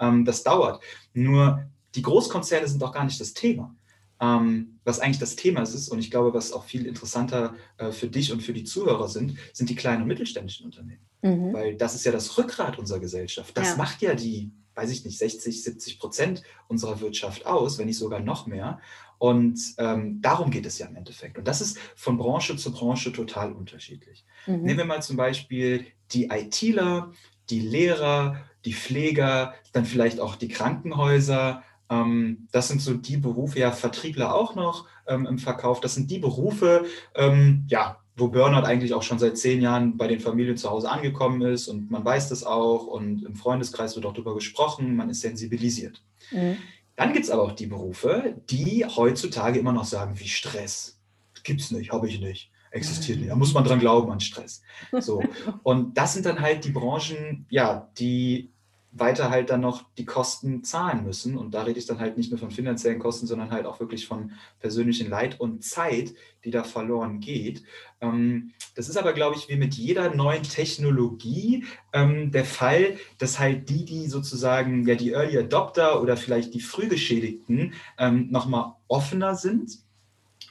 Ähm, 0.00 0.24
das 0.24 0.42
dauert. 0.42 0.82
Nur 1.12 1.64
die 1.94 2.02
Großkonzerne 2.02 2.66
sind 2.66 2.80
doch 2.80 2.92
gar 2.92 3.04
nicht 3.04 3.20
das 3.20 3.34
Thema. 3.34 3.74
Ähm, 4.20 4.78
was 4.84 5.00
eigentlich 5.00 5.18
das 5.18 5.36
Thema 5.36 5.62
ist, 5.62 5.88
und 5.88 5.98
ich 5.98 6.10
glaube, 6.10 6.32
was 6.34 6.52
auch 6.52 6.64
viel 6.64 6.86
interessanter 6.86 7.54
äh, 7.78 7.90
für 7.90 8.08
dich 8.08 8.32
und 8.32 8.42
für 8.42 8.52
die 8.52 8.64
Zuhörer 8.64 9.08
sind, 9.08 9.36
sind 9.52 9.70
die 9.70 9.74
kleinen 9.74 10.02
und 10.02 10.08
mittelständischen 10.08 10.66
Unternehmen. 10.66 11.06
Mhm. 11.22 11.52
Weil 11.52 11.76
das 11.76 11.94
ist 11.94 12.04
ja 12.04 12.12
das 12.12 12.36
Rückgrat 12.36 12.78
unserer 12.78 13.00
Gesellschaft. 13.00 13.56
Das 13.56 13.70
ja. 13.70 13.76
macht 13.76 14.00
ja 14.02 14.14
die 14.14 14.50
weiß 14.74 14.90
ich 14.90 15.04
nicht, 15.04 15.18
60, 15.18 15.62
70 15.62 15.98
Prozent 15.98 16.42
unserer 16.68 17.00
Wirtschaft 17.00 17.46
aus, 17.46 17.78
wenn 17.78 17.86
nicht 17.86 17.98
sogar 17.98 18.20
noch 18.20 18.46
mehr. 18.46 18.80
Und 19.18 19.60
ähm, 19.76 20.22
darum 20.22 20.50
geht 20.50 20.64
es 20.64 20.78
ja 20.78 20.86
im 20.86 20.96
Endeffekt. 20.96 21.36
Und 21.36 21.46
das 21.46 21.60
ist 21.60 21.78
von 21.94 22.16
Branche 22.16 22.56
zu 22.56 22.72
Branche 22.72 23.12
total 23.12 23.52
unterschiedlich. 23.52 24.24
Mhm. 24.46 24.62
Nehmen 24.62 24.78
wir 24.78 24.84
mal 24.86 25.02
zum 25.02 25.18
Beispiel 25.18 25.86
die 26.12 26.30
ITler, 26.30 27.12
die 27.50 27.60
Lehrer, 27.60 28.40
die 28.64 28.72
Pfleger, 28.72 29.54
dann 29.72 29.84
vielleicht 29.84 30.20
auch 30.20 30.36
die 30.36 30.48
Krankenhäuser. 30.48 31.62
Ähm, 31.90 32.48
das 32.50 32.68
sind 32.68 32.80
so 32.80 32.94
die 32.94 33.18
Berufe, 33.18 33.58
ja, 33.58 33.72
Vertriebler 33.72 34.34
auch 34.34 34.54
noch 34.54 34.86
ähm, 35.06 35.26
im 35.26 35.38
Verkauf. 35.38 35.80
Das 35.80 35.94
sind 35.94 36.10
die 36.10 36.18
Berufe, 36.18 36.86
ähm, 37.14 37.66
ja, 37.68 37.99
wo 38.20 38.28
Burnout 38.28 38.66
eigentlich 38.66 38.94
auch 38.94 39.02
schon 39.02 39.18
seit 39.18 39.38
zehn 39.38 39.60
Jahren 39.60 39.96
bei 39.96 40.06
den 40.06 40.20
Familien 40.20 40.56
zu 40.56 40.70
Hause 40.70 40.90
angekommen 40.90 41.42
ist 41.42 41.68
und 41.68 41.90
man 41.90 42.04
weiß 42.04 42.28
das 42.28 42.44
auch 42.44 42.86
und 42.86 43.24
im 43.24 43.34
Freundeskreis 43.34 43.96
wird 43.96 44.06
auch 44.06 44.12
darüber 44.12 44.34
gesprochen, 44.34 44.94
man 44.96 45.10
ist 45.10 45.22
sensibilisiert. 45.22 46.02
Mhm. 46.30 46.58
Dann 46.96 47.12
gibt 47.12 47.24
es 47.24 47.30
aber 47.30 47.44
auch 47.44 47.52
die 47.52 47.66
Berufe, 47.66 48.36
die 48.50 48.84
heutzutage 48.84 49.58
immer 49.58 49.72
noch 49.72 49.86
sagen, 49.86 50.20
wie 50.20 50.28
Stress. 50.28 51.00
Gibt 51.42 51.62
es 51.62 51.70
nicht, 51.70 51.92
habe 51.92 52.06
ich 52.06 52.20
nicht, 52.20 52.50
existiert 52.70 53.18
nicht. 53.18 53.30
Da 53.30 53.36
muss 53.36 53.54
man 53.54 53.64
dran 53.64 53.80
glauben 53.80 54.12
an 54.12 54.20
Stress. 54.20 54.62
So. 55.00 55.22
Und 55.62 55.96
das 55.96 56.12
sind 56.12 56.26
dann 56.26 56.40
halt 56.40 56.64
die 56.64 56.70
Branchen, 56.70 57.46
ja, 57.48 57.88
die 57.98 58.50
weiter 58.92 59.30
halt 59.30 59.50
dann 59.50 59.60
noch 59.60 59.84
die 59.98 60.04
Kosten 60.04 60.64
zahlen 60.64 61.04
müssen. 61.04 61.36
Und 61.36 61.54
da 61.54 61.62
rede 61.62 61.78
ich 61.78 61.86
dann 61.86 62.00
halt 62.00 62.16
nicht 62.16 62.30
nur 62.30 62.40
von 62.40 62.50
finanziellen 62.50 62.98
Kosten, 62.98 63.26
sondern 63.26 63.50
halt 63.50 63.66
auch 63.66 63.78
wirklich 63.78 64.06
von 64.06 64.32
persönlichen 64.58 65.08
Leid 65.08 65.38
und 65.38 65.64
Zeit, 65.64 66.14
die 66.44 66.50
da 66.50 66.64
verloren 66.64 67.20
geht. 67.20 67.62
Ähm, 68.00 68.50
das 68.74 68.88
ist 68.88 68.96
aber, 68.96 69.12
glaube 69.12 69.36
ich, 69.36 69.48
wie 69.48 69.56
mit 69.56 69.74
jeder 69.74 70.12
neuen 70.14 70.42
Technologie 70.42 71.64
ähm, 71.92 72.32
der 72.32 72.44
Fall, 72.44 72.96
dass 73.18 73.38
halt 73.38 73.68
die, 73.68 73.84
die 73.84 74.08
sozusagen 74.08 74.86
ja 74.86 74.96
die 74.96 75.12
Early 75.12 75.38
Adopter 75.38 76.02
oder 76.02 76.16
vielleicht 76.16 76.54
die 76.54 76.60
Frühgeschädigten 76.60 77.74
ähm, 77.98 78.28
nochmal 78.30 78.74
offener 78.88 79.34
sind, 79.36 79.78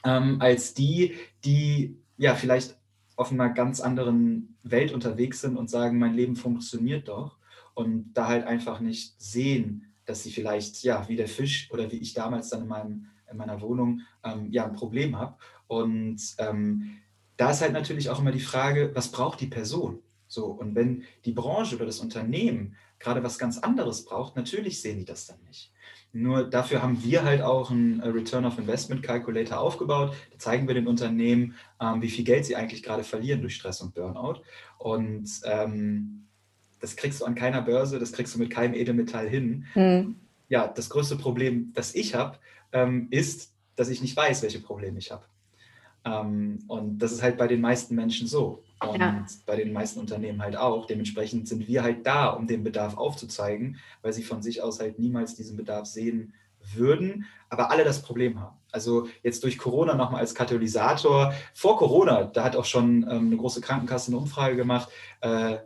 als 0.02 0.72
die, 0.72 1.14
die 1.44 1.94
ja 2.16 2.34
vielleicht 2.34 2.78
auf 3.16 3.32
einer 3.32 3.50
ganz 3.50 3.82
anderen 3.82 4.56
Welt 4.62 4.94
unterwegs 4.94 5.42
sind 5.42 5.58
und 5.58 5.68
sagen, 5.68 5.98
mein 5.98 6.14
Leben 6.14 6.36
funktioniert 6.36 7.08
doch 7.08 7.36
und 7.80 8.12
da 8.14 8.28
halt 8.28 8.46
einfach 8.46 8.80
nicht 8.80 9.20
sehen, 9.20 9.86
dass 10.04 10.22
sie 10.22 10.30
vielleicht, 10.30 10.82
ja, 10.82 11.08
wie 11.08 11.16
der 11.16 11.28
Fisch 11.28 11.68
oder 11.72 11.90
wie 11.90 11.96
ich 11.96 12.14
damals 12.14 12.50
dann 12.50 12.62
in, 12.62 12.68
meinem, 12.68 13.06
in 13.30 13.36
meiner 13.36 13.60
Wohnung, 13.60 14.00
ähm, 14.24 14.50
ja, 14.50 14.64
ein 14.64 14.74
Problem 14.74 15.18
habe. 15.18 15.36
Und 15.66 16.20
ähm, 16.38 16.98
da 17.36 17.50
ist 17.50 17.62
halt 17.62 17.72
natürlich 17.72 18.10
auch 18.10 18.20
immer 18.20 18.32
die 18.32 18.40
Frage, 18.40 18.90
was 18.94 19.08
braucht 19.08 19.40
die 19.40 19.46
Person? 19.46 20.00
So, 20.26 20.46
und 20.46 20.74
wenn 20.74 21.04
die 21.24 21.32
Branche 21.32 21.76
oder 21.76 21.86
das 21.86 22.00
Unternehmen 22.00 22.76
gerade 22.98 23.22
was 23.22 23.38
ganz 23.38 23.58
anderes 23.58 24.04
braucht, 24.04 24.36
natürlich 24.36 24.80
sehen 24.80 24.98
die 24.98 25.04
das 25.04 25.26
dann 25.26 25.42
nicht. 25.48 25.72
Nur 26.12 26.44
dafür 26.44 26.82
haben 26.82 27.02
wir 27.02 27.24
halt 27.24 27.40
auch 27.40 27.70
einen 27.70 28.00
Return 28.00 28.44
of 28.44 28.58
Investment 28.58 29.02
Calculator 29.02 29.58
aufgebaut. 29.58 30.14
Da 30.32 30.38
zeigen 30.38 30.66
wir 30.66 30.74
den 30.74 30.88
Unternehmen, 30.88 31.54
ähm, 31.80 32.02
wie 32.02 32.10
viel 32.10 32.24
Geld 32.24 32.44
sie 32.44 32.56
eigentlich 32.56 32.82
gerade 32.82 33.04
verlieren 33.04 33.40
durch 33.40 33.56
Stress 33.56 33.80
und 33.80 33.94
Burnout. 33.94 34.42
Und 34.78 35.28
ähm, 35.44 36.26
das 36.80 36.96
kriegst 36.96 37.20
du 37.20 37.24
an 37.24 37.34
keiner 37.34 37.62
Börse, 37.62 37.98
das 37.98 38.12
kriegst 38.12 38.34
du 38.34 38.38
mit 38.38 38.50
keinem 38.50 38.74
Edelmetall 38.74 39.28
hin. 39.28 39.66
Mhm. 39.74 40.16
Ja, 40.48 40.66
das 40.66 40.90
größte 40.90 41.16
Problem, 41.16 41.72
das 41.74 41.94
ich 41.94 42.14
habe, 42.14 42.38
ähm, 42.72 43.08
ist, 43.10 43.52
dass 43.76 43.88
ich 43.88 44.02
nicht 44.02 44.16
weiß, 44.16 44.42
welche 44.42 44.60
Probleme 44.60 44.98
ich 44.98 45.10
habe. 45.10 45.24
Ähm, 46.04 46.64
und 46.66 46.98
das 46.98 47.12
ist 47.12 47.22
halt 47.22 47.36
bei 47.36 47.46
den 47.46 47.60
meisten 47.60 47.94
Menschen 47.94 48.26
so. 48.26 48.62
Und 48.80 49.00
ja. 49.00 49.26
bei 49.44 49.56
den 49.56 49.72
meisten 49.72 50.00
Unternehmen 50.00 50.40
halt 50.40 50.56
auch. 50.56 50.86
Dementsprechend 50.86 51.46
sind 51.46 51.68
wir 51.68 51.82
halt 51.82 52.06
da, 52.06 52.28
um 52.30 52.46
den 52.46 52.64
Bedarf 52.64 52.96
aufzuzeigen, 52.96 53.78
weil 54.00 54.12
sie 54.12 54.22
von 54.22 54.42
sich 54.42 54.62
aus 54.62 54.80
halt 54.80 54.98
niemals 54.98 55.34
diesen 55.34 55.56
Bedarf 55.56 55.86
sehen 55.86 56.32
würden, 56.74 57.26
aber 57.48 57.70
alle 57.70 57.84
das 57.84 58.02
Problem 58.02 58.40
haben. 58.40 58.56
Also 58.72 59.08
jetzt 59.22 59.42
durch 59.44 59.58
Corona 59.58 59.94
nochmal 59.94 60.20
als 60.20 60.34
Katalysator. 60.34 61.34
Vor 61.54 61.76
Corona, 61.76 62.24
da 62.24 62.44
hat 62.44 62.56
auch 62.56 62.64
schon 62.64 63.02
ähm, 63.02 63.26
eine 63.26 63.36
große 63.36 63.60
Krankenkasse 63.60 64.10
eine 64.10 64.18
Umfrage 64.18 64.56
gemacht. 64.56 64.88
Äh, 65.20 65.58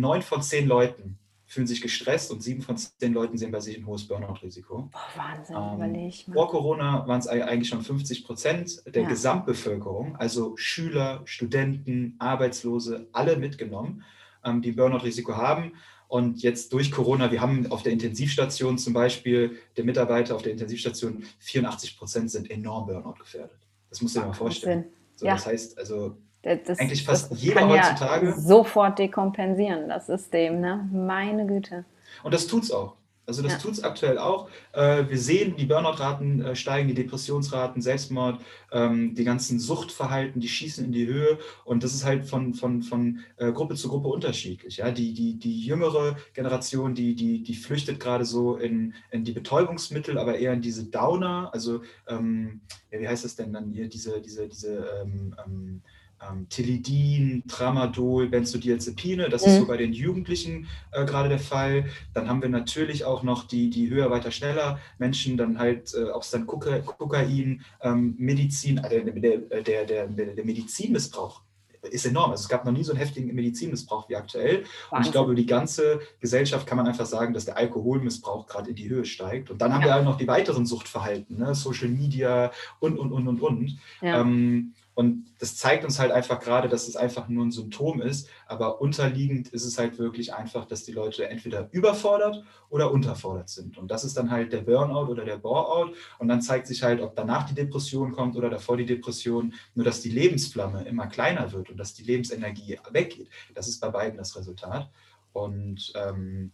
neun 0.00 0.22
von 0.22 0.42
zehn 0.42 0.66
Leuten 0.66 1.18
fühlen 1.46 1.66
sich 1.66 1.80
gestresst 1.80 2.30
und 2.30 2.42
sieben 2.42 2.62
von 2.62 2.76
zehn 2.76 3.12
Leuten 3.12 3.38
sehen 3.38 3.52
bei 3.52 3.60
sich 3.60 3.76
ein 3.76 3.86
hohes 3.86 4.08
Burnout-Risiko. 4.08 4.90
Wahnsinn, 5.14 5.56
ähm, 5.56 5.74
überleg 5.74 6.28
mal. 6.28 6.34
Vor 6.34 6.48
Corona 6.48 7.06
waren 7.06 7.20
es 7.20 7.28
eigentlich 7.28 7.68
schon 7.68 7.82
50 7.82 8.24
Prozent 8.24 8.82
der 8.92 9.02
ja. 9.02 9.08
Gesamtbevölkerung, 9.08 10.16
also 10.16 10.56
Schüler, 10.56 11.22
Studenten, 11.26 12.16
Arbeitslose, 12.18 13.08
alle 13.12 13.36
mitgenommen, 13.36 14.02
ähm, 14.44 14.62
die 14.62 14.72
Burnout-Risiko 14.72 15.36
haben. 15.36 15.74
Und 16.08 16.42
jetzt 16.42 16.72
durch 16.72 16.90
Corona, 16.90 17.30
wir 17.30 17.40
haben 17.40 17.70
auf 17.70 17.82
der 17.82 17.92
Intensivstation 17.92 18.78
zum 18.78 18.92
Beispiel, 18.92 19.58
der 19.76 19.84
Mitarbeiter 19.84 20.34
auf 20.34 20.42
der 20.42 20.52
Intensivstation, 20.52 21.24
84 21.38 21.98
Prozent 21.98 22.30
sind 22.30 22.50
enorm 22.50 22.86
Burnout 22.86 23.14
gefährdet. 23.18 23.58
Das 23.90 24.00
muss 24.00 24.14
ich 24.14 24.20
dir 24.20 24.26
mal 24.26 24.32
vorstellen. 24.32 24.86
So, 25.16 25.26
ja. 25.26 25.34
Das 25.34 25.46
heißt, 25.46 25.78
also 25.78 26.16
das, 26.44 26.78
Eigentlich 26.78 27.04
fast 27.04 27.30
das 27.30 27.42
jeder 27.42 27.68
heutzutage. 27.68 28.26
Ja 28.26 28.38
sofort 28.38 28.98
dekompensieren, 28.98 29.88
das 29.88 30.06
System, 30.06 30.60
ne? 30.60 30.88
Meine 30.92 31.46
Güte. 31.46 31.84
Und 32.22 32.34
das 32.34 32.46
tut 32.46 32.64
es 32.64 32.70
auch. 32.70 32.94
Also 33.26 33.42
das 33.42 33.52
ja. 33.52 33.58
tut 33.58 33.72
es 33.72 33.82
aktuell 33.82 34.18
auch. 34.18 34.50
Äh, 34.72 35.08
wir 35.08 35.18
sehen, 35.18 35.56
die 35.56 35.64
Burnout-Raten 35.64 36.42
äh, 36.42 36.56
steigen, 36.56 36.88
die 36.88 36.94
Depressionsraten, 36.94 37.80
Selbstmord, 37.80 38.40
ähm, 38.70 39.14
die 39.14 39.24
ganzen 39.24 39.58
Suchtverhalten, 39.58 40.40
die 40.40 40.48
schießen 40.48 40.84
in 40.84 40.92
die 40.92 41.06
Höhe. 41.06 41.38
Und 41.64 41.82
das 41.82 41.94
ist 41.94 42.04
halt 42.04 42.26
von, 42.26 42.52
von, 42.52 42.82
von 42.82 43.20
äh, 43.38 43.50
Gruppe 43.50 43.76
zu 43.76 43.88
Gruppe 43.88 44.08
unterschiedlich. 44.08 44.76
Ja? 44.76 44.90
Die, 44.90 45.14
die, 45.14 45.38
die 45.38 45.60
jüngere 45.60 46.16
Generation, 46.34 46.94
die, 46.94 47.14
die, 47.14 47.42
die 47.42 47.54
flüchtet 47.54 47.98
gerade 47.98 48.26
so 48.26 48.56
in, 48.56 48.92
in 49.10 49.24
die 49.24 49.32
Betäubungsmittel, 49.32 50.18
aber 50.18 50.36
eher 50.36 50.52
in 50.52 50.60
diese 50.60 50.84
Downer. 50.84 51.48
Also, 51.54 51.80
ähm, 52.06 52.60
ja, 52.90 53.00
wie 53.00 53.08
heißt 53.08 53.24
das 53.24 53.36
denn 53.36 53.54
dann 53.54 53.70
hier, 53.70 53.88
diese, 53.88 54.20
diese, 54.20 54.48
diese 54.48 54.86
ähm, 55.02 55.34
ähm 55.44 55.82
ähm, 56.30 56.48
Tilidin, 56.48 57.42
Tramadol, 57.48 58.28
Benzodiazepine. 58.28 59.28
Das 59.28 59.44
mhm. 59.44 59.48
ist 59.48 59.58
so 59.60 59.66
bei 59.66 59.76
den 59.76 59.92
Jugendlichen 59.92 60.68
äh, 60.92 61.04
gerade 61.04 61.28
der 61.28 61.38
Fall. 61.38 61.86
Dann 62.12 62.28
haben 62.28 62.42
wir 62.42 62.48
natürlich 62.48 63.04
auch 63.04 63.22
noch 63.22 63.46
die, 63.46 63.70
die 63.70 63.90
höher, 63.90 64.10
weiter, 64.10 64.30
schneller 64.30 64.78
Menschen, 64.98 65.36
dann 65.36 65.58
halt 65.58 65.94
äh, 65.94 66.10
auch 66.10 66.24
dann 66.24 66.46
Kokain, 66.46 67.62
ähm, 67.80 68.14
Medizin, 68.18 68.78
äh, 68.78 69.04
der, 69.04 69.62
der, 69.62 69.84
der, 69.84 70.06
der 70.06 70.44
Medizinmissbrauch 70.44 71.42
ist 71.90 72.06
enorm. 72.06 72.30
Also 72.30 72.42
es 72.42 72.48
gab 72.48 72.64
noch 72.64 72.72
nie 72.72 72.84
so 72.84 72.92
einen 72.92 72.98
heftigen 72.98 73.34
Medizinmissbrauch 73.34 74.08
wie 74.08 74.16
aktuell. 74.16 74.64
Und 74.90 75.04
ich 75.04 75.12
glaube, 75.12 75.34
die 75.34 75.46
ganze 75.46 76.00
Gesellschaft 76.20 76.66
kann 76.66 76.76
man 76.76 76.86
einfach 76.86 77.06
sagen, 77.06 77.34
dass 77.34 77.44
der 77.44 77.56
Alkoholmissbrauch 77.56 78.46
gerade 78.46 78.70
in 78.70 78.76
die 78.76 78.88
Höhe 78.88 79.04
steigt. 79.04 79.50
Und 79.50 79.60
dann 79.60 79.72
haben 79.72 79.82
ja. 79.82 79.88
wir 79.88 79.94
halt 79.94 80.04
noch 80.04 80.16
die 80.16 80.26
weiteren 80.26 80.66
Suchtverhalten, 80.66 81.38
ne? 81.38 81.54
Social 81.54 81.88
Media 81.88 82.50
und, 82.80 82.98
und, 82.98 83.12
und, 83.12 83.28
und, 83.28 83.40
und. 83.40 83.78
Ja. 84.00 84.20
Ähm, 84.20 84.74
und 84.94 85.26
das 85.40 85.56
zeigt 85.56 85.84
uns 85.84 85.98
halt 85.98 86.12
einfach 86.12 86.38
gerade, 86.38 86.68
dass 86.68 86.86
es 86.86 86.94
einfach 86.96 87.28
nur 87.28 87.44
ein 87.44 87.50
Symptom 87.50 88.00
ist, 88.00 88.28
aber 88.46 88.80
unterliegend 88.80 89.48
ist 89.48 89.64
es 89.64 89.76
halt 89.76 89.98
wirklich 89.98 90.32
einfach, 90.32 90.66
dass 90.66 90.84
die 90.84 90.92
Leute 90.92 91.28
entweder 91.28 91.68
überfordert 91.72 92.44
oder 92.70 92.92
unterfordert 92.92 93.48
sind. 93.48 93.76
Und 93.76 93.90
das 93.90 94.04
ist 94.04 94.16
dann 94.16 94.30
halt 94.30 94.52
der 94.52 94.60
Burnout 94.60 95.10
oder 95.10 95.24
der 95.24 95.38
Boreout. 95.38 95.94
Und 96.20 96.28
dann 96.28 96.40
zeigt 96.40 96.68
sich 96.68 96.84
halt, 96.84 97.00
ob 97.00 97.16
danach 97.16 97.44
die 97.44 97.54
Depression 97.54 98.12
kommt 98.12 98.36
oder 98.36 98.48
davor 98.48 98.76
die 98.76 98.86
Depression, 98.86 99.54
nur 99.74 99.84
dass 99.84 100.00
die 100.00 100.10
Lebensflamme 100.10 100.84
immer 100.84 101.08
kleiner 101.08 101.50
wird 101.50 101.70
und 101.70 101.76
dass 101.76 101.94
die 101.94 102.04
Lebensenergie 102.04 102.78
weggeht. 102.90 103.28
Das 103.54 103.66
ist 103.66 103.80
bei 103.80 103.88
beiden 103.88 104.16
das 104.16 104.36
Resultat. 104.36 104.88
Und 105.32 105.92
ähm, 105.96 106.52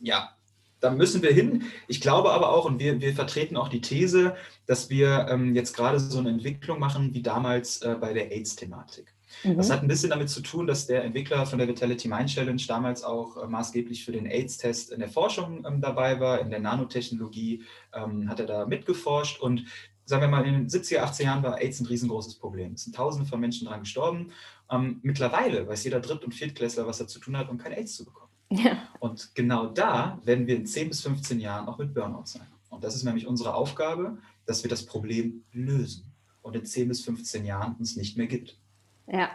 ja, 0.00 0.36
da 0.84 0.90
müssen 0.90 1.22
wir 1.22 1.32
hin. 1.32 1.64
Ich 1.88 2.00
glaube 2.00 2.30
aber 2.32 2.50
auch, 2.50 2.66
und 2.66 2.78
wir, 2.78 3.00
wir 3.00 3.14
vertreten 3.14 3.56
auch 3.56 3.68
die 3.68 3.80
These, 3.80 4.36
dass 4.66 4.90
wir 4.90 5.26
ähm, 5.30 5.54
jetzt 5.54 5.74
gerade 5.74 5.98
so 5.98 6.18
eine 6.18 6.28
Entwicklung 6.28 6.78
machen 6.78 7.14
wie 7.14 7.22
damals 7.22 7.80
äh, 7.82 7.96
bei 7.98 8.12
der 8.12 8.30
AIDS-Thematik. 8.30 9.14
Mhm. 9.44 9.56
Das 9.56 9.70
hat 9.70 9.82
ein 9.82 9.88
bisschen 9.88 10.10
damit 10.10 10.28
zu 10.28 10.42
tun, 10.42 10.66
dass 10.66 10.86
der 10.86 11.02
Entwickler 11.04 11.46
von 11.46 11.58
der 11.58 11.68
Vitality 11.68 12.06
Mind 12.06 12.28
Challenge 12.28 12.62
damals 12.68 13.02
auch 13.02 13.42
äh, 13.42 13.46
maßgeblich 13.46 14.04
für 14.04 14.12
den 14.12 14.26
AIDS-Test 14.26 14.92
in 14.92 15.00
der 15.00 15.08
Forschung 15.08 15.64
ähm, 15.66 15.80
dabei 15.80 16.20
war, 16.20 16.40
in 16.40 16.50
der 16.50 16.60
Nanotechnologie 16.60 17.62
ähm, 17.94 18.28
hat 18.28 18.40
er 18.40 18.46
da 18.46 18.66
mitgeforscht 18.66 19.40
und 19.40 19.64
sagen 20.04 20.20
wir 20.20 20.28
mal, 20.28 20.46
in 20.46 20.52
den 20.52 20.68
70er, 20.68 21.00
80er 21.00 21.22
Jahren 21.22 21.42
war 21.42 21.58
AIDS 21.58 21.80
ein 21.80 21.86
riesengroßes 21.86 22.34
Problem. 22.34 22.74
Es 22.74 22.84
sind 22.84 22.94
tausende 22.94 23.26
von 23.26 23.40
Menschen 23.40 23.64
daran 23.64 23.80
gestorben. 23.80 24.32
Ähm, 24.70 25.00
mittlerweile 25.02 25.66
weiß 25.66 25.84
jeder 25.84 26.00
Dritt- 26.00 26.24
und 26.24 26.34
Viertklässler, 26.34 26.86
was 26.86 27.00
er 27.00 27.08
zu 27.08 27.18
tun 27.20 27.38
hat, 27.38 27.48
um 27.48 27.56
kein 27.56 27.72
AIDS 27.72 27.96
zu 27.96 28.04
bekommen. 28.04 28.23
Ja. 28.56 28.76
Und 29.00 29.34
genau 29.34 29.66
da 29.66 30.18
werden 30.24 30.46
wir 30.46 30.56
in 30.56 30.66
10 30.66 30.88
bis 30.88 31.00
15 31.02 31.40
Jahren 31.40 31.66
auch 31.66 31.78
mit 31.78 31.92
Burnout 31.92 32.26
sein. 32.26 32.46
Und 32.70 32.84
das 32.84 32.94
ist 32.94 33.04
nämlich 33.04 33.26
unsere 33.26 33.54
Aufgabe, 33.54 34.18
dass 34.46 34.62
wir 34.62 34.70
das 34.70 34.84
Problem 34.86 35.44
lösen 35.52 36.12
und 36.42 36.54
in 36.54 36.64
10 36.64 36.88
bis 36.88 37.04
15 37.04 37.44
Jahren 37.44 37.74
uns 37.76 37.96
nicht 37.96 38.16
mehr 38.16 38.26
gibt. 38.26 38.58
Ja. 39.06 39.30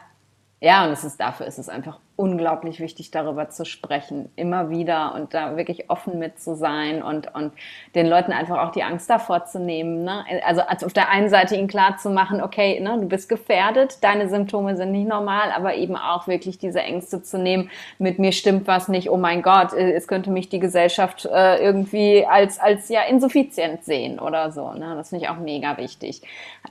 Ja, 0.61 0.85
und 0.85 0.91
es 0.91 1.03
ist 1.03 1.17
dafür 1.17 1.45
ist 1.45 1.57
es 1.57 1.69
einfach 1.69 1.99
unglaublich 2.19 2.81
wichtig, 2.81 3.11
darüber 3.11 3.49
zu 3.49 3.63
sprechen, 3.63 4.29
immer 4.35 4.69
wieder 4.69 5.15
und 5.15 5.33
da 5.33 5.55
wirklich 5.55 5.89
offen 5.89 6.19
mit 6.19 6.37
zu 6.37 6.53
sein 6.53 7.01
und, 7.01 7.33
und 7.33 7.53
den 7.95 8.07
Leuten 8.07 8.33
einfach 8.33 8.57
auch 8.57 8.73
die 8.73 8.83
Angst 8.83 9.09
davor 9.09 9.45
zu 9.45 9.57
nehmen. 9.57 10.03
Ne? 10.03 10.25
Also, 10.45 10.61
also 10.63 10.85
auf 10.87 10.91
der 10.91 11.07
einen 11.07 11.29
Seite 11.29 11.55
ihnen 11.55 11.69
klar 11.69 11.95
zu 11.95 12.09
machen, 12.09 12.41
okay, 12.41 12.77
ne, 12.81 12.97
du 12.99 13.07
bist 13.07 13.29
gefährdet, 13.29 14.03
deine 14.03 14.27
Symptome 14.27 14.75
sind 14.75 14.91
nicht 14.91 15.07
normal, 15.07 15.53
aber 15.55 15.75
eben 15.75 15.95
auch 15.95 16.27
wirklich 16.27 16.57
diese 16.57 16.81
Ängste 16.81 17.23
zu 17.23 17.37
nehmen, 17.37 17.69
mit 17.99 18.19
mir 18.19 18.33
stimmt 18.33 18.67
was 18.67 18.89
nicht, 18.89 19.09
oh 19.09 19.17
mein 19.17 19.41
Gott, 19.41 19.71
äh, 19.71 19.93
es 19.93 20.09
könnte 20.09 20.29
mich 20.29 20.49
die 20.49 20.59
Gesellschaft 20.59 21.25
äh, 21.25 21.63
irgendwie 21.63 22.25
als, 22.25 22.59
als 22.59 22.89
ja 22.89 23.03
insuffizient 23.03 23.85
sehen 23.85 24.19
oder 24.19 24.51
so. 24.51 24.73
Ne? 24.73 24.93
Das 24.97 25.07
finde 25.07 25.23
ich 25.23 25.31
auch 25.31 25.37
mega 25.37 25.77
wichtig. 25.77 26.21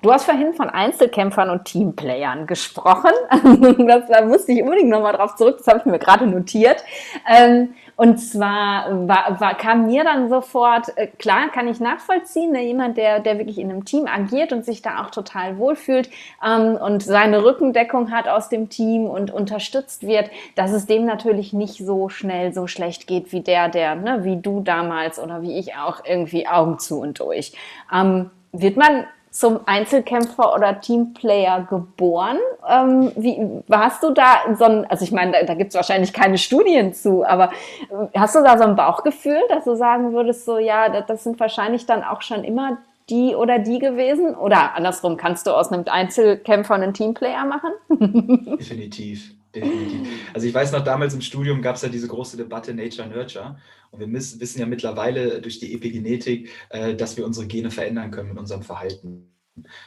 Du 0.02 0.12
hast 0.12 0.26
vorhin 0.26 0.52
von 0.52 0.68
Einzelkämpfern 0.68 1.48
und 1.48 1.64
Teamplayern 1.64 2.46
gesprochen. 2.46 3.12
das, 3.88 4.08
da 4.08 4.26
musste 4.26 4.52
ich 4.52 4.62
unbedingt 4.62 4.90
nochmal 4.90 5.14
drauf 5.14 5.37
zurück, 5.38 5.58
das 5.58 5.66
habe 5.66 5.78
ich 5.78 5.86
mir 5.86 5.98
gerade 5.98 6.26
notiert. 6.26 6.84
Ähm, 7.26 7.74
und 7.96 8.18
zwar 8.18 9.08
war, 9.08 9.40
war, 9.40 9.56
kam 9.56 9.86
mir 9.86 10.04
dann 10.04 10.28
sofort, 10.28 10.96
äh, 10.96 11.08
klar, 11.08 11.48
kann 11.52 11.66
ich 11.66 11.80
nachvollziehen, 11.80 12.52
ne, 12.52 12.62
jemand, 12.62 12.96
der, 12.96 13.18
der 13.18 13.38
wirklich 13.38 13.58
in 13.58 13.70
einem 13.70 13.84
Team 13.84 14.06
agiert 14.06 14.52
und 14.52 14.64
sich 14.64 14.82
da 14.82 15.02
auch 15.02 15.10
total 15.10 15.58
wohlfühlt 15.58 16.08
ähm, 16.46 16.76
und 16.76 17.02
seine 17.02 17.42
Rückendeckung 17.42 18.12
hat 18.12 18.28
aus 18.28 18.48
dem 18.50 18.68
Team 18.68 19.06
und 19.06 19.32
unterstützt 19.32 20.06
wird, 20.06 20.30
dass 20.54 20.70
es 20.70 20.86
dem 20.86 21.06
natürlich 21.06 21.52
nicht 21.52 21.84
so 21.84 22.08
schnell 22.08 22.52
so 22.52 22.68
schlecht 22.68 23.08
geht 23.08 23.32
wie 23.32 23.40
der, 23.40 23.68
der, 23.68 23.96
ne, 23.96 24.20
wie 24.22 24.36
du 24.36 24.60
damals 24.60 25.18
oder 25.18 25.42
wie 25.42 25.58
ich 25.58 25.74
auch 25.74 26.04
irgendwie 26.04 26.46
Augen 26.46 26.78
zu 26.78 27.00
und 27.00 27.18
durch. 27.18 27.52
Ähm, 27.92 28.30
wird 28.52 28.76
man 28.76 29.06
zum 29.30 29.60
Einzelkämpfer 29.66 30.54
oder 30.54 30.80
Teamplayer 30.80 31.66
geboren. 31.68 32.38
Ähm, 32.68 33.12
wie, 33.16 33.38
warst 33.66 34.02
du 34.02 34.10
da 34.10 34.54
so 34.56 34.64
ein, 34.64 34.86
also 34.86 35.04
ich 35.04 35.12
meine, 35.12 35.32
da, 35.32 35.42
da 35.42 35.54
gibt 35.54 35.70
es 35.70 35.74
wahrscheinlich 35.74 36.12
keine 36.12 36.38
Studien 36.38 36.94
zu, 36.94 37.24
aber 37.24 37.50
äh, 37.90 38.18
hast 38.18 38.34
du 38.34 38.42
da 38.42 38.58
so 38.58 38.64
ein 38.64 38.76
Bauchgefühl, 38.76 39.40
dass 39.48 39.64
du 39.64 39.76
sagen 39.76 40.12
würdest, 40.12 40.44
so 40.44 40.58
ja, 40.58 40.88
das, 40.88 41.06
das 41.06 41.24
sind 41.24 41.38
wahrscheinlich 41.40 41.86
dann 41.86 42.02
auch 42.02 42.22
schon 42.22 42.44
immer 42.44 42.78
die 43.10 43.34
oder 43.34 43.58
die 43.58 43.78
gewesen? 43.78 44.34
Oder 44.34 44.74
andersrum, 44.74 45.16
kannst 45.16 45.46
du 45.46 45.52
aus 45.52 45.72
einem 45.72 45.84
Einzelkämpfer 45.86 46.74
einen 46.74 46.94
Teamplayer 46.94 47.44
machen? 47.44 47.72
Definitiv. 48.58 49.37
Definitiv. 49.54 50.08
Also 50.34 50.46
ich 50.46 50.54
weiß 50.54 50.72
noch, 50.72 50.84
damals 50.84 51.14
im 51.14 51.20
Studium 51.20 51.62
gab 51.62 51.76
es 51.76 51.82
ja 51.82 51.88
diese 51.88 52.08
große 52.08 52.36
Debatte 52.36 52.74
Nature 52.74 53.08
Nurture. 53.08 53.58
Und 53.90 54.00
wir 54.00 54.12
wissen 54.12 54.60
ja 54.60 54.66
mittlerweile 54.66 55.40
durch 55.40 55.58
die 55.58 55.74
Epigenetik, 55.74 56.50
äh, 56.68 56.94
dass 56.94 57.16
wir 57.16 57.24
unsere 57.24 57.46
Gene 57.46 57.70
verändern 57.70 58.10
können 58.10 58.28
mit 58.30 58.38
unserem 58.38 58.62
Verhalten. 58.62 59.32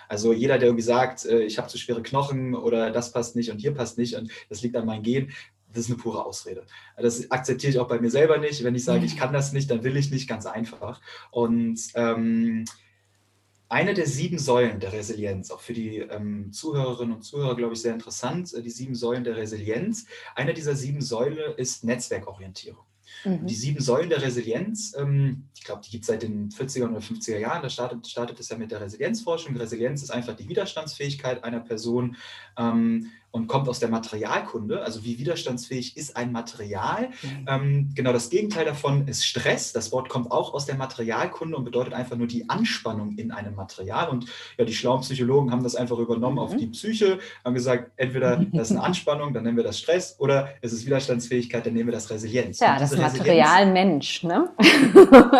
Also 0.07 0.33
jeder, 0.33 0.57
der 0.57 0.69
irgendwie 0.69 0.83
sagt, 0.83 1.25
äh, 1.25 1.43
ich 1.43 1.57
habe 1.57 1.67
zu 1.67 1.77
schwere 1.77 2.01
Knochen 2.01 2.55
oder 2.55 2.91
das 2.91 3.11
passt 3.11 3.35
nicht 3.35 3.51
und 3.51 3.59
hier 3.59 3.73
passt 3.73 3.97
nicht 3.97 4.15
und 4.15 4.31
das 4.49 4.61
liegt 4.61 4.75
an 4.75 4.85
meinem 4.85 5.03
Gen, 5.03 5.31
das 5.73 5.85
ist 5.85 5.89
eine 5.89 5.97
pure 5.97 6.25
Ausrede. 6.25 6.65
Das 6.97 7.31
akzeptiere 7.31 7.71
ich 7.71 7.79
auch 7.79 7.87
bei 7.87 7.99
mir 7.99 8.11
selber 8.11 8.37
nicht. 8.37 8.63
Wenn 8.63 8.75
ich 8.75 8.83
sage, 8.83 9.05
ich 9.05 9.15
kann 9.15 9.31
das 9.31 9.53
nicht, 9.53 9.71
dann 9.71 9.83
will 9.83 9.95
ich 9.95 10.11
nicht, 10.11 10.27
ganz 10.27 10.45
einfach. 10.45 10.99
Und 11.31 11.79
ähm, 11.95 12.65
eine 13.71 13.93
der 13.93 14.05
sieben 14.05 14.37
Säulen 14.37 14.81
der 14.81 14.91
Resilienz, 14.91 15.49
auch 15.49 15.61
für 15.61 15.71
die 15.73 15.99
ähm, 15.99 16.51
Zuhörerinnen 16.51 17.15
und 17.15 17.21
Zuhörer, 17.21 17.55
glaube 17.55 17.73
ich, 17.73 17.81
sehr 17.81 17.93
interessant, 17.93 18.53
äh, 18.53 18.61
die 18.61 18.69
sieben 18.69 18.95
Säulen 18.95 19.23
der 19.23 19.37
Resilienz. 19.37 20.07
Eine 20.35 20.53
dieser 20.53 20.75
sieben 20.75 20.99
Säulen 20.99 21.53
ist 21.55 21.85
Netzwerkorientierung. 21.85 22.83
Mhm. 23.23 23.47
Die 23.47 23.55
sieben 23.55 23.79
Säulen 23.79 24.09
der 24.09 24.21
Resilienz, 24.21 24.93
ähm, 24.97 25.47
ich 25.55 25.63
glaube, 25.63 25.81
die 25.85 25.89
gibt 25.89 26.03
es 26.03 26.07
seit 26.07 26.21
den 26.21 26.49
40er 26.49 26.89
oder 26.89 26.99
50er 26.99 27.37
Jahren. 27.37 27.61
Da 27.61 27.69
startet, 27.69 28.05
startet 28.07 28.41
es 28.41 28.49
ja 28.49 28.57
mit 28.57 28.71
der 28.71 28.81
Resilienzforschung. 28.81 29.55
Resilienz 29.55 30.03
ist 30.03 30.11
einfach 30.11 30.35
die 30.35 30.49
Widerstandsfähigkeit 30.49 31.41
einer 31.45 31.61
Person. 31.61 32.17
Ähm, 32.57 33.09
und 33.31 33.47
kommt 33.47 33.69
aus 33.69 33.79
der 33.79 33.89
Materialkunde. 33.89 34.83
Also 34.83 35.03
wie 35.03 35.17
widerstandsfähig 35.17 35.95
ist 35.97 36.17
ein 36.17 36.31
Material? 36.31 37.09
Mhm. 37.21 37.45
Ähm, 37.47 37.89
genau 37.95 38.11
das 38.11 38.29
Gegenteil 38.29 38.65
davon 38.65 39.07
ist 39.07 39.25
Stress. 39.25 39.71
Das 39.71 39.91
Wort 39.91 40.09
kommt 40.09 40.31
auch 40.31 40.53
aus 40.53 40.65
der 40.65 40.75
Materialkunde 40.75 41.55
und 41.55 41.63
bedeutet 41.63 41.93
einfach 41.93 42.17
nur 42.17 42.27
die 42.27 42.49
Anspannung 42.49 43.17
in 43.17 43.31
einem 43.31 43.55
Material. 43.55 44.09
Und 44.09 44.25
ja, 44.57 44.65
die 44.65 44.73
schlauen 44.73 45.01
Psychologen 45.01 45.51
haben 45.51 45.63
das 45.63 45.75
einfach 45.75 45.97
übernommen 45.97 46.35
mhm. 46.35 46.41
auf 46.41 46.55
die 46.55 46.67
Psyche, 46.67 47.19
haben 47.45 47.53
gesagt, 47.53 47.91
entweder 47.95 48.37
das 48.51 48.69
ist 48.69 48.77
eine 48.77 48.85
Anspannung, 48.85 49.33
dann 49.33 49.43
nennen 49.43 49.57
wir 49.57 49.63
das 49.63 49.79
Stress, 49.79 50.15
oder 50.19 50.49
es 50.61 50.73
ist 50.73 50.85
Widerstandsfähigkeit, 50.85 51.65
dann 51.65 51.73
nehmen 51.73 51.87
wir 51.87 51.93
das 51.93 52.09
Resilienz. 52.09 52.59
Ja, 52.59 52.77
das 52.77 52.95
Material 52.95 53.71
Mensch, 53.71 54.23
ne? 54.23 54.49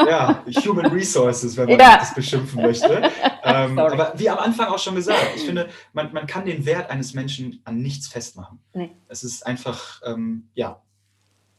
Ja, 0.08 0.44
Human 0.66 0.88
Resources, 0.88 1.58
wenn 1.58 1.70
man 1.70 1.80
ja. 1.80 1.98
das 1.98 2.14
beschimpfen 2.14 2.62
möchte. 2.62 3.10
Ähm, 3.44 3.80
aber 3.80 4.14
wie 4.16 4.30
am 4.30 4.40
Anfang 4.40 4.68
auch 4.68 4.80
schon 4.80 4.96
gesagt, 4.96 5.20
ich 5.36 5.44
finde, 5.44 5.68
man, 5.94 6.12
man 6.14 6.28
kann 6.28 6.46
den 6.46 6.66
Wert 6.66 6.90
eines 6.90 7.14
Menschen 7.14 7.62
an 7.66 7.81
nichts 7.82 8.08
festmachen. 8.08 8.60
Nee. 8.74 8.96
Es 9.08 9.24
ist 9.24 9.46
einfach, 9.46 10.02
ähm, 10.06 10.48
ja, 10.54 10.82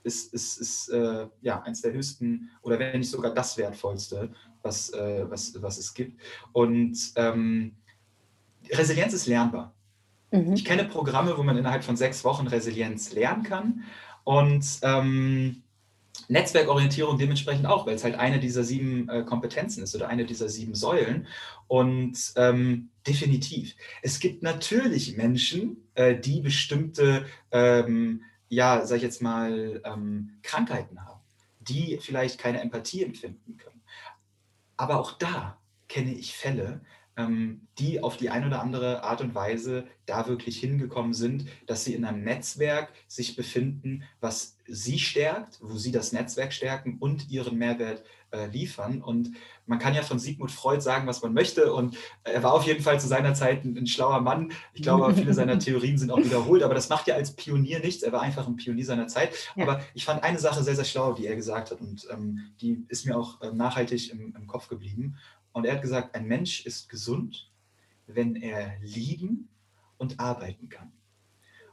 ist, 0.04 0.32
ist, 0.34 0.58
ist 0.58 0.88
äh, 0.88 1.26
ja, 1.42 1.62
eines 1.62 1.82
der 1.82 1.92
höchsten 1.92 2.50
oder 2.62 2.78
wenn 2.78 2.98
nicht 2.98 3.10
sogar 3.10 3.32
das 3.32 3.56
wertvollste, 3.56 4.30
was, 4.62 4.90
äh, 4.90 5.30
was, 5.30 5.60
was 5.62 5.78
es 5.78 5.94
gibt. 5.94 6.20
Und 6.52 6.98
ähm, 7.16 7.76
Resilienz 8.70 9.12
ist 9.12 9.26
lernbar. 9.26 9.74
Mhm. 10.30 10.54
Ich 10.54 10.64
kenne 10.64 10.84
Programme, 10.84 11.36
wo 11.36 11.42
man 11.42 11.56
innerhalb 11.56 11.84
von 11.84 11.96
sechs 11.96 12.24
Wochen 12.24 12.46
Resilienz 12.46 13.12
lernen 13.12 13.42
kann. 13.42 13.84
Und 14.24 14.64
ähm, 14.82 15.62
Netzwerkorientierung 16.28 17.18
dementsprechend 17.18 17.66
auch, 17.66 17.86
weil 17.86 17.94
es 17.94 18.04
halt 18.04 18.14
eine 18.14 18.38
dieser 18.38 18.64
sieben 18.64 19.08
äh, 19.08 19.22
Kompetenzen 19.22 19.82
ist 19.82 19.94
oder 19.94 20.08
eine 20.08 20.24
dieser 20.24 20.48
sieben 20.48 20.74
Säulen. 20.74 21.26
Und 21.66 22.32
ähm, 22.36 22.90
definitiv. 23.06 23.74
Es 24.02 24.20
gibt 24.20 24.42
natürlich 24.42 25.16
Menschen, 25.16 25.88
äh, 25.94 26.16
die 26.18 26.40
bestimmte, 26.40 27.26
ähm, 27.50 28.22
ja, 28.48 28.84
sag 28.84 28.96
ich 28.96 29.02
jetzt 29.02 29.22
mal, 29.22 29.80
ähm, 29.84 30.38
Krankheiten 30.42 31.04
haben, 31.04 31.20
die 31.60 31.98
vielleicht 32.00 32.38
keine 32.38 32.60
Empathie 32.60 33.04
empfinden 33.04 33.56
können. 33.56 33.82
Aber 34.76 35.00
auch 35.00 35.12
da 35.12 35.58
kenne 35.88 36.14
ich 36.14 36.34
Fälle, 36.34 36.80
ähm, 37.16 37.66
die 37.78 38.02
auf 38.02 38.16
die 38.16 38.30
eine 38.30 38.46
oder 38.46 38.62
andere 38.62 39.02
Art 39.04 39.20
und 39.20 39.34
Weise 39.34 39.86
da 40.06 40.26
wirklich 40.26 40.58
hingekommen 40.58 41.14
sind, 41.14 41.46
dass 41.66 41.84
sie 41.84 41.94
in 41.94 42.04
einem 42.04 42.24
Netzwerk 42.24 42.92
sich 43.06 43.36
befinden, 43.36 44.04
was 44.20 44.56
sie 44.72 44.98
stärkt, 44.98 45.58
wo 45.60 45.76
sie 45.76 45.92
das 45.92 46.12
Netzwerk 46.12 46.52
stärken 46.52 46.96
und 46.98 47.28
ihren 47.28 47.58
Mehrwert 47.58 48.02
äh, 48.30 48.46
liefern. 48.46 49.02
Und 49.02 49.32
man 49.66 49.78
kann 49.78 49.94
ja 49.94 50.02
von 50.02 50.18
Sigmund 50.18 50.50
Freud 50.50 50.80
sagen, 50.80 51.06
was 51.06 51.22
man 51.22 51.34
möchte. 51.34 51.74
Und 51.74 51.94
er 52.24 52.42
war 52.42 52.54
auf 52.54 52.64
jeden 52.64 52.82
Fall 52.82 52.98
zu 52.98 53.06
seiner 53.06 53.34
Zeit 53.34 53.64
ein, 53.64 53.76
ein 53.76 53.86
schlauer 53.86 54.22
Mann. 54.22 54.50
Ich 54.72 54.80
glaube, 54.80 55.14
viele 55.14 55.34
seiner 55.34 55.58
Theorien 55.58 55.98
sind 55.98 56.10
auch 56.10 56.24
wiederholt, 56.24 56.62
aber 56.62 56.72
das 56.72 56.88
macht 56.88 57.06
ja 57.06 57.14
als 57.16 57.32
Pionier 57.36 57.80
nichts. 57.80 58.02
Er 58.02 58.12
war 58.12 58.22
einfach 58.22 58.46
ein 58.46 58.56
Pionier 58.56 58.86
seiner 58.86 59.08
Zeit. 59.08 59.34
Ja. 59.56 59.64
Aber 59.64 59.82
ich 59.92 60.06
fand 60.06 60.22
eine 60.24 60.38
Sache 60.38 60.62
sehr, 60.62 60.74
sehr 60.74 60.86
schlau, 60.86 61.12
die 61.12 61.26
er 61.26 61.36
gesagt 61.36 61.70
hat. 61.70 61.80
Und 61.82 62.08
ähm, 62.10 62.40
die 62.62 62.82
ist 62.88 63.04
mir 63.04 63.18
auch 63.18 63.42
äh, 63.42 63.52
nachhaltig 63.52 64.10
im, 64.10 64.34
im 64.34 64.46
Kopf 64.46 64.68
geblieben. 64.68 65.18
Und 65.52 65.66
er 65.66 65.74
hat 65.74 65.82
gesagt, 65.82 66.14
ein 66.14 66.26
Mensch 66.26 66.64
ist 66.64 66.88
gesund, 66.88 67.50
wenn 68.06 68.36
er 68.36 68.72
lieben 68.80 69.50
und 69.98 70.18
arbeiten 70.18 70.70
kann. 70.70 70.92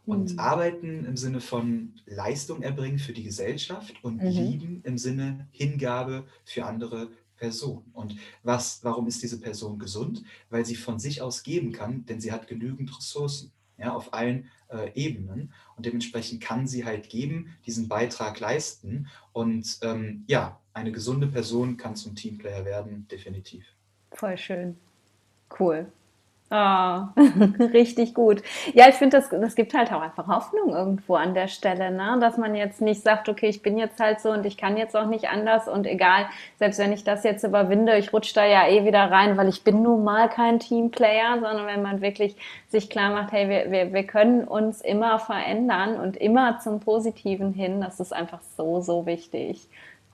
Und 0.10 0.34
mhm. 0.34 0.40
arbeiten 0.40 1.06
im 1.06 1.18
Sinne 1.18 1.40
von 1.42 1.94
Leistung 2.06 2.62
erbringen 2.62 3.00
für 3.00 3.14
die 3.14 3.24
Gesellschaft 3.24 3.94
und 4.04 4.22
mhm. 4.22 4.30
lieben 4.30 4.82
im 4.84 4.98
Sinne 4.98 5.48
Hingabe 5.52 6.26
für 6.46 6.66
andere 6.66 7.10
Personen. 7.38 7.90
Und 7.94 8.16
was, 8.44 8.84
warum 8.84 9.08
ist 9.08 9.24
diese 9.24 9.40
Person 9.40 9.80
gesund? 9.80 10.24
Weil 10.50 10.66
sie 10.66 10.76
von 10.76 11.00
sich 11.00 11.22
aus 11.22 11.44
geben 11.44 11.72
kann, 11.72 12.06
denn 12.06 12.20
sie 12.20 12.32
hat 12.32 12.48
genügend 12.48 12.96
Ressourcen 12.98 13.52
ja, 13.78 13.94
auf 13.94 14.14
allen 14.14 14.50
äh, 14.70 14.92
Ebenen. 14.94 15.54
Und 15.76 15.86
dementsprechend 15.86 16.42
kann 16.42 16.68
sie 16.68 16.86
halt 16.86 17.10
geben, 17.10 17.56
diesen 17.66 17.88
Beitrag 17.88 18.40
leisten. 18.40 19.08
Und 19.32 19.80
ähm, 19.82 20.26
ja, 20.28 20.60
eine 20.74 20.92
gesunde 20.92 21.28
Person 21.28 21.78
kann 21.78 21.96
zum 21.96 22.16
Teamplayer 22.16 22.66
werden, 22.66 23.08
definitiv. 23.10 23.66
Voll 24.12 24.38
schön. 24.38 24.78
Cool. 25.58 25.92
Oh, 26.52 27.02
richtig 27.74 28.16
gut. 28.16 28.42
Ja, 28.74 28.90
ich 28.90 28.96
finde, 28.96 29.18
das, 29.18 29.30
das 29.30 29.54
gibt 29.54 29.76
halt 29.76 29.94
auch 29.94 30.02
einfach 30.02 30.26
Hoffnung 30.26 30.72
irgendwo 30.72 31.14
an 31.14 31.36
der 31.36 31.48
Stelle, 31.48 31.92
ne? 31.92 32.18
dass 32.20 32.38
man 32.38 32.56
jetzt 32.56 32.82
nicht 32.82 33.04
sagt, 33.04 33.30
okay, 33.30 33.50
ich 33.50 33.62
bin 33.62 33.78
jetzt 33.78 34.00
halt 34.00 34.20
so 34.20 34.32
und 34.32 34.44
ich 34.48 34.58
kann 34.58 34.76
jetzt 34.76 34.96
auch 34.98 35.06
nicht 35.06 35.30
anders 35.30 35.68
und 35.68 35.86
egal, 35.86 36.26
selbst 36.58 36.80
wenn 36.80 36.92
ich 36.92 37.04
das 37.04 37.24
jetzt 37.24 37.44
überwinde, 37.44 37.98
ich 38.00 38.12
rutsche 38.14 38.34
da 38.34 38.46
ja 38.46 38.68
eh 38.68 38.84
wieder 38.84 39.12
rein, 39.12 39.38
weil 39.38 39.48
ich 39.48 39.64
bin 39.64 39.84
nun 39.84 40.04
mal 40.04 40.28
kein 40.28 40.60
Teamplayer, 40.60 41.36
sondern 41.40 41.68
wenn 41.68 41.84
man 41.84 42.02
wirklich 42.02 42.36
sich 42.68 42.90
klar 42.90 43.12
macht, 43.12 43.32
hey, 43.32 43.48
wir, 43.48 43.70
wir, 43.72 43.94
wir 43.94 44.04
können 44.08 44.44
uns 44.44 44.82
immer 44.82 45.20
verändern 45.20 46.00
und 46.00 46.18
immer 46.18 46.58
zum 46.58 46.80
Positiven 46.80 47.54
hin, 47.54 47.80
das 47.80 48.00
ist 48.00 48.12
einfach 48.12 48.42
so, 48.58 48.82
so 48.82 49.06
wichtig. 49.06 49.68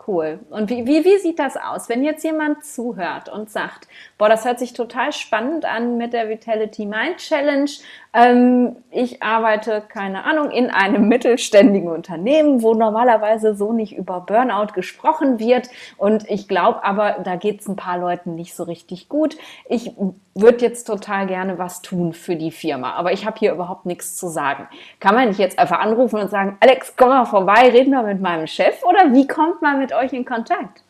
Cool. 0.08 0.40
Und 0.52 0.70
wie, 0.70 0.86
wie, 0.86 1.04
wie 1.04 1.18
sieht 1.18 1.40
das 1.40 1.58
aus, 1.58 1.90
wenn 1.90 2.04
jetzt 2.04 2.24
jemand 2.24 2.64
zuhört 2.64 3.28
und 3.28 3.50
sagt, 3.50 3.88
boah, 4.20 4.30
das 4.30 4.46
hört 4.46 4.60
sich 4.60 4.74
total 4.74 5.12
spannend 5.12 5.66
an 5.66 5.98
mit 5.98 6.14
der 6.14 6.30
Vitality 6.30 6.86
Mind 6.86 7.18
Challenge. 7.18 7.70
Ähm, 8.16 8.78
ich 8.92 9.22
arbeite, 9.22 9.84
keine 9.90 10.24
Ahnung, 10.24 10.50
in 10.50 10.70
einem 10.70 11.10
mittelständigen 11.10 11.90
Unternehmen, 11.90 12.62
wo 12.62 12.74
normalerweise 12.74 13.56
so 13.56 13.74
nicht 13.74 13.98
über 13.98 14.22
Burnout 14.22 14.72
gesprochen 14.74 15.38
wird. 15.38 15.68
Und 15.98 16.30
ich 16.30 16.48
glaube 16.48 16.86
aber, 16.86 17.18
da 17.26 17.36
geht 17.36 17.60
es 17.60 17.68
ein 17.68 17.76
paar 17.76 17.98
Leuten 17.98 18.36
nicht 18.36 18.56
so 18.56 18.64
richtig 18.64 19.10
gut. 19.10 19.36
Ich 19.68 19.92
würde 20.34 20.60
jetzt 20.60 20.86
total 20.86 21.28
gerne 21.28 21.60
was 21.60 21.82
tun 21.82 22.14
für 22.14 22.38
die 22.38 22.52
Firma, 22.52 22.94
aber 22.94 23.12
ich 23.12 23.26
habe 23.26 23.38
hier 23.38 23.52
überhaupt 23.52 23.86
nichts 23.86 24.16
zu 24.16 24.30
sagen. 24.30 24.70
Kann 25.02 25.14
man 25.14 25.28
nicht 25.28 25.40
jetzt 25.40 25.60
einfach 25.60 25.82
anrufen 25.82 26.18
und 26.18 26.30
sagen, 26.30 26.56
Alex, 26.62 26.94
komm 26.96 27.10
mal 27.10 27.26
vorbei, 27.26 27.70
reden 27.70 27.92
wir 27.92 28.04
mit 28.04 28.22
meinem 28.22 28.48
Chef 28.48 28.82
oder 28.84 29.12
wie 29.12 29.28
kommt 29.28 29.62
man 29.62 29.78
mit 29.78 29.92
euch 29.92 30.14
in 30.14 30.24
Kontakt? 30.24 30.85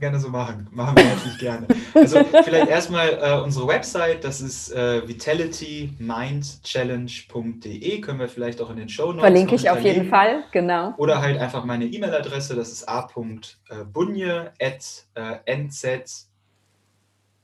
Gerne 0.00 0.18
so 0.18 0.28
machen. 0.28 0.66
Machen 0.72 0.96
wir 0.96 1.04
natürlich 1.04 1.38
gerne. 1.38 1.68
Also 1.94 2.18
vielleicht 2.44 2.68
erstmal 2.68 3.18
äh, 3.20 3.40
unsere 3.42 3.68
Website, 3.68 4.24
das 4.24 4.40
ist 4.40 4.72
äh, 4.72 5.06
vitalitymindchallenge.de, 5.06 8.00
können 8.00 8.20
wir 8.20 8.28
vielleicht 8.28 8.60
auch 8.60 8.70
in 8.70 8.76
den 8.76 8.88
Show 8.88 9.08
Notes 9.08 9.20
Verlinke 9.20 9.54
ich 9.54 9.70
auf 9.70 9.80
jeden 9.80 10.08
Fall, 10.08 10.42
genau. 10.52 10.94
Oder 10.96 11.20
halt 11.20 11.38
einfach 11.38 11.64
meine 11.64 11.84
E-Mail-Adresse, 11.86 12.56
das 12.56 12.72
ist 12.72 12.88
a.bunje 12.88 14.52
at 14.60 15.04
äh, 15.14 15.36
nz 15.56 16.26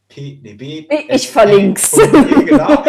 P, 0.07 0.39
nee, 0.43 0.53
B, 0.55 0.87
ich 1.09 1.29
verlinke 1.29 1.81
es. 1.81 1.91
Genau. 1.91 2.85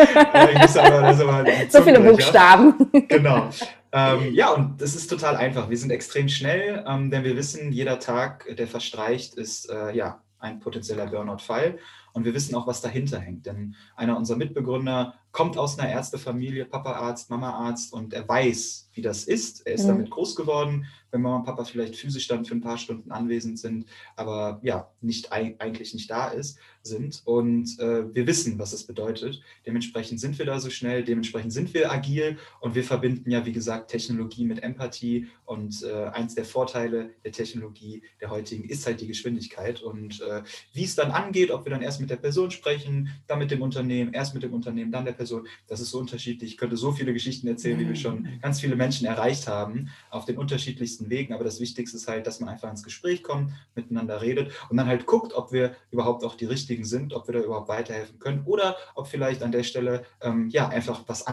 so 1.69 1.81
viele 1.81 2.01
Buchstaben. 2.01 2.75
Genau. 3.07 3.49
Ähm, 3.95 4.33
ja, 4.33 4.51
und 4.51 4.81
das 4.81 4.93
ist 4.93 5.07
total 5.07 5.37
einfach. 5.37 5.69
Wir 5.69 5.77
sind 5.77 5.89
extrem 5.89 6.27
schnell, 6.27 6.83
ähm, 6.85 7.09
denn 7.09 7.23
wir 7.23 7.37
wissen, 7.37 7.71
jeder 7.71 7.97
Tag, 7.97 8.45
der 8.57 8.67
verstreicht, 8.67 9.35
ist 9.35 9.69
äh, 9.69 9.95
ja 9.95 10.21
ein 10.39 10.59
potenzieller 10.59 11.07
Burnout-Fall. 11.07 11.79
Und 12.11 12.25
wir 12.25 12.33
wissen 12.33 12.55
auch, 12.55 12.67
was 12.67 12.81
dahinter 12.81 13.19
hängt. 13.19 13.45
Denn 13.45 13.75
einer 13.95 14.17
unserer 14.17 14.37
Mitbegründer 14.37 15.15
kommt 15.35 15.57
aus 15.57 15.77
einer 15.77 15.91
Ärztefamilie, 15.91 16.63
Papa-Arzt, 16.63 17.29
Mama-Arzt, 17.29 17.91
und 17.91 18.13
er 18.13 18.25
weiß, 18.25 18.89
wie 18.93 19.01
das 19.01 19.25
ist. 19.25 19.67
Er 19.67 19.73
ist 19.73 19.83
mhm. 19.83 19.89
damit 19.89 20.09
groß 20.09 20.33
geworden, 20.33 20.85
wenn 21.11 21.21
Mama 21.21 21.37
und 21.37 21.45
Papa 21.45 21.63
vielleicht 21.63 21.95
physisch 21.95 22.27
dann 22.27 22.45
für 22.45 22.55
ein 22.55 22.61
paar 22.61 22.77
Stunden 22.77 23.11
anwesend 23.11 23.59
sind, 23.59 23.85
aber 24.15 24.59
ja, 24.63 24.91
nicht 25.01 25.31
eigentlich 25.31 25.93
nicht 25.93 26.09
da 26.09 26.27
ist, 26.27 26.57
sind. 26.83 27.21
Und 27.25 27.79
äh, 27.79 28.13
wir 28.13 28.27
wissen, 28.27 28.59
was 28.59 28.73
es 28.73 28.85
bedeutet. 28.85 29.41
Dementsprechend 29.65 30.19
sind 30.19 30.37
wir 30.37 30.45
da 30.45 30.59
so 30.59 30.69
schnell, 30.69 31.03
dementsprechend 31.03 31.53
sind 31.53 31.73
wir 31.73 31.91
agil 31.91 32.37
und 32.59 32.75
wir 32.75 32.83
verbinden 32.83 33.31
ja, 33.31 33.45
wie 33.45 33.53
gesagt, 33.53 33.91
Technologie 33.91 34.45
mit 34.45 34.61
Empathie. 34.61 35.27
Und 35.45 35.83
äh, 35.83 36.05
eins 36.07 36.35
der 36.35 36.45
Vorteile 36.45 37.11
der 37.23 37.31
Technologie 37.31 38.03
der 38.21 38.29
heutigen 38.29 38.65
ist 38.65 38.85
halt 38.85 39.01
die 39.01 39.07
Geschwindigkeit. 39.07 39.81
Und 39.81 40.21
äh, 40.21 40.43
wie 40.73 40.83
es 40.83 40.95
dann 40.95 41.11
angeht, 41.11 41.51
ob 41.51 41.65
wir 41.65 41.71
dann 41.71 41.81
erst 41.81 42.01
mit 42.01 42.09
der 42.09 42.17
Person 42.17 42.51
sprechen, 42.51 43.09
dann 43.27 43.39
mit 43.39 43.51
dem 43.51 43.61
Unternehmen, 43.61 44.13
erst 44.13 44.33
mit 44.33 44.43
dem 44.43 44.53
Unternehmen, 44.53 44.91
dann 44.91 45.05
der 45.05 45.13
Person, 45.13 45.24
das 45.67 45.79
ist 45.79 45.91
so 45.91 45.99
unterschiedlich. 45.99 46.51
Ich 46.51 46.57
könnte 46.57 46.77
so 46.77 46.91
viele 46.91 47.13
Geschichten 47.13 47.47
erzählen, 47.47 47.79
wie 47.79 47.87
wir 47.87 47.95
schon 47.95 48.21
mhm. 48.21 48.39
ganz 48.41 48.59
viele 48.59 48.75
Menschen 48.75 49.05
erreicht 49.05 49.47
haben 49.47 49.89
auf 50.09 50.25
den 50.25 50.37
unterschiedlichsten 50.37 50.75
unterschiedlichsten 50.75 51.09
Wegen, 51.09 51.33
aber 51.33 51.43
das 51.43 51.59
Wichtigste 51.59 51.97
ist 51.97 52.07
halt, 52.07 52.27
dass 52.27 52.39
man 52.39 52.49
einfach 52.49 52.69
ins 52.69 52.83
Gespräch 52.83 53.23
kommt, 53.23 53.51
miteinander 53.75 54.21
redet 54.21 54.51
und 54.69 54.77
dann 54.77 54.87
halt 54.87 55.05
guckt, 55.05 55.33
ob 55.33 55.51
wir 55.51 55.75
überhaupt 55.91 56.23
auch 56.23 56.35
die 56.35 56.45
Richtigen 56.45 56.85
sind, 56.85 57.13
ob 57.13 57.27
wir 57.27 57.33
da 57.33 57.41
überhaupt 57.41 57.67
weiterhelfen 57.67 58.19
können 58.19 58.43
oder 58.45 58.75
ob 58.95 59.07
vielleicht 59.07 59.43
an 59.43 59.51
der 59.51 59.63
Stelle 59.63 60.05
ähm, 60.21 60.49
ja 60.49 60.69
einfach 60.69 61.03
was 61.07 61.25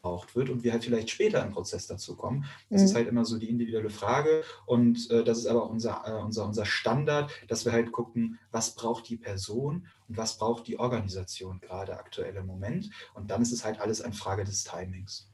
braucht 0.00 0.36
wird 0.36 0.50
und 0.50 0.64
wir 0.64 0.72
halt 0.72 0.84
vielleicht 0.84 1.10
später 1.10 1.44
im 1.44 1.52
Prozess 1.52 1.86
dazu 1.86 2.16
kommen. 2.16 2.44
Das 2.70 2.80
mhm. 2.80 2.86
ist 2.86 2.94
halt 2.94 3.08
immer 3.08 3.24
so 3.24 3.38
die 3.38 3.48
individuelle 3.48 3.90
Frage 3.90 4.42
und 4.66 5.10
äh, 5.10 5.24
das 5.24 5.38
ist 5.38 5.46
aber 5.46 5.64
auch 5.64 5.70
unser, 5.70 6.02
äh, 6.06 6.22
unser, 6.22 6.46
unser 6.46 6.64
Standard, 6.64 7.30
dass 7.48 7.64
wir 7.64 7.72
halt 7.72 7.92
gucken, 7.92 8.38
was 8.50 8.74
braucht 8.74 9.08
die 9.08 9.16
Person 9.16 9.86
und 10.08 10.16
was 10.16 10.38
braucht 10.38 10.66
die 10.66 10.78
Organisation 10.78 11.60
gerade 11.60 11.98
aktuell 11.98 12.36
im 12.36 12.46
Moment 12.46 12.90
und 13.14 13.30
dann 13.30 13.42
ist 13.42 13.52
es 13.52 13.64
halt 13.64 13.80
alles 13.80 14.00
eine 14.00 14.14
Frage 14.14 14.44
des 14.44 14.64
Timings. 14.64 15.28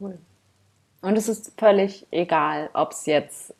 Cool. 0.00 0.18
Und 1.00 1.16
es 1.16 1.28
ist 1.28 1.52
völlig 1.58 2.06
egal, 2.10 2.70
ob 2.72 2.92
es 2.92 3.06
jetzt 3.06 3.54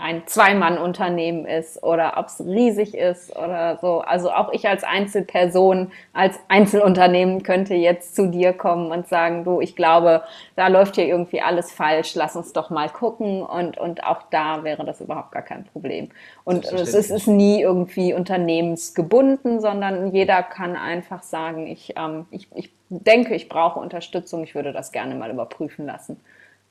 ein 0.00 0.26
Zwei-Mann-Unternehmen 0.26 1.44
ist 1.44 1.82
oder 1.82 2.14
ob 2.16 2.26
es 2.26 2.40
riesig 2.40 2.94
ist 2.94 3.36
oder 3.36 3.78
so. 3.80 4.00
Also 4.00 4.30
auch 4.30 4.52
ich 4.52 4.66
als 4.66 4.82
Einzelperson, 4.82 5.92
als 6.12 6.38
Einzelunternehmen 6.48 7.42
könnte 7.42 7.74
jetzt 7.74 8.16
zu 8.16 8.28
dir 8.28 8.52
kommen 8.52 8.90
und 8.90 9.08
sagen, 9.08 9.44
du, 9.44 9.60
ich 9.60 9.76
glaube, 9.76 10.22
da 10.56 10.68
läuft 10.68 10.96
hier 10.96 11.06
irgendwie 11.06 11.42
alles 11.42 11.70
falsch, 11.70 12.14
lass 12.14 12.34
uns 12.34 12.52
doch 12.52 12.70
mal 12.70 12.88
gucken. 12.88 13.42
Und, 13.42 13.78
und 13.78 14.02
auch 14.04 14.22
da 14.30 14.64
wäre 14.64 14.84
das 14.84 15.00
überhaupt 15.00 15.32
gar 15.32 15.42
kein 15.42 15.64
Problem. 15.64 16.10
Und 16.44 16.64
es 16.64 16.94
ist, 16.94 17.10
ist, 17.10 17.26
nie 17.28 17.60
irgendwie 17.60 18.14
unternehmensgebunden, 18.14 19.60
sondern 19.60 20.12
jeder 20.12 20.42
kann 20.42 20.76
einfach 20.76 21.22
sagen, 21.22 21.66
ich, 21.66 21.94
ähm, 21.96 22.26
ich, 22.30 22.48
ich 22.54 22.70
denke, 22.88 23.34
ich 23.34 23.48
brauche 23.48 23.78
Unterstützung, 23.78 24.42
ich 24.42 24.54
würde 24.54 24.72
das 24.72 24.92
gerne 24.92 25.14
mal 25.14 25.30
überprüfen 25.30 25.86
lassen. 25.86 26.18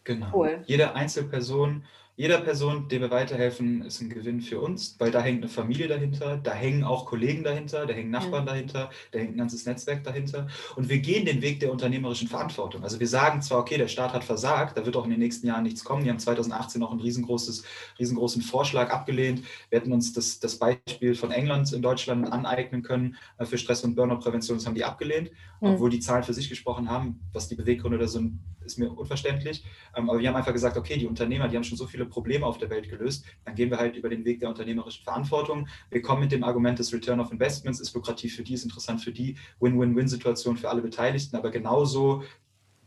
Genau. 0.04 0.28
Cool. 0.34 0.60
Jede 0.66 0.96
Einzelperson 0.96 1.84
jeder 2.20 2.42
Person, 2.42 2.90
der 2.90 3.00
wir 3.00 3.12
weiterhelfen, 3.12 3.82
ist 3.84 4.02
ein 4.02 4.10
Gewinn 4.10 4.42
für 4.42 4.60
uns, 4.60 4.98
weil 5.00 5.10
da 5.10 5.22
hängt 5.22 5.42
eine 5.42 5.48
Familie 5.48 5.88
dahinter, 5.88 6.36
da 6.36 6.52
hängen 6.52 6.84
auch 6.84 7.06
Kollegen 7.06 7.46
dahinter, 7.46 7.86
da 7.86 7.94
hängen 7.94 8.12
Nachbarn 8.12 8.46
ja. 8.46 8.52
dahinter, 8.52 8.90
da 9.12 9.20
hängt 9.20 9.36
ein 9.36 9.38
ganzes 9.38 9.66
Netzwerk 9.66 10.04
dahinter. 10.04 10.48
Und 10.76 10.90
wir 10.90 11.00
gehen 11.00 11.26
den 11.26 11.42
Weg 11.42 11.62
der 11.62 11.72
unternehmerischen 11.72 12.28
Verantwortung. 12.28 12.84
Also 12.84 13.00
wir 13.00 13.08
sagen 13.08 13.42
zwar, 13.42 13.60
okay, 13.60 13.78
der 13.78 13.88
Staat 13.88 14.12
hat 14.12 14.26
versagt, 14.26 14.78
da 14.78 14.86
wird 14.86 14.98
auch 14.98 15.06
in 15.06 15.12
den 15.12 15.20
nächsten 15.22 15.48
Jahren 15.48 15.64
nichts 15.64 15.86
kommen. 15.86 16.04
Die 16.04 16.10
haben 16.10 16.20
2018 16.20 16.82
noch 16.82 16.92
einen 16.92 17.00
riesengroßen 17.00 18.42
Vorschlag 18.42 18.90
abgelehnt. 18.90 19.46
Wir 19.70 19.80
hätten 19.80 19.94
uns 19.94 20.12
das, 20.12 20.42
das 20.42 20.60
Beispiel 20.60 21.16
von 21.16 21.32
England 21.32 21.72
in 21.72 21.82
Deutschland 21.82 22.30
aneignen 22.30 22.82
können 22.82 23.16
äh, 23.38 23.46
für 23.46 23.58
Stress- 23.58 23.86
und 23.86 23.96
Burnout-Prävention. 23.96 24.58
Das 24.58 24.68
haben 24.68 24.76
die 24.76 24.84
abgelehnt, 24.84 25.32
mhm. 25.62 25.70
obwohl 25.70 25.90
die 25.90 26.02
Zahlen 26.02 26.24
für 26.24 26.34
sich 26.34 26.50
gesprochen 26.50 26.90
haben. 26.90 27.22
Was 27.32 27.48
die 27.48 27.56
Beweggründe 27.56 27.98
da 27.98 28.10
sind, 28.10 28.42
ist 28.70 28.78
mir 28.78 28.92
unverständlich. 28.92 29.64
Ähm, 29.96 30.10
aber 30.10 30.20
wir 30.20 30.28
haben 30.28 30.36
einfach 30.36 30.54
gesagt, 30.54 30.76
okay, 30.76 30.98
die 30.98 31.08
Unternehmer, 31.08 31.48
die 31.48 31.56
haben 31.56 31.64
schon 31.64 31.78
so 31.78 31.88
viele 31.88 32.09
Probleme 32.10 32.46
auf 32.46 32.58
der 32.58 32.70
Welt 32.70 32.90
gelöst, 32.90 33.26
dann 33.46 33.56
gehen 33.56 33.70
wir 33.70 33.78
halt 33.78 33.96
über 33.96 34.10
den 34.10 34.26
Weg 34.26 34.40
der 34.40 34.50
unternehmerischen 34.50 35.04
Verantwortung. 35.04 35.68
Wir 35.90 36.02
kommen 36.02 36.22
mit 36.22 36.32
dem 36.32 36.44
Argument 36.44 36.78
des 36.80 36.94
Return 36.94 37.20
of 37.20 37.32
Investments, 37.32 37.80
ist 37.80 37.94
lukrativ 37.94 38.36
für 38.36 38.44
die, 38.44 38.54
ist 38.54 38.64
interessant 38.64 39.02
für 39.02 39.12
die, 39.12 39.36
Win-Win-Win-Situation 39.60 40.58
für 40.58 40.70
alle 40.70 40.82
Beteiligten, 40.82 41.36
aber 41.36 41.52
genauso 41.52 42.24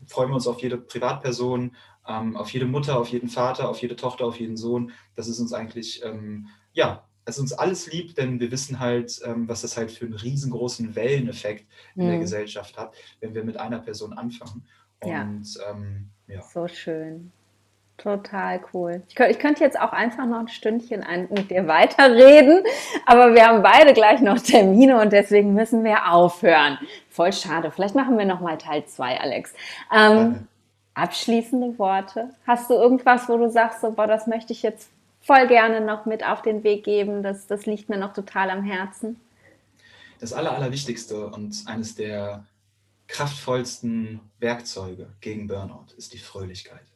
freuen 0.07 0.29
wir 0.29 0.35
uns 0.35 0.47
auf 0.47 0.61
jede 0.61 0.77
Privatperson, 0.77 1.75
ähm, 2.07 2.35
auf 2.35 2.51
jede 2.51 2.65
Mutter, 2.65 2.99
auf 2.99 3.09
jeden 3.09 3.29
Vater, 3.29 3.69
auf 3.69 3.81
jede 3.81 3.95
Tochter, 3.95 4.25
auf 4.25 4.39
jeden 4.39 4.57
Sohn. 4.57 4.91
Das 5.15 5.27
ist 5.27 5.39
uns 5.39 5.53
eigentlich, 5.53 6.03
ähm, 6.03 6.47
ja, 6.73 7.07
es 7.25 7.35
ist 7.35 7.41
uns 7.41 7.53
alles 7.53 7.91
lieb, 7.91 8.15
denn 8.15 8.39
wir 8.39 8.51
wissen 8.51 8.79
halt, 8.79 9.21
ähm, 9.23 9.47
was 9.47 9.61
das 9.61 9.77
halt 9.77 9.91
für 9.91 10.05
einen 10.05 10.15
riesengroßen 10.15 10.95
Welleneffekt 10.95 11.65
in 11.95 12.03
mhm. 12.03 12.09
der 12.09 12.19
Gesellschaft 12.19 12.77
hat, 12.77 12.93
wenn 13.21 13.33
wir 13.33 13.43
mit 13.43 13.57
einer 13.57 13.79
Person 13.79 14.13
anfangen. 14.13 14.65
Und, 14.99 15.55
ja. 15.55 15.71
Ähm, 15.71 16.09
ja. 16.27 16.41
So 16.41 16.67
schön. 16.67 17.31
Total 18.03 18.59
cool. 18.73 19.01
Ich, 19.07 19.17
ich, 19.17 19.39
könnte 19.39 19.63
jetzt 19.63 19.79
auch 19.79 19.93
einfach 19.93 20.25
noch 20.25 20.39
ein 20.39 20.49
Stündchen 20.49 21.05
mit 21.29 21.49
dir 21.49 21.67
weiterreden, 21.69 22.61
aber 23.05 23.33
wir 23.33 23.47
haben 23.47 23.63
beide 23.63 23.93
gleich 23.93 24.19
noch 24.19 24.39
Termine 24.39 24.99
und 24.99 25.13
deswegen 25.13 25.53
müssen 25.53 25.85
wir 25.85 26.11
aufhören. 26.11 26.77
Voll 27.09 27.31
schade. 27.31 27.71
Vielleicht 27.71 27.95
machen 27.95 28.17
wir 28.17 28.25
noch 28.25 28.41
mal 28.41 28.57
Teil 28.57 28.85
2, 28.85 29.21
Alex. 29.21 29.53
Ähm, 29.89 30.49
abschließende 30.93 31.79
Worte. 31.79 32.31
Hast 32.45 32.69
du 32.69 32.73
irgendwas, 32.73 33.29
wo 33.29 33.37
du 33.37 33.49
sagst, 33.49 33.79
so, 33.79 33.91
boah, 33.91 34.05
das 34.05 34.27
möchte 34.27 34.51
ich 34.51 34.63
jetzt 34.63 34.89
voll 35.21 35.47
gerne 35.47 35.79
noch 35.79 36.05
mit 36.05 36.25
auf 36.25 36.41
den 36.41 36.65
Weg 36.65 36.83
geben. 36.83 37.23
Das, 37.23 37.47
das 37.47 37.65
liegt 37.65 37.87
mir 37.87 37.97
noch 37.97 38.11
total 38.11 38.49
am 38.49 38.63
Herzen. 38.63 39.17
Das 40.19 40.33
Aller, 40.33 40.51
Allerwichtigste 40.51 41.27
und 41.27 41.63
eines 41.67 41.95
der 41.95 42.43
kraftvollsten 43.07 44.19
Werkzeuge 44.39 45.07
gegen 45.21 45.47
Burnout 45.47 45.93
ist 45.95 46.11
die 46.11 46.17
Fröhlichkeit. 46.17 46.92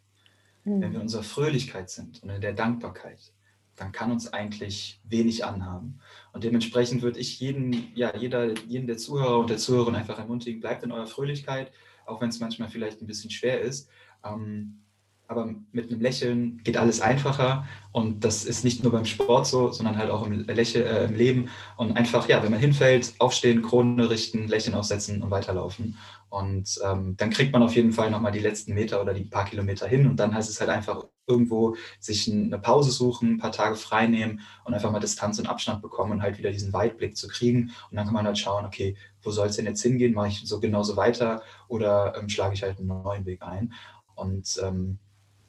Mhm. 0.67 0.81
Wenn 0.81 0.91
wir 0.91 0.99
in 0.99 1.03
unserer 1.03 1.23
Fröhlichkeit 1.23 1.89
sind 1.89 2.21
und 2.23 2.29
in 2.29 2.41
der 2.41 2.53
Dankbarkeit, 2.53 3.31
dann 3.77 3.91
kann 3.91 4.11
uns 4.11 4.33
eigentlich 4.33 4.99
wenig 5.03 5.45
anhaben. 5.45 5.99
Und 6.33 6.43
dementsprechend 6.43 7.01
würde 7.01 7.19
ich 7.19 7.39
jeden, 7.39 7.95
ja, 7.95 8.15
jeder, 8.15 8.57
jeden 8.67 8.87
der 8.87 8.97
Zuhörer 8.97 9.39
und 9.39 9.49
der 9.49 9.57
Zuhörerin 9.57 9.95
einfach 9.95 10.19
ermutigen, 10.19 10.59
bleibt 10.59 10.83
in 10.83 10.91
eurer 10.91 11.07
Fröhlichkeit, 11.07 11.71
auch 12.05 12.19
wenn 12.19 12.29
es 12.29 12.39
manchmal 12.39 12.69
vielleicht 12.69 13.01
ein 13.01 13.07
bisschen 13.07 13.29
schwer 13.29 13.61
ist. 13.61 13.89
Ähm, 14.25 14.81
aber 15.27 15.53
mit 15.71 15.91
einem 15.91 16.01
Lächeln 16.01 16.61
geht 16.63 16.77
alles 16.77 17.01
einfacher. 17.01 17.65
Und 17.91 18.23
das 18.23 18.45
ist 18.45 18.63
nicht 18.63 18.83
nur 18.83 18.91
beim 18.91 19.05
Sport 19.05 19.47
so, 19.47 19.71
sondern 19.71 19.97
halt 19.97 20.09
auch 20.09 20.25
im, 20.25 20.45
Lächeln, 20.45 20.85
äh, 20.85 21.05
im 21.05 21.15
Leben. 21.15 21.49
Und 21.75 21.97
einfach, 21.97 22.29
ja, 22.29 22.41
wenn 22.43 22.51
man 22.51 22.59
hinfällt, 22.59 23.13
aufstehen, 23.19 23.61
Krone 23.61 24.09
richten, 24.09 24.47
Lächeln 24.47 24.75
aufsetzen 24.75 25.21
und 25.21 25.31
weiterlaufen. 25.31 25.97
Und 26.29 26.79
ähm, 26.85 27.15
dann 27.17 27.29
kriegt 27.29 27.51
man 27.51 27.63
auf 27.63 27.75
jeden 27.75 27.91
Fall 27.91 28.09
nochmal 28.09 28.31
die 28.31 28.39
letzten 28.39 28.73
Meter 28.73 29.01
oder 29.01 29.13
die 29.13 29.25
paar 29.25 29.45
Kilometer 29.45 29.87
hin. 29.87 30.07
Und 30.07 30.17
dann 30.17 30.33
heißt 30.33 30.49
es 30.49 30.59
halt 30.61 30.69
einfach 30.69 31.05
irgendwo 31.25 31.75
sich 31.99 32.31
eine 32.31 32.57
Pause 32.57 32.91
suchen, 32.91 33.33
ein 33.33 33.37
paar 33.37 33.51
Tage 33.51 33.75
frei 33.75 34.07
nehmen 34.07 34.39
und 34.63 34.73
einfach 34.73 34.91
mal 34.91 34.99
Distanz 34.99 35.39
und 35.39 35.47
Abstand 35.47 35.81
bekommen 35.81 36.13
und 36.13 36.21
halt 36.21 36.37
wieder 36.37 36.51
diesen 36.51 36.71
Weitblick 36.71 37.17
zu 37.17 37.27
kriegen. 37.27 37.71
Und 37.89 37.97
dann 37.97 38.05
kann 38.05 38.13
man 38.13 38.25
halt 38.25 38.37
schauen, 38.37 38.65
okay, 38.65 38.95
wo 39.21 39.31
soll 39.31 39.47
es 39.47 39.57
denn 39.57 39.65
jetzt 39.65 39.81
hingehen, 39.81 40.13
mache 40.13 40.29
ich 40.29 40.41
so 40.45 40.61
genauso 40.61 40.95
weiter 40.95 41.41
oder 41.67 42.15
ähm, 42.17 42.29
schlage 42.29 42.53
ich 42.53 42.63
halt 42.63 42.79
einen 42.79 42.87
neuen 42.87 43.25
Weg 43.25 43.41
ein? 43.41 43.73
Und 44.15 44.59
ähm, 44.63 44.99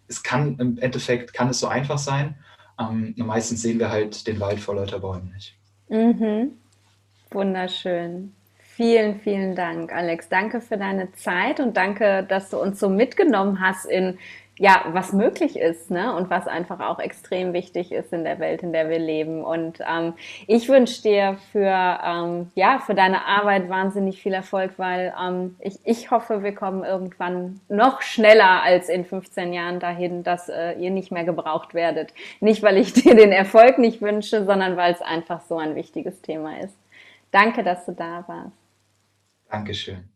es 0.09 0.23
kann 0.23 0.57
im 0.59 0.79
Endeffekt, 0.79 1.33
kann 1.33 1.51
es 1.51 1.61
so 1.61 1.69
einfach 1.69 1.99
sein. 1.99 2.37
Ähm, 2.81 3.15
meistens 3.17 3.63
sehen 3.63 3.79
wir 3.79 3.91
halt 3.91 4.27
den 4.27 4.41
Wald 4.41 4.61
vor 4.61 4.77
lauter 4.77 5.01
Bäumen 5.01 5.33
nicht. 5.35 5.57
Mhm. 5.89 6.53
Wunderschön. 7.31 8.35
Vielen, 8.57 9.21
vielen 9.21 9.57
Dank, 9.57 9.93
Alex. 9.93 10.29
Danke 10.29 10.61
für 10.61 10.79
deine 10.79 11.13
Zeit 11.13 11.59
und 11.59 11.77
danke, 11.77 12.25
dass 12.29 12.51
du 12.51 12.59
uns 12.59 12.79
so 12.79 12.89
mitgenommen 12.89 13.61
hast 13.61 13.87
in 13.87 14.19
ja, 14.59 14.85
was 14.89 15.13
möglich 15.13 15.57
ist, 15.57 15.91
ne? 15.91 16.15
Und 16.15 16.31
was 16.31 16.47
einfach 16.49 16.81
auch 16.81 16.99
extrem 16.99 17.53
wichtig 17.53 17.93
ist 17.93 18.13
in 18.13 18.25
der 18.25 18.41
Welt, 18.41 18.63
in 18.63 18.73
der 18.73 18.91
wir 18.91 18.99
leben. 18.99 19.45
Und 19.45 19.79
ähm, 19.89 20.15
ich 20.47 20.69
wünsche 20.69 21.03
dir 21.03 21.39
für 21.53 22.01
ähm, 22.05 22.51
ja 22.55 22.81
für 22.81 22.95
deine 22.95 23.25
Arbeit 23.25 23.69
wahnsinnig 23.69 24.21
viel 24.21 24.35
Erfolg, 24.35 24.73
weil 24.77 25.15
ähm, 25.21 25.57
ich, 25.61 25.79
ich 25.85 26.11
hoffe, 26.11 26.43
wir 26.43 26.55
kommen 26.55 26.85
irgendwann 26.85 27.61
noch 27.69 28.03
schneller 28.03 28.63
als 28.63 28.89
in 28.89 29.05
15 29.05 29.53
Jahren 29.53 29.79
dahin, 29.79 30.25
dass 30.25 30.49
äh, 30.49 30.73
ihr 30.73 30.91
nicht 30.91 31.13
mehr 31.13 31.25
gebraucht 31.25 31.73
werdet. 31.73 32.13
Nicht, 32.41 32.63
weil 32.63 32.77
ich 32.79 32.93
dir 32.95 33.15
den 33.15 33.33
Erfolg 33.33 33.79
nicht 33.79 34.03
wünsche, 34.03 34.45
sondern 34.45 34.77
weil 34.77 34.93
es 34.93 35.01
einfach 35.01 35.43
so 35.43 35.57
ein 35.59 35.77
wichtiges 35.77 36.21
Thema 36.21 36.59
ist. 36.61 36.77
Danke, 37.31 37.63
dass 37.63 37.87
du 37.87 37.93
da 37.93 38.25
warst. 38.27 38.57
Dankeschön. 39.51 40.09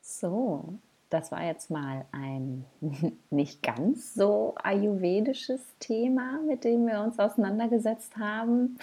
So, 0.00 0.78
das 1.10 1.30
war 1.32 1.44
jetzt 1.44 1.70
mal 1.70 2.04
ein 2.12 2.64
nicht 3.30 3.62
ganz 3.62 4.14
so 4.14 4.54
ayurvedisches 4.62 5.60
Thema, 5.78 6.40
mit 6.46 6.64
dem 6.64 6.86
wir 6.86 7.00
uns 7.00 7.18
auseinandergesetzt 7.18 8.16
haben. 8.16 8.78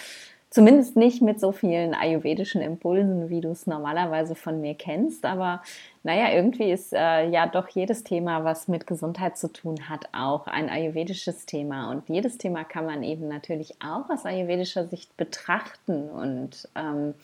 Zumindest 0.53 0.95
nicht 0.95 1.24
mit 1.24 1.39
so 1.39 1.51
vielen 1.51 1.95
ayurvedischen 1.95 2.61
Impulsen, 2.61 3.32
wie 3.32 3.41
du 3.41 3.49
es 3.49 3.65
normalerweise 3.65 4.36
von 4.36 4.61
mir 4.61 4.76
kennst. 4.76 5.26
Aber 5.26 5.63
naja, 6.03 6.32
irgendwie 6.32 6.71
ist 6.71 6.93
äh, 6.93 7.28
ja 7.28 7.47
doch 7.47 7.69
jedes 7.69 8.03
Thema, 8.03 8.43
was 8.43 8.67
mit 8.67 8.86
Gesundheit 8.86 9.36
zu 9.36 9.51
tun 9.51 9.89
hat, 9.89 10.09
auch 10.11 10.45
ein 10.45 10.69
ayurvedisches 10.69 11.47
Thema. 11.47 11.89
Und 11.89 12.07
jedes 12.07 12.38
Thema 12.38 12.65
kann 12.65 12.86
man 12.86 13.01
eben 13.01 13.28
natürlich 13.28 13.82
auch 13.82 14.11
aus 14.11 14.26
ayurvedischer 14.26 14.86
Sicht 14.86 15.17
betrachten. 15.17 16.07
Und 16.11 16.69
ähm, 16.76 17.15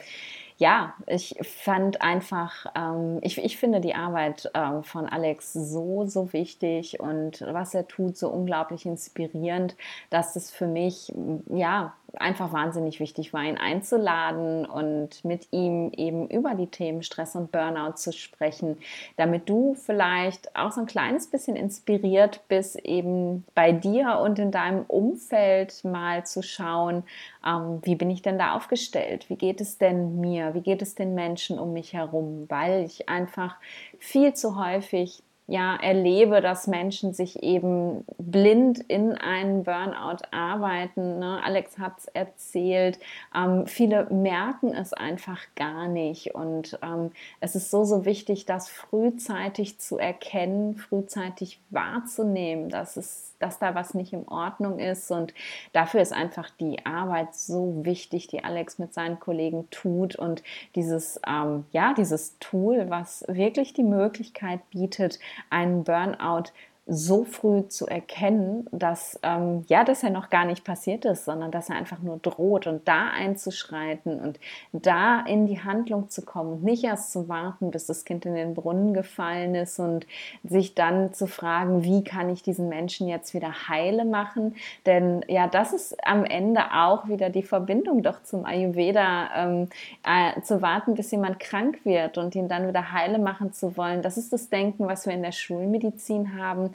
ja, 0.59 0.93
ich 1.07 1.37
fand 1.41 2.01
einfach, 2.01 2.65
ähm, 2.75 3.19
ich, 3.21 3.37
ich 3.37 3.57
finde 3.57 3.79
die 3.79 3.95
Arbeit 3.95 4.51
ähm, 4.53 4.83
von 4.83 5.07
Alex 5.07 5.53
so, 5.53 6.05
so 6.05 6.33
wichtig 6.33 6.99
und 6.99 7.41
was 7.41 7.73
er 7.73 7.87
tut, 7.87 8.17
so 8.17 8.27
unglaublich 8.29 8.85
inspirierend, 8.85 9.77
dass 10.09 10.35
es 10.35 10.51
für 10.51 10.67
mich, 10.67 11.13
ja, 11.47 11.93
einfach 12.17 12.51
wahnsinnig 12.51 12.99
wichtig 12.99 13.33
war, 13.33 13.43
ihn 13.43 13.57
einzuladen 13.57 14.65
und 14.65 15.23
mit 15.23 15.47
ihm 15.51 15.91
eben 15.95 16.27
über 16.29 16.55
die 16.55 16.67
Themen 16.67 17.03
Stress 17.03 17.35
und 17.35 17.51
Burnout 17.51 17.93
zu 17.95 18.11
sprechen, 18.11 18.77
damit 19.17 19.49
du 19.49 19.75
vielleicht 19.75 20.55
auch 20.55 20.71
so 20.71 20.81
ein 20.81 20.87
kleines 20.87 21.27
bisschen 21.27 21.55
inspiriert 21.55 22.41
bist, 22.47 22.77
eben 22.85 23.45
bei 23.55 23.71
dir 23.71 24.19
und 24.23 24.39
in 24.39 24.51
deinem 24.51 24.83
Umfeld 24.85 25.83
mal 25.83 26.25
zu 26.25 26.41
schauen, 26.41 27.03
ähm, 27.45 27.79
wie 27.83 27.95
bin 27.95 28.09
ich 28.09 28.21
denn 28.21 28.39
da 28.39 28.55
aufgestellt? 28.55 29.29
Wie 29.29 29.35
geht 29.35 29.61
es 29.61 29.77
denn 29.77 30.19
mir? 30.19 30.53
Wie 30.53 30.61
geht 30.61 30.81
es 30.81 30.95
den 30.95 31.15
Menschen 31.15 31.59
um 31.59 31.73
mich 31.73 31.93
herum? 31.93 32.45
Weil 32.49 32.83
ich 32.83 33.09
einfach 33.09 33.55
viel 33.97 34.33
zu 34.33 34.55
häufig 34.55 35.23
ja, 35.49 35.75
erlebe, 35.75 36.41
dass 36.41 36.67
Menschen 36.67 37.13
sich 37.13 37.41
eben 37.41 38.05
blind 38.19 38.79
in 38.87 39.13
einen 39.17 39.63
Burnout 39.63 40.23
arbeiten. 40.29 41.17
Ne? 41.17 41.39
Alex 41.43 41.79
hat 41.79 41.97
es 41.97 42.05
erzählt. 42.05 42.99
Ähm, 43.35 43.65
viele 43.65 44.05
merken 44.11 44.75
es 44.75 44.93
einfach 44.93 45.41
gar 45.55 45.87
nicht. 45.87 46.35
Und 46.35 46.77
ähm, 46.83 47.11
es 47.39 47.55
ist 47.55 47.71
so, 47.71 47.83
so 47.83 48.05
wichtig, 48.05 48.45
das 48.45 48.69
frühzeitig 48.69 49.79
zu 49.79 49.97
erkennen, 49.97 50.75
frühzeitig 50.75 51.59
wahrzunehmen, 51.71 52.69
dass 52.69 52.95
es 52.95 53.29
dass 53.39 53.57
da 53.57 53.73
was 53.73 53.93
nicht 53.93 54.13
in 54.13 54.27
Ordnung 54.27 54.79
ist. 54.79 55.09
Und 55.11 55.33
dafür 55.73 56.01
ist 56.01 56.13
einfach 56.13 56.49
die 56.59 56.85
Arbeit 56.85 57.33
so 57.35 57.73
wichtig, 57.83 58.27
die 58.27 58.43
Alex 58.43 58.77
mit 58.77 58.93
seinen 58.93 59.19
Kollegen 59.19 59.69
tut. 59.71 60.15
Und 60.15 60.43
dieses, 60.75 61.19
ähm, 61.25 61.65
ja, 61.71 61.93
dieses 61.93 62.37
Tool, 62.39 62.89
was 62.89 63.23
wirklich 63.27 63.73
die 63.73 63.83
Möglichkeit 63.83 64.59
bietet, 64.69 65.19
einen 65.49 65.83
Burnout 65.83 66.51
so 66.89 67.23
früh 67.23 67.67
zu 67.67 67.85
erkennen, 67.85 68.67
dass 68.71 69.19
ähm, 69.21 69.63
ja, 69.67 69.83
dass 69.83 70.01
er 70.01 70.09
noch 70.09 70.29
gar 70.29 70.45
nicht 70.45 70.63
passiert 70.63 71.05
ist, 71.05 71.25
sondern 71.25 71.51
dass 71.51 71.69
er 71.69 71.75
einfach 71.75 71.99
nur 71.99 72.17
droht 72.17 72.65
und 72.65 72.87
da 72.87 73.09
einzuschreiten 73.09 74.19
und 74.19 74.39
da 74.71 75.21
in 75.21 75.45
die 75.45 75.63
Handlung 75.63 76.09
zu 76.09 76.23
kommen 76.23 76.53
und 76.53 76.63
nicht 76.63 76.83
erst 76.83 77.11
zu 77.11 77.29
warten, 77.29 77.69
bis 77.69 77.85
das 77.85 78.05
Kind 78.05 78.25
in 78.25 78.33
den 78.33 78.55
Brunnen 78.55 78.95
gefallen 78.95 79.53
ist 79.53 79.77
und 79.79 80.07
sich 80.43 80.73
dann 80.73 81.13
zu 81.13 81.27
fragen, 81.27 81.83
wie 81.83 82.03
kann 82.03 82.29
ich 82.29 82.41
diesen 82.41 82.69
Menschen 82.69 83.07
jetzt 83.07 83.35
wieder 83.35 83.69
heile 83.69 84.03
machen? 84.03 84.55
Denn 84.87 85.23
ja, 85.27 85.47
das 85.47 85.73
ist 85.73 85.95
am 86.05 86.25
Ende 86.25 86.73
auch 86.73 87.07
wieder 87.07 87.29
die 87.29 87.43
Verbindung 87.43 88.01
doch 88.01 88.23
zum 88.23 88.45
Ayurveda, 88.45 89.29
ähm, 89.35 89.69
äh, 90.03 90.41
zu 90.41 90.63
warten, 90.63 90.95
bis 90.95 91.11
jemand 91.11 91.39
krank 91.39 91.81
wird 91.83 92.17
und 92.17 92.33
ihn 92.33 92.47
dann 92.47 92.67
wieder 92.67 92.91
heile 92.91 93.19
machen 93.19 93.53
zu 93.53 93.77
wollen. 93.77 94.01
Das 94.01 94.17
ist 94.17 94.33
das 94.33 94.49
Denken, 94.49 94.87
was 94.87 95.05
wir 95.05 95.13
in 95.13 95.21
der 95.21 95.31
Schulmedizin 95.31 96.35
haben 96.35 96.73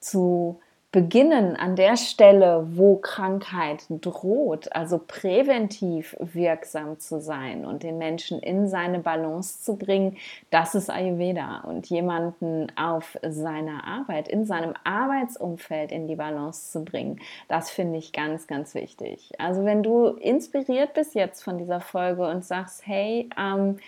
zu 0.00 0.60
beginnen 0.94 1.56
an 1.56 1.74
der 1.74 1.96
Stelle, 1.96 2.68
wo 2.76 2.98
Krankheit 2.98 3.84
droht, 3.88 4.72
also 4.76 5.00
präventiv 5.04 6.16
wirksam 6.20 7.00
zu 7.00 7.20
sein 7.20 7.66
und 7.66 7.82
den 7.82 7.98
Menschen 7.98 8.38
in 8.38 8.68
seine 8.68 9.00
Balance 9.00 9.60
zu 9.60 9.76
bringen, 9.76 10.16
das 10.50 10.76
ist 10.76 10.90
Ayurveda. 10.90 11.64
Und 11.66 11.90
jemanden 11.90 12.70
auf 12.76 13.18
seiner 13.28 13.84
Arbeit, 13.84 14.28
in 14.28 14.44
seinem 14.46 14.74
Arbeitsumfeld 14.84 15.90
in 15.90 16.06
die 16.06 16.14
Balance 16.14 16.70
zu 16.70 16.84
bringen, 16.84 17.18
das 17.48 17.70
finde 17.70 17.98
ich 17.98 18.12
ganz, 18.12 18.46
ganz 18.46 18.76
wichtig. 18.76 19.32
Also 19.38 19.64
wenn 19.64 19.82
du 19.82 20.10
inspiriert 20.10 20.94
bist 20.94 21.16
jetzt 21.16 21.42
von 21.42 21.58
dieser 21.58 21.80
Folge 21.80 22.24
und 22.28 22.44
sagst, 22.44 22.86
hey, 22.86 23.28
ähm, 23.36 23.78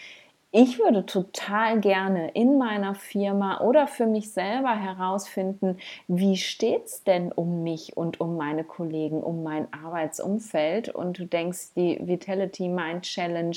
ich 0.58 0.78
würde 0.78 1.04
total 1.04 1.80
gerne 1.80 2.30
in 2.30 2.56
meiner 2.56 2.94
Firma 2.94 3.60
oder 3.60 3.86
für 3.86 4.06
mich 4.06 4.32
selber 4.32 4.74
herausfinden, 4.74 5.76
wie 6.08 6.38
steht 6.38 6.86
es 6.86 7.04
denn 7.04 7.30
um 7.30 7.62
mich 7.62 7.94
und 7.94 8.20
um 8.22 8.38
meine 8.38 8.64
Kollegen, 8.64 9.22
um 9.22 9.42
mein 9.42 9.70
Arbeitsumfeld. 9.74 10.88
Und 10.88 11.18
du 11.18 11.26
denkst, 11.26 11.74
die 11.76 11.98
Vitality 12.00 12.70
Mind 12.70 13.02
Challenge 13.02 13.54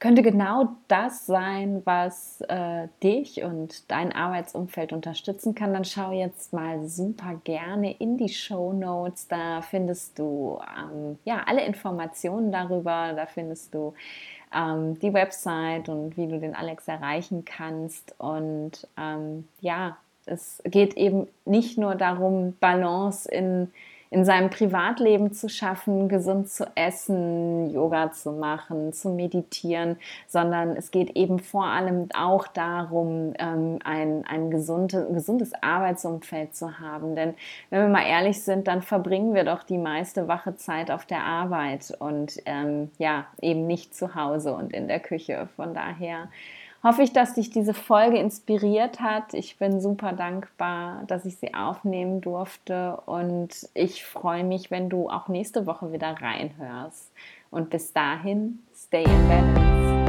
könnte 0.00 0.22
genau 0.22 0.76
das 0.88 1.26
sein, 1.26 1.80
was 1.84 2.40
äh, 2.48 2.88
dich 3.02 3.44
und 3.44 3.88
dein 3.90 4.12
Arbeitsumfeld 4.12 4.92
unterstützen 4.92 5.54
kann, 5.54 5.72
dann 5.72 5.84
schau 5.84 6.10
jetzt 6.10 6.52
mal 6.52 6.86
super 6.88 7.40
gerne 7.44 7.96
in 7.98 8.18
die 8.18 8.28
Show 8.28 8.72
Notes. 8.72 9.28
Da 9.28 9.62
findest 9.62 10.18
du 10.18 10.58
ähm, 10.76 11.18
ja 11.24 11.44
alle 11.46 11.64
Informationen 11.64 12.50
darüber. 12.50 13.12
Da 13.14 13.26
findest 13.26 13.72
du 13.74 13.94
ähm, 14.54 14.98
die 14.98 15.12
Website 15.12 15.88
und 15.88 16.16
wie 16.16 16.26
du 16.26 16.38
den 16.38 16.54
Alex 16.54 16.88
erreichen 16.88 17.44
kannst. 17.44 18.14
Und 18.18 18.86
ähm, 18.98 19.48
ja, 19.60 19.96
es 20.26 20.62
geht 20.64 20.94
eben 20.94 21.28
nicht 21.44 21.78
nur 21.78 21.94
darum, 21.94 22.56
Balance 22.60 23.30
in 23.30 23.70
in 24.14 24.24
seinem 24.24 24.48
Privatleben 24.48 25.32
zu 25.32 25.48
schaffen, 25.48 26.08
gesund 26.08 26.48
zu 26.48 26.64
essen, 26.76 27.68
Yoga 27.70 28.12
zu 28.12 28.30
machen, 28.30 28.92
zu 28.92 29.08
meditieren, 29.08 29.96
sondern 30.28 30.76
es 30.76 30.92
geht 30.92 31.16
eben 31.16 31.40
vor 31.40 31.64
allem 31.64 32.06
auch 32.16 32.46
darum, 32.46 33.34
ähm, 33.40 33.80
ein, 33.82 34.24
ein 34.24 34.52
gesunde, 34.52 35.08
gesundes 35.12 35.50
Arbeitsumfeld 35.60 36.54
zu 36.54 36.78
haben. 36.78 37.16
Denn 37.16 37.34
wenn 37.70 37.80
wir 37.82 37.88
mal 37.88 38.06
ehrlich 38.06 38.40
sind, 38.44 38.68
dann 38.68 38.82
verbringen 38.82 39.34
wir 39.34 39.42
doch 39.42 39.64
die 39.64 39.78
meiste 39.78 40.28
wache 40.28 40.54
Zeit 40.54 40.92
auf 40.92 41.04
der 41.06 41.24
Arbeit 41.24 41.92
und 41.98 42.40
ähm, 42.46 42.92
ja, 42.98 43.26
eben 43.40 43.66
nicht 43.66 43.96
zu 43.96 44.14
Hause 44.14 44.54
und 44.54 44.72
in 44.72 44.86
der 44.86 45.00
Küche. 45.00 45.48
Von 45.56 45.74
daher 45.74 46.28
hoffe 46.84 47.02
ich, 47.02 47.12
dass 47.12 47.34
dich 47.34 47.50
diese 47.50 47.74
Folge 47.74 48.18
inspiriert 48.18 49.00
hat. 49.00 49.32
Ich 49.32 49.56
bin 49.56 49.80
super 49.80 50.12
dankbar, 50.12 51.02
dass 51.06 51.24
ich 51.24 51.38
sie 51.38 51.54
aufnehmen 51.54 52.20
durfte 52.20 52.98
und 53.06 53.68
ich 53.72 54.04
freue 54.04 54.44
mich, 54.44 54.70
wenn 54.70 54.90
du 54.90 55.08
auch 55.08 55.28
nächste 55.28 55.66
Woche 55.66 55.92
wieder 55.92 56.14
reinhörst. 56.20 57.10
Und 57.50 57.70
bis 57.70 57.92
dahin, 57.92 58.60
stay 58.74 59.04
in 59.04 59.28
balance. 59.28 60.03